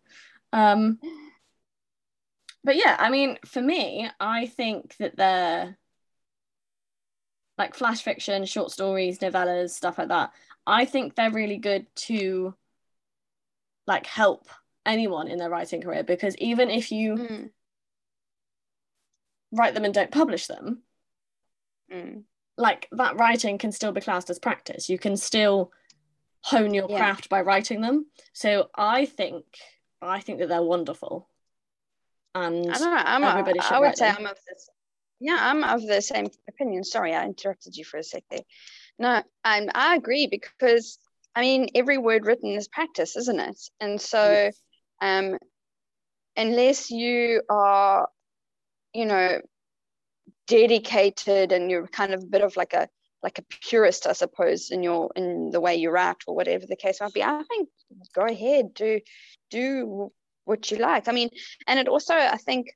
Um, 0.52 0.98
but 2.64 2.76
yeah, 2.76 2.96
I 2.98 3.10
mean, 3.10 3.38
for 3.44 3.60
me, 3.60 4.08
I 4.18 4.46
think 4.46 4.96
that 4.98 5.16
they're 5.16 5.76
like 7.58 7.74
flash 7.74 8.02
fiction, 8.02 8.44
short 8.44 8.70
stories, 8.70 9.18
novellas, 9.18 9.70
stuff 9.70 9.98
like 9.98 10.08
that. 10.08 10.32
I 10.66 10.84
think 10.84 11.14
they're 11.14 11.30
really 11.30 11.58
good 11.58 11.86
to 11.96 12.54
like 13.86 14.06
help 14.06 14.48
anyone 14.84 15.28
in 15.28 15.38
their 15.38 15.50
writing 15.50 15.80
career 15.80 16.02
because 16.02 16.36
even 16.38 16.70
if 16.70 16.92
you 16.92 17.14
mm. 17.14 17.50
write 19.52 19.74
them 19.74 19.84
and 19.84 19.94
don't 19.94 20.10
publish 20.10 20.46
them, 20.46 20.82
mm. 21.92 22.22
Like 22.56 22.88
that 22.92 23.16
writing 23.16 23.58
can 23.58 23.72
still 23.72 23.92
be 23.92 24.00
classed 24.00 24.30
as 24.30 24.38
practice. 24.38 24.88
You 24.88 24.98
can 24.98 25.16
still 25.16 25.72
hone 26.42 26.72
your 26.74 26.86
yeah. 26.88 26.98
craft 26.98 27.28
by 27.28 27.42
writing 27.42 27.80
them. 27.80 28.06
So 28.32 28.68
I 28.74 29.06
think 29.06 29.44
I 30.00 30.20
think 30.20 30.38
that 30.38 30.48
they're 30.48 30.62
wonderful. 30.62 31.28
And 32.34 32.70
I 32.70 32.78
don't 32.78 32.90
know, 32.90 33.02
I'm 33.04 33.24
everybody 33.24 33.58
a, 33.58 33.62
should 33.62 33.72
I 33.72 33.80
would 33.80 33.96
say 33.96 34.06
them. 34.08 34.16
I'm 34.20 34.26
of 34.26 34.38
this 34.46 34.68
yeah, 35.20 35.38
I'm 35.40 35.64
of 35.64 35.86
the 35.86 36.02
same 36.02 36.28
opinion. 36.48 36.84
Sorry, 36.84 37.14
I 37.14 37.24
interrupted 37.24 37.76
you 37.76 37.84
for 37.84 37.96
a 37.98 38.02
sec 38.02 38.24
there. 38.30 38.42
No, 38.98 39.22
and 39.44 39.70
I 39.74 39.96
agree 39.96 40.26
because 40.26 40.98
I 41.34 41.40
mean 41.40 41.68
every 41.74 41.98
word 41.98 42.26
written 42.26 42.52
is 42.52 42.68
practice, 42.68 43.16
isn't 43.16 43.40
it? 43.40 43.60
And 43.80 44.00
so 44.00 44.22
yes. 44.22 44.62
um 45.00 45.38
unless 46.36 46.90
you 46.90 47.42
are, 47.48 48.08
you 48.92 49.06
know, 49.06 49.40
dedicated 50.46 51.52
and 51.52 51.70
you're 51.70 51.86
kind 51.88 52.14
of 52.14 52.22
a 52.22 52.26
bit 52.26 52.42
of 52.42 52.56
like 52.56 52.72
a 52.72 52.88
like 53.22 53.38
a 53.38 53.42
purist, 53.42 54.06
I 54.06 54.12
suppose, 54.12 54.70
in 54.70 54.82
your 54.82 55.10
in 55.16 55.50
the 55.50 55.60
way 55.60 55.76
you 55.76 55.90
write 55.90 56.16
or 56.26 56.34
whatever 56.34 56.66
the 56.66 56.76
case 56.76 57.00
might 57.00 57.12
be, 57.12 57.22
I 57.22 57.42
think 57.48 57.68
go 58.14 58.24
ahead, 58.24 58.74
do 58.74 59.00
do 59.50 60.12
what 60.44 60.70
you 60.70 60.78
like. 60.78 61.08
I 61.08 61.12
mean, 61.12 61.30
and 61.66 61.78
it 61.78 61.88
also 61.88 62.14
I 62.14 62.36
think 62.36 62.68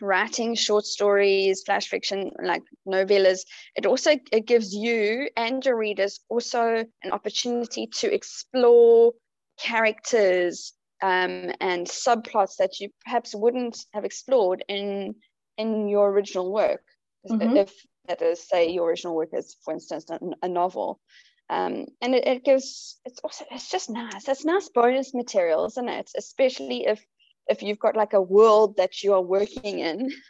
writing 0.00 0.54
short 0.54 0.84
stories 0.84 1.62
flash 1.64 1.88
fiction 1.88 2.30
like 2.42 2.62
novellas 2.86 3.46
it 3.76 3.86
also 3.86 4.10
it 4.30 4.46
gives 4.46 4.74
you 4.74 5.26
and 5.38 5.64
your 5.64 5.74
readers 5.74 6.20
also 6.28 6.84
an 7.02 7.12
opportunity 7.12 7.86
to 7.86 8.12
explore 8.12 9.12
characters 9.58 10.74
um, 11.02 11.52
and 11.60 11.86
subplots 11.86 12.56
that 12.58 12.80
you 12.80 12.90
perhaps 13.04 13.34
wouldn't 13.34 13.78
have 13.92 14.04
explored 14.04 14.64
in 14.68 15.14
in 15.58 15.88
your 15.88 16.10
original 16.10 16.52
work 16.52 16.82
mm-hmm. 17.28 17.56
if 17.56 17.72
that 18.06 18.22
is 18.22 18.46
say 18.48 18.70
your 18.70 18.88
original 18.88 19.16
work 19.16 19.30
is 19.32 19.56
for 19.64 19.74
instance 19.74 20.06
a, 20.42 20.48
novel 20.48 21.00
um, 21.48 21.86
and 22.00 22.14
it, 22.14 22.26
it 22.26 22.44
gives 22.44 22.98
it's 23.04 23.20
also 23.20 23.44
it's 23.50 23.70
just 23.70 23.88
nice. 23.88 24.28
It's 24.28 24.44
nice 24.44 24.68
bonus 24.68 25.14
material 25.14 25.66
isn't 25.66 25.88
it? 25.88 26.10
Especially 26.16 26.86
if 26.86 27.04
if 27.48 27.62
you've 27.62 27.78
got 27.78 27.96
like 27.96 28.14
a 28.14 28.20
world 28.20 28.76
that 28.78 29.02
you 29.02 29.14
are 29.14 29.22
working 29.22 29.78
in. 29.80 30.10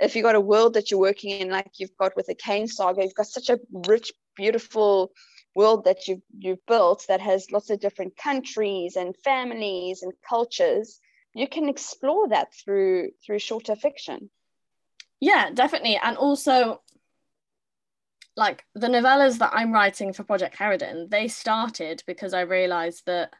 If 0.00 0.16
you've 0.16 0.24
got 0.24 0.34
a 0.34 0.40
world 0.40 0.74
that 0.74 0.90
you're 0.90 0.98
working 0.98 1.30
in 1.38 1.50
like 1.50 1.70
you've 1.78 1.96
got 1.96 2.16
with 2.16 2.26
the 2.26 2.34
Kane 2.34 2.66
saga 2.66 3.04
you've 3.04 3.14
got 3.14 3.28
such 3.28 3.48
a 3.48 3.60
rich 3.86 4.10
beautiful 4.34 5.12
world 5.54 5.84
that 5.84 6.08
you've 6.08 6.22
you've 6.36 6.66
built 6.66 7.04
that 7.06 7.20
has 7.20 7.52
lots 7.52 7.70
of 7.70 7.78
different 7.78 8.16
countries 8.16 8.96
and 8.96 9.14
families 9.22 10.02
and 10.02 10.12
cultures 10.28 10.98
you 11.34 11.48
can 11.48 11.68
explore 11.68 12.28
that 12.28 12.54
through 12.54 13.10
through 13.24 13.38
shorter 13.38 13.76
fiction 13.76 14.30
yeah 15.20 15.50
definitely 15.52 15.98
and 16.02 16.16
also 16.16 16.80
like 18.36 18.64
the 18.74 18.88
novellas 18.88 19.38
that 19.38 19.52
i'm 19.52 19.72
writing 19.72 20.12
for 20.12 20.24
project 20.24 20.56
Cerridwen 20.56 21.10
they 21.10 21.28
started 21.28 22.02
because 22.06 22.34
i 22.34 22.40
realized 22.40 23.06
that 23.06 23.32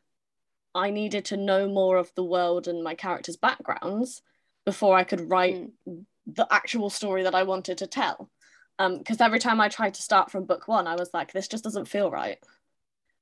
I 0.74 0.90
needed 0.90 1.26
to 1.26 1.36
know 1.36 1.68
more 1.68 1.96
of 1.96 2.12
the 2.14 2.24
world 2.24 2.66
and 2.66 2.82
my 2.82 2.94
characters' 2.94 3.36
backgrounds 3.36 4.22
before 4.64 4.96
I 4.96 5.04
could 5.04 5.30
write 5.30 5.70
mm. 5.88 6.04
the 6.26 6.46
actual 6.50 6.90
story 6.90 7.22
that 7.22 7.34
I 7.34 7.44
wanted 7.44 7.78
to 7.78 7.86
tell. 7.86 8.30
Because 8.76 9.20
um, 9.20 9.24
every 9.24 9.38
time 9.38 9.60
I 9.60 9.68
tried 9.68 9.94
to 9.94 10.02
start 10.02 10.32
from 10.32 10.46
book 10.46 10.66
one, 10.66 10.88
I 10.88 10.96
was 10.96 11.10
like, 11.14 11.32
this 11.32 11.46
just 11.46 11.62
doesn't 11.62 11.86
feel 11.86 12.10
right. 12.10 12.38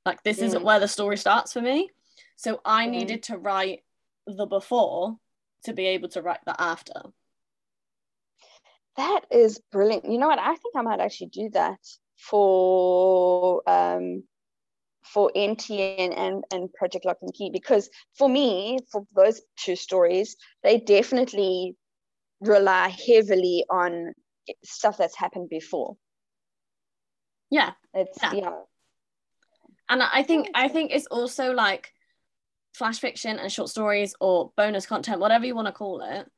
Like, 0.07 0.23
this 0.23 0.39
mm. 0.39 0.45
isn't 0.45 0.65
where 0.65 0.81
the 0.81 0.89
story 0.89 1.19
starts 1.19 1.53
for 1.53 1.61
me. 1.61 1.91
So 2.37 2.61
I 2.65 2.87
mm. 2.87 2.93
needed 2.93 3.25
to 3.25 3.37
write 3.37 3.83
the 4.27 4.47
before 4.47 5.17
to 5.65 5.73
be 5.73 5.87
able 5.87 6.09
to 6.11 6.23
write 6.23 6.41
the 6.45 6.61
after. 6.61 7.03
That 8.97 9.23
is 9.31 9.61
brilliant. 9.71 10.11
You 10.11 10.19
know 10.19 10.29
what? 10.29 10.39
I 10.39 10.55
think 10.55 10.77
I 10.77 10.83
might 10.83 11.01
actually 11.01 11.29
do 11.29 11.51
that 11.55 11.79
for 12.19 13.63
um, 13.69 14.25
for 15.05 15.31
NTN 15.35 16.17
and, 16.17 16.45
and 16.53 16.73
Project 16.73 17.05
Lock 17.05 17.19
and 17.23 17.33
Key 17.35 17.51
because 17.53 17.89
for 18.17 18.29
me, 18.29 18.79
for 18.91 19.07
those 19.15 19.41
two 19.57 19.77
stories, 19.77 20.37
they 20.63 20.79
definitely 20.79 21.75
rely 22.41 22.89
heavily 22.89 23.65
on 23.71 24.13
stuff 24.65 24.99
that's 24.99 25.17
happened 25.17 25.49
before. 25.49 25.97
Yeah. 27.51 27.73
It's 27.95 28.19
yeah. 28.23 28.33
yeah. 28.35 28.59
And 29.89 30.03
I 30.03 30.23
think 30.23 30.49
I 30.55 30.69
think 30.69 30.91
it's 30.93 31.07
also 31.07 31.53
like 31.53 31.93
flash 32.73 33.01
fiction 33.01 33.39
and 33.39 33.51
short 33.51 33.69
stories 33.69 34.15
or 34.21 34.53
bonus 34.57 34.87
content, 34.87 35.21
whatever 35.21 35.47
you 35.47 35.55
want 35.55 35.67
to 35.67 35.73
call 35.73 36.03
it. 36.03 36.31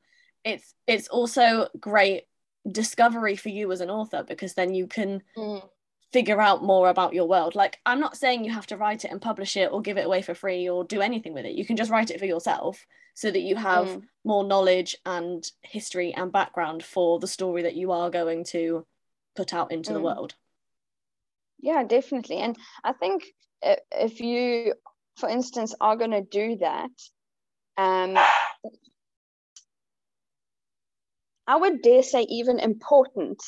It's 0.43 0.73
it's 0.87 1.07
also 1.07 1.69
great 1.79 2.23
discovery 2.69 3.35
for 3.35 3.49
you 3.49 3.71
as 3.71 3.81
an 3.81 3.89
author 3.89 4.23
because 4.23 4.53
then 4.53 4.73
you 4.73 4.87
can 4.87 5.21
mm 5.37 5.61
figure 6.15 6.39
out 6.39 6.63
more 6.63 6.87
about 6.87 7.13
your 7.13 7.27
world. 7.27 7.55
Like, 7.55 7.77
I'm 7.85 7.99
not 7.99 8.15
saying 8.15 8.45
you 8.45 8.53
have 8.53 8.67
to 8.67 8.77
write 8.77 9.03
it 9.03 9.11
and 9.11 9.21
publish 9.21 9.57
it 9.57 9.69
or 9.69 9.81
give 9.81 9.97
it 9.97 10.05
away 10.05 10.21
for 10.21 10.33
free 10.33 10.69
or 10.69 10.85
do 10.85 11.01
anything 11.01 11.33
with 11.33 11.45
it. 11.45 11.55
You 11.55 11.65
can 11.65 11.75
just 11.75 11.91
write 11.91 12.09
it 12.09 12.19
for 12.19 12.25
yourself 12.25 12.85
so 13.15 13.29
that 13.29 13.41
you 13.41 13.57
have 13.57 13.87
mm. 13.87 14.01
more 14.23 14.45
knowledge 14.45 14.95
and 15.05 15.45
history 15.61 16.13
and 16.13 16.31
background 16.31 16.85
for 16.85 17.19
the 17.19 17.27
story 17.27 17.63
that 17.63 17.75
you 17.75 17.91
are 17.91 18.09
going 18.09 18.45
to 18.45 18.85
put 19.35 19.53
out 19.53 19.73
into 19.73 19.89
mm. 19.89 19.95
the 19.95 19.99
world. 19.99 20.35
Yeah, 21.59 21.83
definitely. 21.83 22.37
And 22.37 22.57
I 22.81 22.93
think 22.93 23.25
if 23.61 24.21
you, 24.21 24.73
for 25.17 25.29
instance, 25.29 25.73
are 25.79 25.95
going 25.95 26.11
to 26.11 26.21
do 26.21 26.57
that, 26.57 26.91
um, 27.77 28.17
I 31.47 31.55
would 31.55 31.81
dare 31.81 32.03
say 32.03 32.23
even 32.23 32.59
important. 32.59 33.41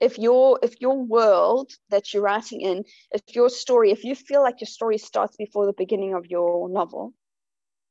If 0.00 0.18
your 0.18 0.60
if 0.62 0.80
your 0.80 1.02
world 1.02 1.72
that 1.90 2.14
you're 2.14 2.22
writing 2.22 2.60
in 2.60 2.84
if 3.10 3.34
your 3.34 3.50
story 3.50 3.90
if 3.90 4.04
you 4.04 4.14
feel 4.14 4.42
like 4.42 4.60
your 4.60 4.68
story 4.68 4.96
starts 4.96 5.36
before 5.36 5.66
the 5.66 5.72
beginning 5.72 6.14
of 6.14 6.26
your 6.26 6.68
novel 6.68 7.14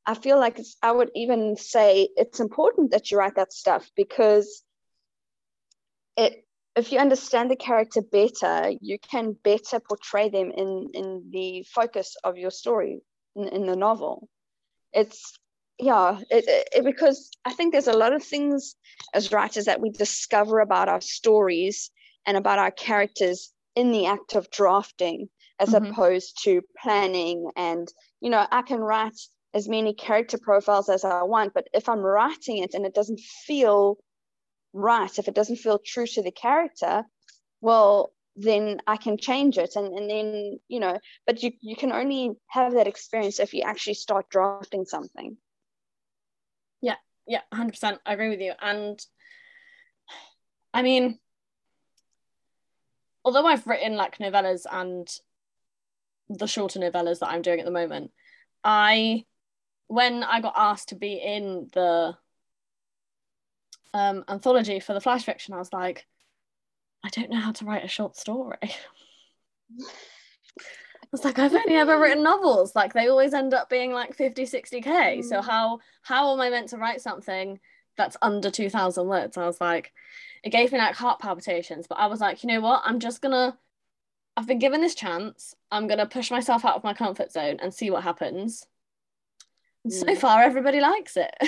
i 0.05 0.13
feel 0.13 0.39
like 0.39 0.57
i 0.81 0.89
would 0.89 1.11
even 1.15 1.57
say 1.57 2.07
it's 2.15 2.39
important 2.39 2.91
that 2.91 3.11
you 3.11 3.17
write 3.17 3.35
that 3.35 3.51
stuff 3.51 3.91
because 3.97 4.63
it 6.15 6.45
if 6.77 6.93
you 6.93 6.99
understand 6.99 7.51
the 7.51 7.57
character 7.57 8.01
better 8.01 8.71
you 8.79 8.97
can 8.99 9.35
better 9.43 9.81
portray 9.81 10.29
them 10.29 10.49
in 10.55 10.89
in 10.93 11.29
the 11.31 11.65
focus 11.69 12.15
of 12.23 12.37
your 12.37 12.51
story 12.51 13.01
in, 13.37 13.47
in 13.49 13.65
the 13.65 13.75
novel 13.75 14.27
it's 14.93 15.37
yeah 15.79 16.19
it, 16.29 16.45
it, 16.73 16.83
because 16.83 17.29
i 17.45 17.53
think 17.53 17.71
there's 17.71 17.87
a 17.87 17.93
lot 17.93 18.13
of 18.13 18.23
things 18.23 18.75
as 19.13 19.31
writers 19.31 19.65
that 19.65 19.81
we 19.81 19.89
discover 19.89 20.59
about 20.59 20.89
our 20.89 21.01
stories 21.01 21.91
and 22.25 22.35
about 22.35 22.59
our 22.59 22.71
characters 22.71 23.53
in 23.75 23.91
the 23.91 24.07
act 24.07 24.35
of 24.35 24.49
drafting 24.49 25.29
as 25.59 25.69
mm-hmm. 25.69 25.85
opposed 25.85 26.43
to 26.43 26.61
planning 26.81 27.49
and 27.55 27.87
you 28.21 28.29
know 28.29 28.45
i 28.51 28.61
can 28.61 28.79
write 28.79 29.19
as 29.53 29.69
many 29.69 29.93
character 29.93 30.37
profiles 30.37 30.89
as 30.89 31.05
i 31.05 31.23
want 31.23 31.53
but 31.53 31.67
if 31.73 31.87
i'm 31.87 31.99
writing 31.99 32.57
it 32.57 32.73
and 32.73 32.85
it 32.85 32.93
doesn't 32.93 33.19
feel 33.19 33.97
right 34.73 35.19
if 35.19 35.27
it 35.27 35.35
doesn't 35.35 35.57
feel 35.57 35.79
true 35.85 36.07
to 36.07 36.21
the 36.21 36.31
character 36.31 37.03
well 37.61 38.11
then 38.37 38.79
i 38.87 38.95
can 38.97 39.17
change 39.17 39.57
it. 39.57 39.75
And, 39.75 39.87
and 39.97 40.09
then 40.09 40.59
you 40.67 40.79
know 40.79 40.99
but 41.25 41.43
you, 41.43 41.51
you 41.61 41.75
can 41.75 41.91
only 41.91 42.31
have 42.47 42.73
that 42.73 42.87
experience 42.87 43.39
if 43.39 43.53
you 43.53 43.63
actually 43.63 43.95
start 43.95 44.29
drafting 44.29 44.85
something. 44.85 45.37
Yeah 46.81 46.95
yeah 47.27 47.41
100% 47.53 47.99
i 48.05 48.13
agree 48.13 48.29
with 48.29 48.41
you. 48.41 48.53
And 48.61 48.99
i 50.73 50.81
mean 50.81 51.19
although 53.27 53.45
I've 53.45 53.67
written 53.67 53.97
like 53.97 54.19
novellas 54.19 54.65
and 54.71 55.05
the 56.29 56.47
shorter 56.47 56.79
novellas 56.79 57.19
that 57.19 57.27
I'm 57.27 57.41
doing 57.41 57.59
at 57.59 57.65
the 57.65 57.71
moment, 57.71 58.11
I 58.63 59.25
when 59.87 60.23
I 60.23 60.39
got 60.39 60.53
asked 60.55 60.89
to 60.89 60.95
be 60.95 61.15
in 61.15 61.69
the 61.73 62.15
um, 63.93 64.23
anthology 64.29 64.79
for 64.79 64.93
the 64.93 65.01
flash 65.01 65.25
fiction, 65.25 65.53
I 65.53 65.57
was 65.57 65.73
like, 65.73 66.05
I 67.07 67.09
don't 67.09 67.29
know 67.29 67.39
how 67.39 67.53
to 67.53 67.65
write 67.65 67.85
a 67.85 67.87
short 67.87 68.17
story. 68.17 68.57
I 71.07 71.09
was 71.13 71.23
like, 71.23 71.39
I've 71.39 71.55
only 71.55 71.75
ever 71.75 71.97
written 71.97 72.21
novels. 72.21 72.75
Like 72.75 72.93
they 72.93 73.07
always 73.07 73.33
end 73.33 73.53
up 73.53 73.69
being 73.69 73.93
like 73.93 74.13
50, 74.13 74.43
60k. 74.43 75.23
So 75.23 75.39
mm. 75.39 75.45
how 75.45 75.79
how 76.01 76.33
am 76.33 76.41
I 76.41 76.49
meant 76.49 76.69
to 76.69 76.77
write 76.77 76.99
something 76.99 77.59
that's 77.95 78.17
under 78.21 78.51
2000 78.51 79.07
words. 79.07 79.37
I 79.37 79.45
was 79.45 79.61
like, 79.61 79.93
it 80.43 80.49
gave 80.49 80.73
me 80.73 80.77
like 80.77 80.95
heart 80.95 81.19
palpitations, 81.19 81.87
but 81.87 81.97
I 81.97 82.07
was 82.07 82.19
like, 82.19 82.43
you 82.43 82.47
know 82.47 82.59
what? 82.59 82.83
I'm 82.85 82.99
just 82.99 83.21
gonna, 83.21 83.57
I've 84.35 84.47
been 84.47 84.59
given 84.59 84.81
this 84.81 84.95
chance. 84.95 85.55
I'm 85.71 85.87
gonna 85.87 86.05
push 86.05 86.29
myself 86.29 86.65
out 86.65 86.75
of 86.75 86.83
my 86.83 86.93
comfort 86.93 87.31
zone 87.31 87.57
and 87.61 87.73
see 87.73 87.89
what 87.89 88.03
happens. 88.03 88.67
Mm. 89.87 89.93
So 89.93 90.15
far, 90.15 90.43
everybody 90.43 90.79
likes 90.79 91.17
it. 91.17 91.33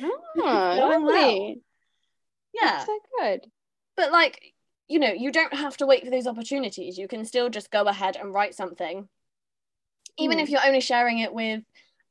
Oh, 0.00 0.76
lovely. 0.78 1.04
Well. 1.04 1.54
Yeah. 2.54 2.70
That's 2.70 2.86
so 2.86 2.98
good. 3.18 3.46
But 3.98 4.12
like, 4.12 4.54
you 4.86 5.00
know, 5.00 5.12
you 5.12 5.32
don't 5.32 5.52
have 5.52 5.76
to 5.78 5.86
wait 5.86 6.04
for 6.04 6.10
those 6.10 6.28
opportunities. 6.28 6.96
You 6.96 7.08
can 7.08 7.24
still 7.24 7.50
just 7.50 7.72
go 7.72 7.82
ahead 7.82 8.16
and 8.16 8.32
write 8.32 8.54
something. 8.54 9.08
Even 10.16 10.38
mm. 10.38 10.42
if 10.42 10.48
you're 10.48 10.64
only 10.64 10.80
sharing 10.80 11.18
it 11.18 11.34
with 11.34 11.64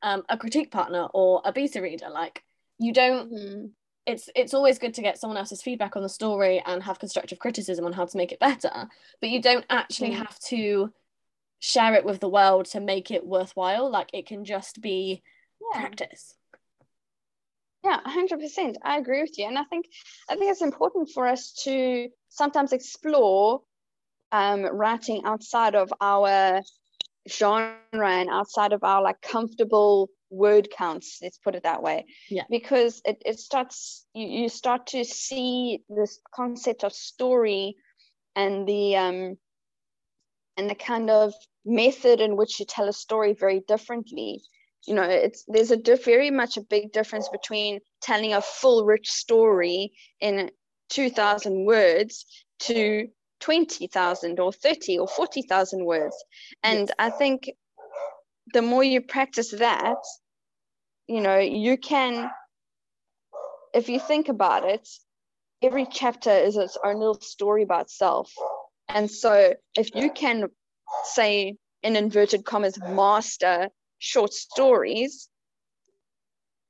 um, 0.04 0.24
a 0.28 0.38
critique 0.38 0.70
partner 0.70 1.08
or 1.14 1.42
a 1.46 1.54
beta 1.54 1.82
reader, 1.82 2.10
like 2.10 2.44
you 2.78 2.92
don't 2.94 3.32
mm. 3.32 3.70
it's 4.06 4.30
it's 4.36 4.54
always 4.54 4.78
good 4.78 4.94
to 4.96 5.02
get 5.02 5.18
someone 5.18 5.38
else's 5.38 5.62
feedback 5.62 5.96
on 5.96 6.04
the 6.04 6.10
story 6.10 6.62
and 6.66 6.84
have 6.84 7.00
constructive 7.00 7.40
criticism 7.40 7.86
on 7.86 7.94
how 7.94 8.06
to 8.06 8.18
make 8.18 8.34
it 8.34 8.40
better, 8.40 8.90
but 9.22 9.30
you 9.30 9.42
don't 9.42 9.66
actually 9.70 10.12
mm. 10.12 10.18
have 10.18 10.38
to 10.40 10.94
share 11.60 11.96
it 11.96 12.06
with 12.06 12.20
the 12.20 12.30
world 12.30 12.66
to 12.66 12.82
make 12.82 13.12
it 13.12 13.26
worthwhile. 13.26 13.90
Like 13.90 14.10
it 14.14 14.28
can 14.28 14.44
just 14.44 14.82
be 14.82 15.24
yeah. 15.74 15.80
practice. 15.80 16.37
Yeah, 17.88 18.02
100%. 18.06 18.76
I 18.84 18.98
agree 18.98 19.22
with 19.22 19.38
you. 19.38 19.46
And 19.46 19.58
I 19.58 19.64
think 19.64 19.86
I 20.30 20.36
think 20.36 20.52
it's 20.52 20.62
important 20.62 21.10
for 21.14 21.26
us 21.26 21.54
to 21.64 22.10
sometimes 22.28 22.74
explore 22.74 23.62
um, 24.32 24.64
writing 24.66 25.22
outside 25.24 25.74
of 25.76 25.92
our 26.02 26.62
genre 27.30 27.78
and 27.92 28.30
outside 28.30 28.74
of 28.74 28.84
our 28.84 29.02
like 29.02 29.22
comfortable 29.22 30.10
word 30.30 30.68
counts 30.70 31.20
let's 31.22 31.38
put 31.38 31.56
it 31.56 31.64
that 31.64 31.82
way 31.82 32.06
yeah 32.30 32.44
because 32.50 33.02
it, 33.06 33.22
it 33.26 33.40
starts 33.40 34.06
you, 34.14 34.28
you 34.28 34.50
start 34.50 34.88
to 34.88 35.04
see 35.06 35.82
this 35.90 36.20
concept 36.36 36.84
of 36.84 36.92
story 36.92 37.76
and 38.36 38.68
the 38.68 38.96
um 38.96 39.38
and 40.58 40.70
the 40.70 40.76
kind 40.76 41.10
of 41.10 41.34
method 41.66 42.20
in 42.20 42.36
which 42.36 42.60
you 42.60 42.66
tell 42.66 42.90
a 42.90 42.94
story 42.94 43.34
very 43.34 43.62
differently 43.68 44.42
you 44.86 44.94
know 44.94 45.04
it's 45.04 45.44
there's 45.48 45.72
a 45.72 45.78
diff, 45.78 46.06
very 46.06 46.32
much 46.32 46.58
a 46.58 46.62
big 46.62 46.92
difference 46.92 47.30
between 47.30 47.80
telling 48.02 48.34
a 48.34 48.42
full 48.42 48.86
rich 48.86 49.10
story 49.10 49.94
in 50.20 50.52
2000 50.90 51.66
words 51.66 52.26
to 52.60 53.08
20,000 53.40 54.40
or 54.40 54.52
30 54.52 55.00
or 55.00 55.08
40,000 55.08 55.86
words 55.86 56.16
and 56.64 56.80
yes. 56.80 56.90
i 56.98 57.10
think 57.10 57.50
the 58.54 58.62
more 58.62 58.84
you 58.84 59.02
practice 59.02 59.52
that 59.52 59.98
you 61.08 61.22
know 61.22 61.38
you 61.38 61.78
can 61.78 62.30
if 63.74 63.90
you 63.90 64.00
think 64.00 64.30
about 64.30 64.64
it 64.64 64.88
every 65.62 65.86
chapter 65.86 66.32
is 66.32 66.58
its 66.58 66.78
own 66.84 66.98
little 67.00 67.20
story 67.20 67.66
by 67.66 67.82
itself 67.82 68.32
and 68.90 69.10
so 69.10 69.54
if 69.78 69.94
you 69.94 70.12
can 70.12 70.46
say 71.04 71.56
in 71.84 71.96
inverted 71.96 72.46
commas 72.46 72.80
master 72.80 73.70
short 74.00 74.34
stories 74.34 75.30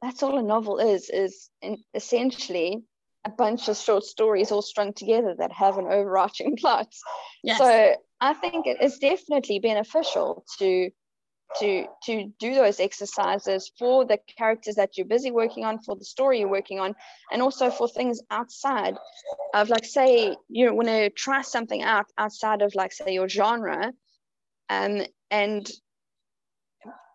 that's 0.02 0.24
all 0.24 0.38
a 0.38 0.44
novel 0.44 0.78
is 0.80 1.10
is 1.10 1.50
essentially 1.94 2.84
a 3.26 3.30
bunch 3.30 3.68
of 3.68 3.76
short 3.76 4.04
stories 4.04 4.52
all 4.52 4.62
strung 4.62 4.94
together 4.94 5.36
that 5.38 5.52
have 5.52 5.78
an 5.78 5.86
overarching 5.86 6.56
plot 6.62 6.88
yes. 7.44 7.58
so 7.58 7.96
i 8.22 8.34
think 8.34 8.68
it 8.68 8.82
is 8.82 8.98
definitely 9.00 9.60
beneficial 9.60 10.46
to 10.60 10.90
to 11.60 11.86
to 12.04 12.32
do 12.40 12.54
those 12.56 12.80
exercises 12.80 13.72
for 13.80 14.06
the 14.06 14.20
characters 14.38 14.76
that 14.76 14.98
you're 14.98 15.08
busy 15.08 15.32
working 15.32 15.64
on 15.64 15.80
for 15.80 15.96
the 15.96 16.04
story 16.04 16.40
you're 16.40 16.50
working 16.50 16.80
on 16.80 16.94
and 17.32 17.42
also 17.42 17.70
for 17.70 17.88
things 17.88 18.20
outside 18.30 18.96
of 19.54 19.70
like 19.70 19.86
say 19.86 20.36
you 20.50 20.74
want 20.74 20.90
to 20.90 21.10
try 21.12 21.42
something 21.42 21.82
out 21.82 22.06
outside 22.18 22.62
of 22.62 22.76
like 22.76 22.92
say 22.92 23.14
your 23.14 23.30
genre 23.30 23.94
um, 24.70 25.02
and 25.32 25.70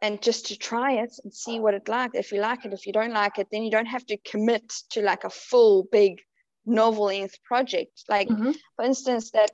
and 0.03 0.20
just 0.20 0.46
to 0.46 0.59
try 0.59 0.92
it 0.92 1.14
and 1.24 1.32
see 1.32 1.59
what 1.61 1.74
it 1.74 1.88
like 1.88 2.11
if 2.14 2.32
you 2.32 2.40
like 2.40 2.64
it 2.66 2.72
if 2.74 2.86
you 2.86 2.92
don't 2.92 3.12
like 3.12 3.38
it 3.38 3.48
then 3.50 3.62
you 3.62 3.70
don't 3.70 3.86
have 3.86 4.05
to 4.05 4.18
commit 4.30 4.70
to 4.90 5.00
like 5.00 5.24
a 5.24 5.30
full 5.30 5.86
big 5.90 6.20
novel 6.66 7.07
length 7.07 7.42
project 7.44 8.05
like 8.09 8.28
mm-hmm. 8.28 8.50
for 8.76 8.84
instance 8.84 9.30
that 9.30 9.50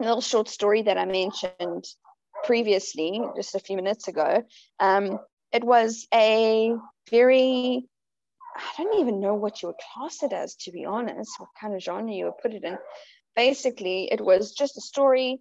little 0.00 0.20
short 0.20 0.48
story 0.48 0.82
that 0.82 0.98
i 0.98 1.04
mentioned 1.04 1.84
previously, 2.44 3.20
just 3.36 3.54
a 3.54 3.60
few 3.60 3.76
minutes 3.76 4.08
ago, 4.08 4.42
um, 4.80 5.18
it 5.52 5.64
was 5.64 6.06
a 6.12 6.72
very, 7.10 7.86
I 8.56 8.82
don't 8.82 9.00
even 9.00 9.20
know 9.20 9.34
what 9.34 9.62
you 9.62 9.68
would 9.68 9.76
class 9.94 10.22
it 10.22 10.32
as, 10.32 10.56
to 10.56 10.72
be 10.72 10.84
honest, 10.84 11.30
what 11.38 11.50
kind 11.60 11.74
of 11.74 11.82
genre 11.82 12.10
you 12.10 12.26
would 12.26 12.38
put 12.42 12.54
it 12.54 12.64
in. 12.64 12.78
Basically, 13.36 14.10
it 14.10 14.20
was 14.20 14.52
just 14.52 14.76
a 14.76 14.80
story 14.80 15.40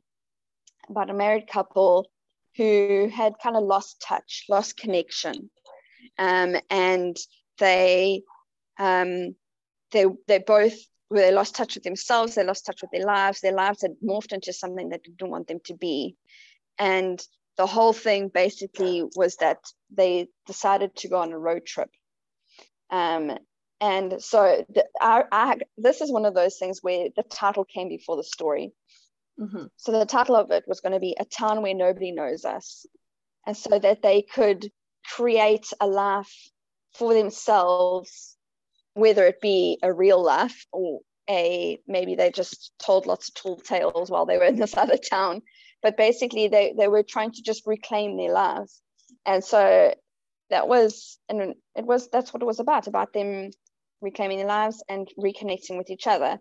about 0.89 1.09
a 1.09 1.13
married 1.13 1.47
couple 1.47 2.09
who 2.57 3.09
had 3.13 3.33
kind 3.41 3.55
of 3.55 3.63
lost 3.63 4.01
touch, 4.01 4.45
lost 4.49 4.77
connection. 4.77 5.49
Um, 6.17 6.55
and 6.69 7.17
they, 7.57 8.23
um, 8.79 9.35
they, 9.91 10.05
they 10.27 10.39
both 10.39 10.75
they 11.19 11.31
lost 11.31 11.55
touch 11.55 11.75
with 11.75 11.83
themselves, 11.83 12.35
they 12.35 12.43
lost 12.43 12.65
touch 12.65 12.81
with 12.81 12.91
their 12.91 13.05
lives, 13.05 13.41
their 13.41 13.51
lives 13.53 13.81
had 13.81 13.95
morphed 14.03 14.31
into 14.31 14.53
something 14.53 14.89
that 14.89 15.01
they 15.03 15.11
didn't 15.11 15.31
want 15.31 15.47
them 15.47 15.59
to 15.65 15.73
be. 15.73 16.15
And 16.79 17.21
the 17.57 17.65
whole 17.65 17.93
thing 17.93 18.29
basically 18.29 19.03
was 19.15 19.35
that 19.37 19.59
they 19.95 20.29
decided 20.47 20.95
to 20.97 21.09
go 21.09 21.17
on 21.17 21.33
a 21.33 21.37
road 21.37 21.65
trip. 21.65 21.89
Um, 22.89 23.37
and 23.79 24.21
so 24.21 24.65
the, 24.69 25.65
this 25.77 26.01
is 26.01 26.11
one 26.11 26.25
of 26.25 26.35
those 26.35 26.57
things 26.57 26.79
where 26.81 27.09
the 27.15 27.23
title 27.23 27.65
came 27.65 27.89
before 27.89 28.15
the 28.15 28.23
story. 28.23 28.71
Mm-hmm. 29.39 29.65
So 29.77 29.91
the 29.91 30.05
title 30.05 30.36
of 30.36 30.51
it 30.51 30.65
was 30.67 30.82
going 30.82 30.93
to 30.93 30.99
be 30.99 31.15
A 31.19 31.25
Town 31.25 31.61
Where 31.61 31.73
Nobody 31.73 32.11
Knows 32.11 32.45
Us. 32.45 32.86
And 33.47 33.57
so 33.57 33.79
that 33.79 34.01
they 34.01 34.21
could 34.21 34.69
create 35.15 35.65
a 35.79 35.88
life 35.88 36.34
for 36.93 37.13
themselves, 37.13 38.38
whether 38.93 39.25
it 39.25 39.41
be 39.41 39.79
a 39.82 39.91
real 39.91 40.21
life 40.21 40.65
or 40.71 40.99
a 41.29 41.79
maybe 41.88 42.15
they 42.15 42.32
just 42.32 42.71
told 42.79 43.05
lots 43.05 43.29
of 43.29 43.36
tall 43.36 43.55
tales 43.57 44.09
while 44.09 44.25
they 44.25 44.38
were 44.38 44.45
in 44.45 44.57
this 44.57 44.75
other 44.77 44.97
town 44.97 45.41
but 45.82 45.97
basically 45.97 46.47
they, 46.47 46.73
they 46.77 46.88
were 46.88 47.03
trying 47.03 47.32
to 47.32 47.41
just 47.41 47.65
reclaim 47.65 48.17
their 48.17 48.32
lives 48.32 48.82
and 49.25 49.43
so 49.43 49.93
that 50.49 50.67
was 50.67 51.19
and 51.29 51.55
it 51.75 51.86
was 51.86 52.09
that's 52.09 52.34
what 52.34 52.41
it 52.41 52.45
was 52.45 52.59
about 52.59 52.88
about 52.88 53.13
them 53.13 53.49
reclaiming 54.01 54.38
their 54.38 54.47
lives 54.47 54.84
and 54.89 55.07
reconnecting 55.17 55.77
with 55.77 55.89
each 55.89 56.07
other 56.07 56.39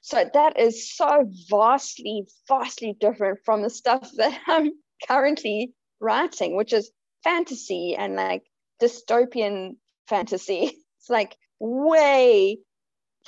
so 0.00 0.28
that 0.32 0.58
is 0.58 0.94
so 0.94 1.30
vastly 1.50 2.26
vastly 2.46 2.96
different 2.98 3.38
from 3.44 3.62
the 3.62 3.70
stuff 3.70 4.08
that 4.16 4.38
i'm 4.46 4.70
currently 5.06 5.72
writing 6.00 6.56
which 6.56 6.72
is 6.72 6.90
fantasy 7.24 7.94
and 7.96 8.14
like 8.16 8.44
dystopian 8.80 9.76
fantasy. 10.08 10.72
It's 10.98 11.08
like 11.08 11.36
way 11.60 12.58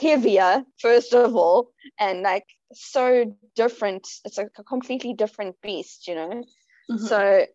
heavier 0.00 0.64
first 0.78 1.14
of 1.14 1.36
all 1.36 1.70
and 2.00 2.22
like 2.22 2.44
so 2.72 3.36
different. 3.54 4.08
It's 4.24 4.38
like 4.38 4.48
a 4.58 4.64
completely 4.64 5.14
different 5.14 5.54
beast 5.62 6.08
you 6.08 6.16
know? 6.16 6.42
Mm-hmm. 6.90 7.06
so 7.06 7.46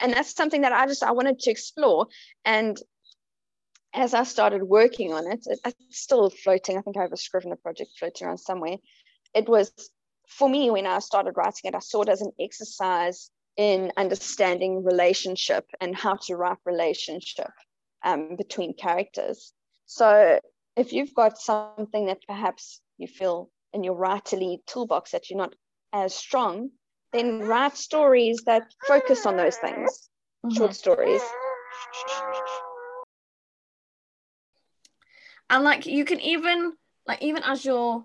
and 0.00 0.12
that's 0.12 0.34
something 0.34 0.62
that 0.62 0.72
i 0.72 0.88
just 0.88 1.04
i 1.04 1.12
wanted 1.12 1.38
to 1.38 1.50
explore. 1.50 2.08
And 2.44 2.76
as 3.94 4.14
i 4.14 4.22
started 4.22 4.62
working 4.62 5.12
on 5.12 5.30
it, 5.30 5.40
it 5.46 5.58
it's 5.64 6.00
still 6.00 6.30
floating 6.30 6.76
i 6.76 6.80
think 6.80 6.96
i 6.96 7.02
have 7.02 7.12
a 7.12 7.16
scrivener 7.16 7.56
project 7.56 7.90
floating 7.98 8.26
around 8.26 8.38
somewhere 8.38 8.76
it 9.34 9.48
was 9.48 9.72
for 10.28 10.48
me 10.48 10.70
when 10.70 10.86
i 10.86 10.98
started 10.98 11.34
writing 11.36 11.62
it 11.64 11.74
i 11.74 11.80
saw 11.80 12.02
it 12.02 12.08
as 12.08 12.22
an 12.22 12.32
exercise 12.40 13.30
in 13.56 13.92
understanding 13.96 14.82
relationship 14.82 15.66
and 15.80 15.94
how 15.94 16.14
to 16.14 16.36
write 16.36 16.56
relationship 16.64 17.50
um, 18.04 18.36
between 18.36 18.74
characters 18.74 19.52
so 19.86 20.40
if 20.76 20.92
you've 20.92 21.14
got 21.14 21.38
something 21.38 22.06
that 22.06 22.22
perhaps 22.26 22.80
you 22.98 23.06
feel 23.06 23.50
in 23.72 23.84
your 23.84 23.94
writerly 23.94 24.58
toolbox 24.66 25.10
that 25.12 25.28
you're 25.28 25.38
not 25.38 25.54
as 25.92 26.14
strong, 26.14 26.70
then 27.12 27.40
write 27.40 27.76
stories 27.76 28.42
that 28.46 28.72
focus 28.86 29.26
on 29.26 29.36
those 29.36 29.56
things, 29.56 30.08
mm-hmm. 30.44 30.56
short 30.56 30.74
stories. 30.74 31.20
And 35.52 35.64
like 35.64 35.84
you 35.84 36.06
can 36.06 36.18
even 36.20 36.72
like 37.06 37.20
even 37.20 37.42
as 37.42 37.62
you're 37.62 38.02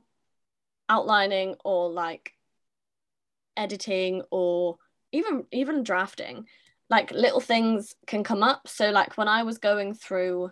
outlining 0.90 1.56
or 1.64 1.90
like 1.90 2.34
editing 3.56 4.22
or 4.32 4.78
even 5.14 5.46
even 5.54 5.84
drafting, 5.84 6.46
like 6.90 7.10
little 7.12 7.40
things 7.40 7.96
can 8.06 8.26
come 8.26 8.44
up. 8.44 8.68
So 8.68 8.92
like 8.92 9.18
when 9.18 9.30
I 9.30 9.44
was 9.44 9.60
going 9.60 9.94
through 9.94 10.52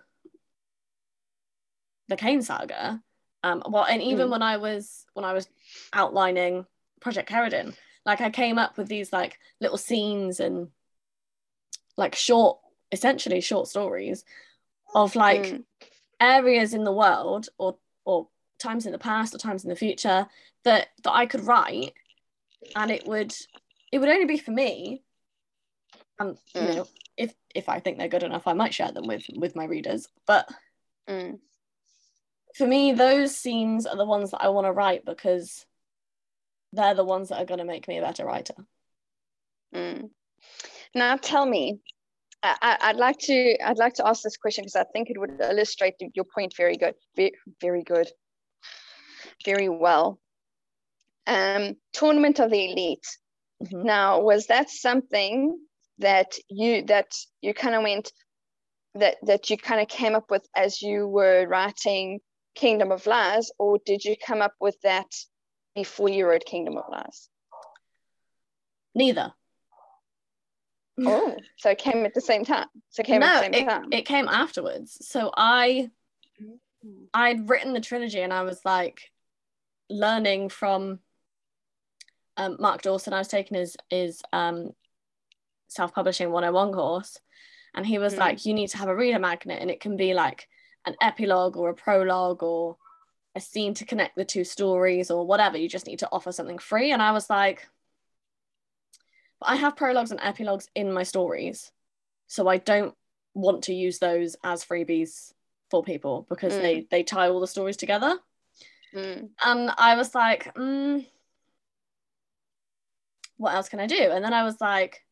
the 2.08 2.16
Kane 2.16 2.42
saga, 2.42 3.02
um, 3.44 3.62
well, 3.68 3.84
and 3.84 4.02
even 4.02 4.28
mm. 4.28 4.32
when 4.32 4.42
I 4.42 4.56
was 4.56 5.06
when 5.16 5.26
I 5.26 5.34
was 5.34 5.50
outlining 5.92 6.66
Project 7.02 7.30
Cerridwen, 7.30 7.76
like 8.06 8.22
I 8.22 8.30
came 8.30 8.58
up 8.58 8.78
with 8.78 8.88
these 8.88 9.12
like 9.12 9.38
little 9.60 9.78
scenes 9.78 10.40
and 10.40 10.70
like 11.98 12.16
short, 12.16 12.60
essentially 12.94 13.42
short 13.42 13.68
stories 13.68 14.24
of 14.94 15.18
like 15.18 15.44
mm. 15.44 15.64
Areas 16.20 16.74
in 16.74 16.84
the 16.84 16.92
world 16.92 17.50
or 17.58 17.78
or 18.06 18.28
times 18.60 18.86
in 18.86 18.92
the 18.92 18.98
past 19.00 19.36
or 19.36 19.38
times 19.38 19.64
in 19.64 19.70
the 19.70 19.76
future 19.76 20.28
that 20.64 20.88
that 21.04 21.12
I 21.12 21.26
could 21.26 21.46
write 21.46 21.94
and 22.76 22.92
it 22.92 23.06
would 23.06 23.36
it 23.92 24.00
would 24.00 24.10
only 24.10 24.26
be 24.26 24.38
for 24.38 24.52
me 24.52 25.04
and 26.20 26.38
you 26.54 26.62
Mm. 26.62 26.76
know 26.76 26.88
if 27.18 27.34
if 27.54 27.70
I 27.70 27.80
think 27.80 27.98
they're 27.98 28.08
good 28.08 28.24
enough 28.24 28.48
I 28.48 28.54
might 28.54 28.74
share 28.74 28.92
them 28.92 29.08
with 29.08 29.26
with 29.36 29.56
my 29.56 29.66
readers 29.66 30.08
but 30.26 30.50
Mm. 31.08 31.40
for 32.56 32.66
me 32.66 32.94
those 32.94 33.36
scenes 33.36 33.86
are 33.86 33.98
the 33.98 34.06
ones 34.06 34.32
that 34.32 34.42
I 34.42 34.50
want 34.50 34.66
to 34.66 34.72
write 34.72 35.06
because 35.06 35.66
they're 36.74 36.96
the 36.96 37.06
ones 37.06 37.30
that 37.30 37.42
are 37.42 37.46
going 37.46 37.60
to 37.60 37.66
make 37.66 37.88
me 37.88 37.98
a 37.98 38.02
better 38.02 38.26
writer 38.26 38.56
Mm. 39.74 40.10
Now 40.94 41.18
tell 41.18 41.46
me, 41.46 41.80
I, 42.44 42.78
I'd 42.82 42.98
like 42.98 43.18
to 43.20 43.58
I'd 43.64 43.78
like 43.78 43.96
to 43.96 44.08
ask 44.08 44.22
this 44.24 44.38
question 44.38 44.64
because 44.64 44.76
I 44.76 44.84
think 44.84 45.10
it 45.10 45.20
would 45.20 45.40
illustrate 45.42 45.96
your 46.14 46.26
point 46.26 46.54
very 46.56 46.78
good, 46.78 46.96
very, 47.16 47.32
very 47.62 47.84
good, 47.84 48.08
very 49.44 49.70
well. 49.70 50.20
Um, 51.28 51.76
tournament 51.94 52.40
of 52.40 52.52
the 52.52 52.72
elite. 52.72 53.08
Mhm. 53.64 53.84
Now, 53.84 54.22
was 54.22 54.48
that 54.48 54.70
something 54.70 55.58
that 56.00 56.36
you 56.50 56.84
that 56.84 57.08
you 57.42 57.54
kind 57.54 57.76
of 57.76 57.84
went 57.84 58.12
that 58.96 59.18
that 59.24 59.50
you 59.50 59.58
kind 59.58 59.82
of 59.82 59.88
came 59.88 60.16
up 60.16 60.30
with 60.30 60.48
as 60.56 60.82
you 60.82 61.08
were 61.08 61.48
writing 61.48 62.20
Kingdom 62.54 62.92
of 62.92 63.08
Lies, 63.08 63.52
or 63.58 63.80
did 63.86 64.04
you 64.06 64.16
come 64.18 64.42
up 64.42 64.54
with 64.60 64.80
that 64.84 65.08
before 65.74 66.10
you 66.10 66.28
wrote 66.28 66.46
Kingdom 66.46 66.78
of 66.78 66.86
Lies? 66.90 67.30
neither 68.96 69.34
Oh, 71.00 71.36
so 71.58 71.70
it 71.72 71.78
came 71.78 72.06
at 72.06 72.14
the 72.14 72.22
same 72.22 72.46
time. 72.46 72.68
So 72.90 73.02
it 73.02 73.06
came 73.06 73.22
no 73.22 73.28
at 73.28 73.34
the 73.34 73.40
same 73.42 73.54
it, 73.54 73.70
time. 73.70 73.88
it 73.92 74.06
came 74.06 74.28
afterwards 74.28 74.98
so 75.08 75.32
I. 75.36 75.90
I'd 77.14 77.50
written 77.50 77.74
the 77.74 77.82
trilogy 77.82 78.22
and 78.22 78.32
I 78.32 78.44
was 78.44 78.60
like 78.64 79.12
learning 79.90 80.50
from 80.50 81.00
um, 82.38 82.58
Mark 82.60 82.82
Dawson. 82.84 83.14
I 83.14 83.20
was 83.20 83.28
taking 83.28 83.58
his 83.58 83.76
his 83.90 84.22
um, 84.34 84.72
self 85.68 85.94
publishing 85.94 86.32
101 86.32 86.74
course, 86.74 87.18
and 87.74 87.86
he 87.86 87.98
was 87.98 88.14
Mm. 88.16 88.20
like, 88.20 88.46
"You 88.46 88.54
need 88.54 88.68
to 88.68 88.78
have 88.78 88.90
a 88.90 88.96
reader 88.96 89.20
magnet, 89.20 89.60
and 89.62 89.72
it 89.72 89.80
can 89.80 89.98
be 89.98 90.14
like 90.14 90.48
an 90.86 90.96
epilogue 91.02 91.58
or 91.58 91.70
a 91.70 91.74
prologue 91.74 92.44
or 92.44 92.78
a 93.36 93.40
scene 93.42 93.74
to 93.76 93.86
connect 93.86 94.16
the 94.16 94.26
two 94.26 94.44
stories 94.44 95.10
or 95.10 95.26
whatever. 95.26 95.58
You 95.58 95.68
just 95.68 95.88
need 95.88 96.00
to 96.00 96.10
offer 96.12 96.32
something 96.32 96.60
free." 96.60 96.92
And 96.92 97.02
I 97.02 97.12
was 97.14 97.30
like, 97.30 97.68
"But 99.40 99.50
I 99.50 99.56
have 99.56 99.76
prologues 99.76 100.12
and 100.12 100.20
epilogues 100.22 100.70
in 100.76 100.92
my 100.92 101.04
stories, 101.04 101.72
so 102.28 102.48
I 102.48 102.58
don't 102.58 102.96
want 103.34 103.64
to 103.66 103.74
use 103.74 104.00
those 104.00 104.36
as 104.44 104.64
freebies." 104.66 105.34
For 105.72 105.82
people 105.84 106.28
because 106.30 106.54
Mm. 106.54 106.62
they 106.62 106.82
they 106.92 107.04
tie 107.04 107.28
all 107.28 107.40
the 107.40 107.48
stories 107.48 107.76
together, 107.76 108.20
Mm. 108.94 109.32
and 109.44 109.72
I 109.78 109.96
was 109.96 110.14
like, 110.14 110.54
mm, 110.54 111.06
what 113.38 113.56
else 113.56 113.68
can 113.68 113.80
I 113.80 113.88
do? 113.88 114.12
And 114.12 114.24
then 114.24 114.34
I 114.34 114.44
was 114.44 114.62
like, 114.62 115.04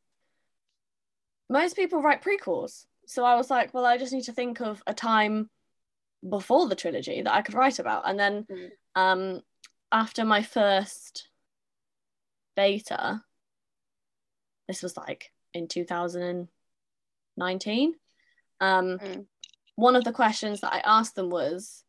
most 1.50 1.76
people 1.76 2.02
write 2.02 2.22
prequels. 2.22 2.86
So 3.06 3.26
I 3.26 3.36
was 3.36 3.50
like, 3.50 3.74
well, 3.74 3.86
I 3.86 3.98
just 3.98 4.14
need 4.14 4.26
to 4.26 4.32
think 4.32 4.62
of 4.62 4.82
a 4.88 4.94
time 4.94 5.50
before 6.30 6.68
the 6.68 6.76
trilogy 6.76 7.22
that 7.22 7.34
I 7.34 7.42
could 7.42 7.56
write 7.56 7.80
about. 7.80 8.08
And 8.08 8.20
then 8.20 8.44
Mm. 8.46 8.72
um, 8.96 9.42
after 9.92 10.24
my 10.24 10.44
first 10.44 11.30
beta, 12.56 13.24
this 14.68 14.84
was 14.84 14.98
like 14.98 15.32
in 15.54 15.68
2019, 15.68 17.96
um, 18.60 19.00
Mm. 19.00 19.26
one 19.76 19.96
of 19.96 20.04
the 20.04 20.12
questions 20.14 20.62
that 20.62 20.74
I 20.74 20.80
asked 20.80 21.16
them 21.16 21.30
was, 21.30 21.84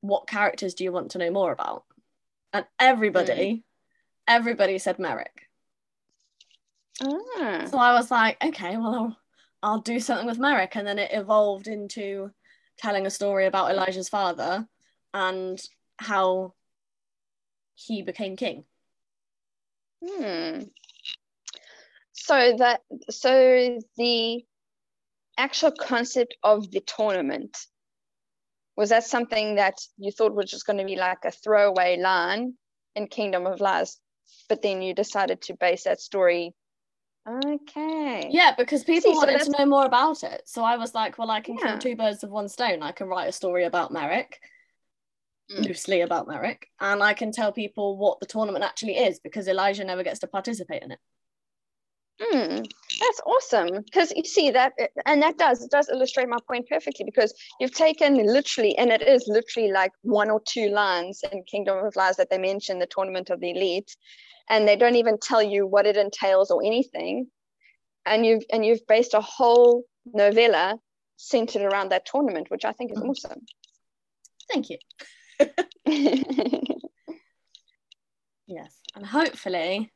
what 0.00 0.26
characters 0.28 0.74
do 0.74 0.84
you 0.84 0.92
want 0.92 1.10
to 1.12 1.18
know 1.18 1.30
more 1.30 1.52
about? 1.52 1.84
And 2.52 2.66
everybody, 2.78 3.64
everybody 4.26 4.78
said 4.78 4.98
Merrick. 4.98 5.48
Ah. 7.02 7.66
So 7.70 7.78
I 7.78 7.94
was 7.94 8.10
like, 8.10 8.42
okay, 8.44 8.76
well, 8.76 8.94
I'll, 8.94 9.16
I'll 9.62 9.80
do 9.80 10.00
something 10.00 10.26
with 10.26 10.38
Merrick. 10.38 10.76
And 10.76 10.86
then 10.86 10.98
it 10.98 11.10
evolved 11.12 11.68
into 11.68 12.32
telling 12.78 13.06
a 13.06 13.10
story 13.10 13.46
about 13.46 13.70
Elijah's 13.70 14.08
father 14.08 14.66
and 15.14 15.60
how 15.98 16.54
he 17.74 18.02
became 18.02 18.36
king. 18.36 18.64
Hmm. 20.04 20.62
So 22.24 22.56
that 22.58 22.80
so 23.10 23.78
the 23.96 24.44
actual 25.38 25.70
concept 25.70 26.36
of 26.42 26.70
the 26.70 26.80
tournament 26.80 27.56
was 28.76 28.90
that 28.90 29.04
something 29.04 29.54
that 29.54 29.74
you 29.96 30.12
thought 30.12 30.34
was 30.34 30.50
just 30.50 30.66
going 30.66 30.78
to 30.78 30.84
be 30.84 30.96
like 30.96 31.24
a 31.24 31.30
throwaway 31.30 31.96
line 31.98 32.54
in 32.94 33.06
Kingdom 33.06 33.46
of 33.46 33.60
Lies, 33.60 33.98
but 34.48 34.62
then 34.62 34.82
you 34.82 34.94
decided 34.94 35.42
to 35.42 35.54
base 35.54 35.84
that 35.84 36.00
story. 36.00 36.54
Okay. 37.28 38.28
Yeah, 38.30 38.54
because 38.56 38.84
people 38.84 39.12
See, 39.12 39.14
so 39.14 39.26
wanted 39.26 39.42
to 39.42 39.50
know 39.58 39.66
more 39.66 39.86
about 39.86 40.22
it. 40.22 40.42
So 40.46 40.62
I 40.64 40.76
was 40.76 40.94
like, 40.94 41.18
well, 41.18 41.30
I 41.30 41.40
can 41.40 41.56
Yeah. 41.56 41.72
kill 41.72 41.78
two 41.78 41.96
birds 41.96 42.22
with 42.22 42.30
one 42.30 42.48
stone. 42.48 42.82
I 42.82 42.92
can 42.92 43.06
write 43.06 43.28
a 43.28 43.32
story 43.32 43.64
about 43.64 43.92
Merrick, 43.92 44.38
Mm. 45.50 45.66
loosely 45.66 46.02
about 46.02 46.28
Merrick, 46.28 46.68
and 46.80 47.02
I 47.02 47.14
can 47.14 47.32
tell 47.32 47.52
people 47.52 47.96
what 47.96 48.20
the 48.20 48.26
tournament 48.26 48.64
actually 48.64 48.98
is 48.98 49.18
because 49.18 49.48
Elijah 49.48 49.84
never 49.84 50.02
gets 50.02 50.20
to 50.20 50.26
participate 50.26 50.82
in 50.82 50.92
it. 50.92 50.98
Hmm, 52.20 52.62
that's 53.00 53.20
awesome 53.26 53.82
because 53.84 54.12
you 54.16 54.24
see 54.24 54.50
that, 54.50 54.72
and 55.06 55.22
that 55.22 55.38
does 55.38 55.62
it 55.62 55.70
does 55.70 55.88
illustrate 55.88 56.28
my 56.28 56.38
point 56.48 56.68
perfectly 56.68 57.04
because 57.04 57.32
you've 57.60 57.72
taken 57.74 58.16
literally, 58.26 58.76
and 58.76 58.90
it 58.90 59.02
is 59.02 59.24
literally 59.28 59.70
like 59.70 59.92
one 60.02 60.28
or 60.28 60.42
two 60.48 60.68
lines 60.70 61.22
in 61.30 61.44
Kingdom 61.44 61.84
of 61.84 61.94
Lies 61.94 62.16
that 62.16 62.28
they 62.28 62.38
mention 62.38 62.80
the 62.80 62.88
tournament 62.90 63.30
of 63.30 63.38
the 63.40 63.50
elite, 63.52 63.94
and 64.50 64.66
they 64.66 64.74
don't 64.74 64.96
even 64.96 65.16
tell 65.18 65.42
you 65.42 65.64
what 65.66 65.86
it 65.86 65.96
entails 65.96 66.50
or 66.50 66.60
anything, 66.64 67.28
and 68.04 68.26
you've 68.26 68.42
and 68.52 68.66
you've 68.66 68.84
based 68.88 69.14
a 69.14 69.20
whole 69.20 69.84
novella 70.04 70.76
centered 71.16 71.62
around 71.62 71.90
that 71.90 72.04
tournament, 72.06 72.50
which 72.50 72.64
I 72.64 72.72
think 72.72 72.90
is 72.92 72.98
Mhm. 72.98 73.10
awesome. 73.10 73.46
Thank 74.52 74.70
you. 74.70 74.78
Yes, 78.50 78.74
and 78.96 79.04
hopefully, 79.04 79.92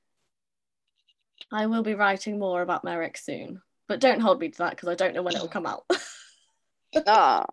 I 1.53 1.67
will 1.67 1.83
be 1.83 1.95
writing 1.95 2.39
more 2.39 2.63
about 2.63 2.85
Merrick 2.85 3.17
soon. 3.17 3.61
But 3.89 4.01
don't 4.01 4.21
hold 4.21 4.41
me 4.41 4.49
to 4.49 4.59
that 4.59 4.71
because 4.71 4.89
I 4.89 4.95
don't 4.95 5.15
know 5.15 5.23
when 5.23 5.37
it 5.37 5.41
will 5.41 5.49
come 5.49 5.67
out. 5.67 5.85
oh, 7.07 7.45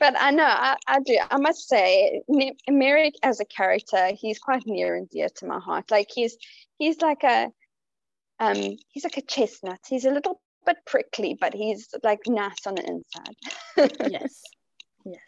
but 0.00 0.14
I 0.18 0.30
know 0.30 0.44
I, 0.46 0.76
I 0.86 1.00
do. 1.00 1.18
I 1.30 1.36
must 1.38 1.68
say, 1.68 2.22
Merrick 2.68 3.14
as 3.22 3.40
a 3.40 3.44
character, 3.44 4.12
he's 4.14 4.38
quite 4.38 4.66
near 4.66 4.94
and 4.94 5.08
dear 5.10 5.28
to 5.36 5.46
my 5.46 5.58
heart. 5.58 5.90
Like 5.90 6.08
he's 6.14 6.36
he's 6.78 7.00
like 7.00 7.22
a 7.24 7.50
um 8.40 8.76
he's 8.88 9.04
like 9.04 9.18
a 9.18 9.22
chestnut. 9.22 9.80
He's 9.86 10.04
a 10.04 10.10
little 10.10 10.40
bit 10.64 10.76
prickly, 10.86 11.36
but 11.38 11.52
he's 11.54 11.88
like 12.02 12.20
nice 12.26 12.66
on 12.66 12.76
the 12.76 12.84
inside. 12.86 13.36
yes, 14.10 14.42
yes. 15.04 15.20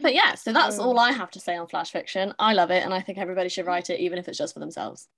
But 0.00 0.14
yeah, 0.14 0.34
so 0.34 0.52
that's 0.52 0.78
all 0.80 0.98
I 0.98 1.12
have 1.12 1.30
to 1.32 1.40
say 1.40 1.56
on 1.56 1.68
flash 1.68 1.90
fiction. 1.90 2.34
I 2.38 2.52
love 2.52 2.70
it, 2.70 2.84
and 2.84 2.92
I 2.92 3.00
think 3.00 3.18
everybody 3.18 3.48
should 3.48 3.66
write 3.66 3.90
it, 3.90 4.00
even 4.00 4.18
if 4.18 4.28
it's 4.28 4.38
just 4.38 4.54
for 4.54 4.60
themselves. 4.60 5.08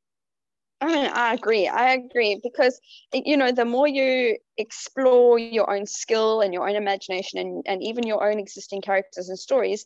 I 0.81 1.35
agree. 1.35 1.67
I 1.67 1.95
agree 1.95 2.41
because 2.43 2.81
you 3.13 3.37
know, 3.37 3.51
the 3.53 3.65
more 3.65 3.89
you 3.89 4.37
explore 4.57 5.39
your 5.39 5.69
own 5.71 5.87
skill 5.87 6.41
and 6.41 6.55
your 6.55 6.69
own 6.69 6.77
imagination, 6.77 7.41
and, 7.41 7.65
and 7.67 7.83
even 7.83 8.07
your 8.07 8.29
own 8.29 8.39
existing 8.39 8.83
characters 8.83 9.29
and 9.29 9.39
stories, 9.39 9.85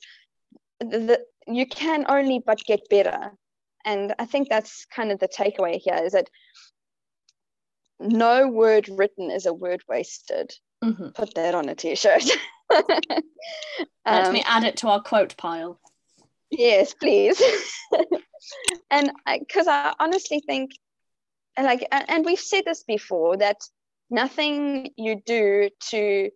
the, 0.80 0.99
the, 0.99 1.20
you 1.47 1.66
can 1.66 2.05
only 2.09 2.43
but 2.45 2.62
get 2.64 2.88
better. 2.90 3.32
And 3.84 4.14
I 4.18 4.26
think 4.26 4.49
that's 4.49 4.86
kind 4.95 5.11
of 5.11 5.18
the 5.18 5.28
takeaway 5.28 5.80
here: 5.82 6.01
is 6.05 6.12
that 6.12 6.28
no 7.99 8.49
word 8.49 8.88
written 8.88 9.30
is 9.30 9.47
a 9.47 9.55
word 9.55 9.82
wasted. 9.88 10.53
hmm 10.82 11.09
Put 11.14 11.34
that 11.34 11.55
on 11.55 11.68
a 11.68 11.74
t-shirt. 11.74 12.24
Let 12.70 13.24
Um, 14.05 14.32
me 14.32 14.43
add 14.47 14.64
it 14.64 14.76
to 14.78 14.88
our 14.88 15.01
quote 15.01 15.36
pile. 15.36 15.80
Yes, 16.53 16.92
please. 16.94 17.42
and 18.90 19.11
because 19.40 19.66
I, 19.66 19.94
honestly 19.98 20.42
think, 20.46 20.72
like, 21.59 21.86
and, 21.90 22.24
we've 22.24 22.38
said 22.38 22.64
this 22.66 22.84
before, 22.84 23.38
that 23.38 23.57
nothing 24.11 24.90
you 24.96 25.20
do 25.24 25.70
to 25.90 26.30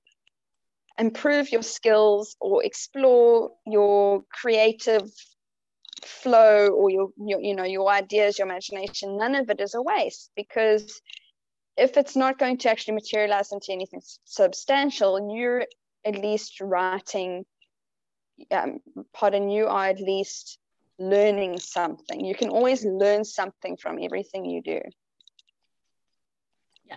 improve 0.99 1.53
your 1.53 1.62
skills 1.62 2.35
or 2.41 2.64
explore 2.64 3.53
your 3.67 4.25
creative 4.33 5.11
flow 6.05 6.69
or 6.69 6.91
your, 6.91 7.09
your 7.19 7.41
you 7.41 7.55
know 7.55 7.64
your 7.64 7.91
ideas 7.91 8.39
your 8.39 8.47
imagination 8.47 9.17
none 9.17 9.35
of 9.35 9.49
it 9.51 9.61
is 9.61 9.75
a 9.75 9.83
waste 9.83 10.31
because 10.37 11.01
if 11.77 11.97
it's 11.97 12.17
not 12.17 12.39
going 12.39 12.57
to 12.59 12.71
actually 12.71 12.95
materialize 12.95 13.51
into 13.53 13.73
anything 13.73 14.01
substantial 14.25 15.35
you're 15.35 15.64
at 16.05 16.14
least 16.17 16.61
writing 16.61 17.45
um, 18.51 18.80
pardon, 19.12 19.49
you 19.49 19.66
are 19.66 19.87
at 19.87 20.01
least 20.01 20.59
learning 20.99 21.59
something. 21.59 22.24
You 22.24 22.34
can 22.34 22.49
always 22.49 22.84
learn 22.84 23.24
something 23.24 23.76
from 23.76 23.99
everything 24.01 24.45
you 24.45 24.62
do. 24.62 24.80
Yeah. 26.84 26.97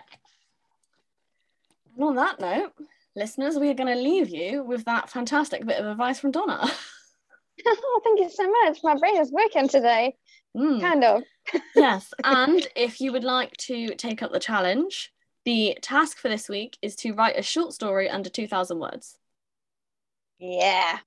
And 1.94 2.04
on 2.04 2.14
that 2.16 2.40
note, 2.40 2.72
listeners, 3.16 3.58
we 3.58 3.68
are 3.68 3.74
going 3.74 3.94
to 3.94 4.02
leave 4.02 4.28
you 4.28 4.62
with 4.62 4.84
that 4.84 5.10
fantastic 5.10 5.66
bit 5.66 5.78
of 5.78 5.86
advice 5.86 6.20
from 6.20 6.30
Donna. 6.30 6.60
oh, 7.66 8.00
thank 8.04 8.20
you 8.20 8.30
so 8.30 8.50
much. 8.64 8.78
My 8.82 8.96
brain 8.96 9.20
is 9.20 9.32
working 9.32 9.68
today. 9.68 10.16
Mm. 10.56 10.80
Kind 10.80 11.04
of. 11.04 11.22
yes. 11.74 12.12
And 12.24 12.66
if 12.74 13.00
you 13.00 13.12
would 13.12 13.24
like 13.24 13.56
to 13.58 13.94
take 13.94 14.22
up 14.22 14.32
the 14.32 14.40
challenge, 14.40 15.12
the 15.44 15.78
task 15.82 16.18
for 16.18 16.28
this 16.28 16.48
week 16.48 16.76
is 16.82 16.96
to 16.96 17.12
write 17.12 17.38
a 17.38 17.42
short 17.42 17.72
story 17.72 18.08
under 18.08 18.30
2,000 18.30 18.78
words. 18.78 19.16
Yeah. 20.38 20.98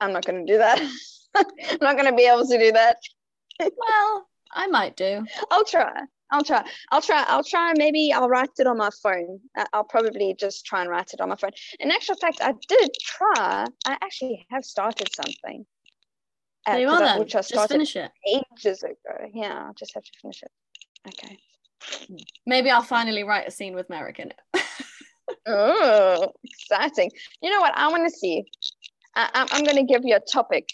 I'm 0.00 0.12
not 0.12 0.24
going 0.24 0.46
to 0.46 0.52
do 0.52 0.58
that. 0.58 0.80
I'm 1.34 1.78
not 1.80 1.96
going 1.96 2.10
to 2.10 2.16
be 2.16 2.26
able 2.26 2.46
to 2.46 2.58
do 2.58 2.72
that. 2.72 2.96
well, 3.60 4.28
I 4.52 4.66
might 4.68 4.96
do. 4.96 5.24
I'll 5.50 5.64
try. 5.64 6.02
I'll 6.30 6.42
try. 6.42 6.64
I'll 6.90 7.02
try. 7.02 7.24
I'll 7.28 7.44
try. 7.44 7.72
Maybe 7.76 8.12
I'll 8.12 8.28
write 8.28 8.50
it 8.58 8.66
on 8.66 8.78
my 8.78 8.90
phone. 9.02 9.40
I'll 9.72 9.84
probably 9.84 10.34
just 10.38 10.64
try 10.64 10.80
and 10.80 10.90
write 10.90 11.12
it 11.12 11.20
on 11.20 11.28
my 11.28 11.36
phone. 11.36 11.52
In 11.78 11.90
actual 11.90 12.16
fact, 12.16 12.38
I 12.40 12.54
did 12.68 12.90
try. 13.00 13.66
I 13.86 13.92
actually 14.02 14.46
have 14.50 14.64
started 14.64 15.08
something. 15.14 15.64
Uh, 16.66 16.72
there 16.72 16.80
you 16.80 16.88
are 16.88 16.98
then. 16.98 17.20
Which 17.20 17.36
I 17.36 17.42
started 17.42 17.78
just 17.78 17.92
finish 17.92 18.10
it. 18.24 18.44
ages 18.58 18.82
ago. 18.82 19.30
Yeah, 19.32 19.66
I'll 19.66 19.74
just 19.74 19.94
have 19.94 20.02
to 20.02 20.10
finish 20.20 20.42
it. 20.42 20.50
Okay. 21.08 21.38
Maybe 22.46 22.70
I'll 22.70 22.82
finally 22.82 23.22
write 23.22 23.46
a 23.46 23.50
scene 23.50 23.74
with 23.74 23.88
Merrick 23.88 24.18
in 24.18 24.32
it. 24.32 24.62
oh, 25.46 26.32
exciting! 26.42 27.12
You 27.40 27.50
know 27.50 27.60
what? 27.60 27.76
I 27.76 27.88
want 27.88 28.04
to 28.04 28.10
see. 28.10 28.46
I, 29.16 29.48
I'm 29.50 29.64
going 29.64 29.76
to 29.76 29.82
give 29.82 30.02
you 30.04 30.14
a 30.14 30.20
topic. 30.20 30.68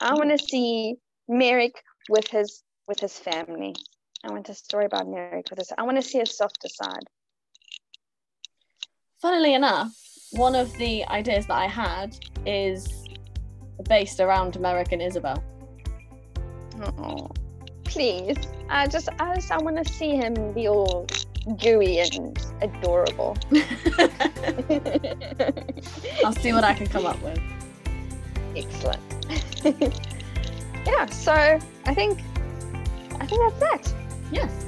I 0.00 0.14
want 0.14 0.36
to 0.36 0.44
see 0.44 0.96
Merrick 1.28 1.82
with 2.08 2.28
his 2.28 2.62
with 2.88 2.98
his 3.00 3.16
family. 3.16 3.74
I 4.24 4.32
want 4.32 4.48
a 4.48 4.54
story 4.54 4.86
about 4.86 5.08
Merrick 5.08 5.46
with 5.50 5.60
his. 5.60 5.72
I 5.78 5.84
want 5.84 5.96
to 5.96 6.02
see 6.02 6.20
a 6.20 6.26
softer 6.26 6.68
side. 6.68 7.04
Funnily 9.22 9.54
enough, 9.54 9.92
one 10.32 10.54
of 10.56 10.76
the 10.78 11.04
ideas 11.06 11.46
that 11.46 11.56
I 11.56 11.66
had 11.66 12.16
is 12.44 13.06
based 13.88 14.20
around 14.20 14.58
Merrick 14.60 14.92
and 14.92 15.00
Isabel. 15.00 15.42
Oh, 16.98 17.30
please! 17.84 18.36
I 18.68 18.88
just, 18.88 19.08
I 19.20 19.36
just, 19.36 19.50
I 19.52 19.58
want 19.58 19.84
to 19.84 19.92
see 19.92 20.16
him 20.16 20.52
be 20.52 20.68
all 20.68 21.06
gooey 21.58 22.00
and 22.00 22.36
adorable. 22.60 23.36
I'll 26.24 26.32
see 26.32 26.52
what 26.52 26.64
I 26.64 26.74
can 26.74 26.88
come 26.88 27.06
up 27.06 27.22
with. 27.22 27.40
Excellent. 28.56 29.00
yeah, 30.86 31.06
so 31.06 31.32
I 31.32 31.94
think 31.94 32.20
I 33.20 33.26
think 33.26 33.60
that's 33.60 33.90
it. 33.90 33.94
Yes. 34.32 34.66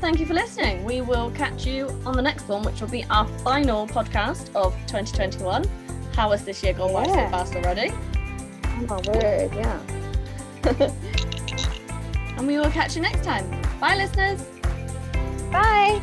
Thank 0.00 0.20
you 0.20 0.26
for 0.26 0.34
listening. 0.34 0.84
We 0.84 1.00
will 1.00 1.30
catch 1.30 1.66
you 1.66 1.88
on 2.04 2.14
the 2.14 2.22
next 2.22 2.48
one, 2.48 2.62
which 2.62 2.80
will 2.80 2.88
be 2.88 3.04
our 3.10 3.26
final 3.38 3.86
podcast 3.86 4.54
of 4.54 4.74
2021. 4.86 5.64
How 6.14 6.30
has 6.30 6.44
this 6.44 6.62
year 6.62 6.74
gone 6.74 6.90
yeah. 6.90 7.30
by 7.30 7.44
so 7.44 7.52
fast 7.52 7.56
already? 7.56 7.90
Oh 8.66 8.86
my 8.88 8.96
word, 9.12 9.54
yeah. 9.54 9.80
and 12.36 12.46
we 12.46 12.58
will 12.58 12.70
catch 12.70 12.96
you 12.96 13.02
next 13.02 13.24
time. 13.24 13.48
Bye, 13.80 13.96
listeners. 13.96 14.42
Bye. 15.50 16.00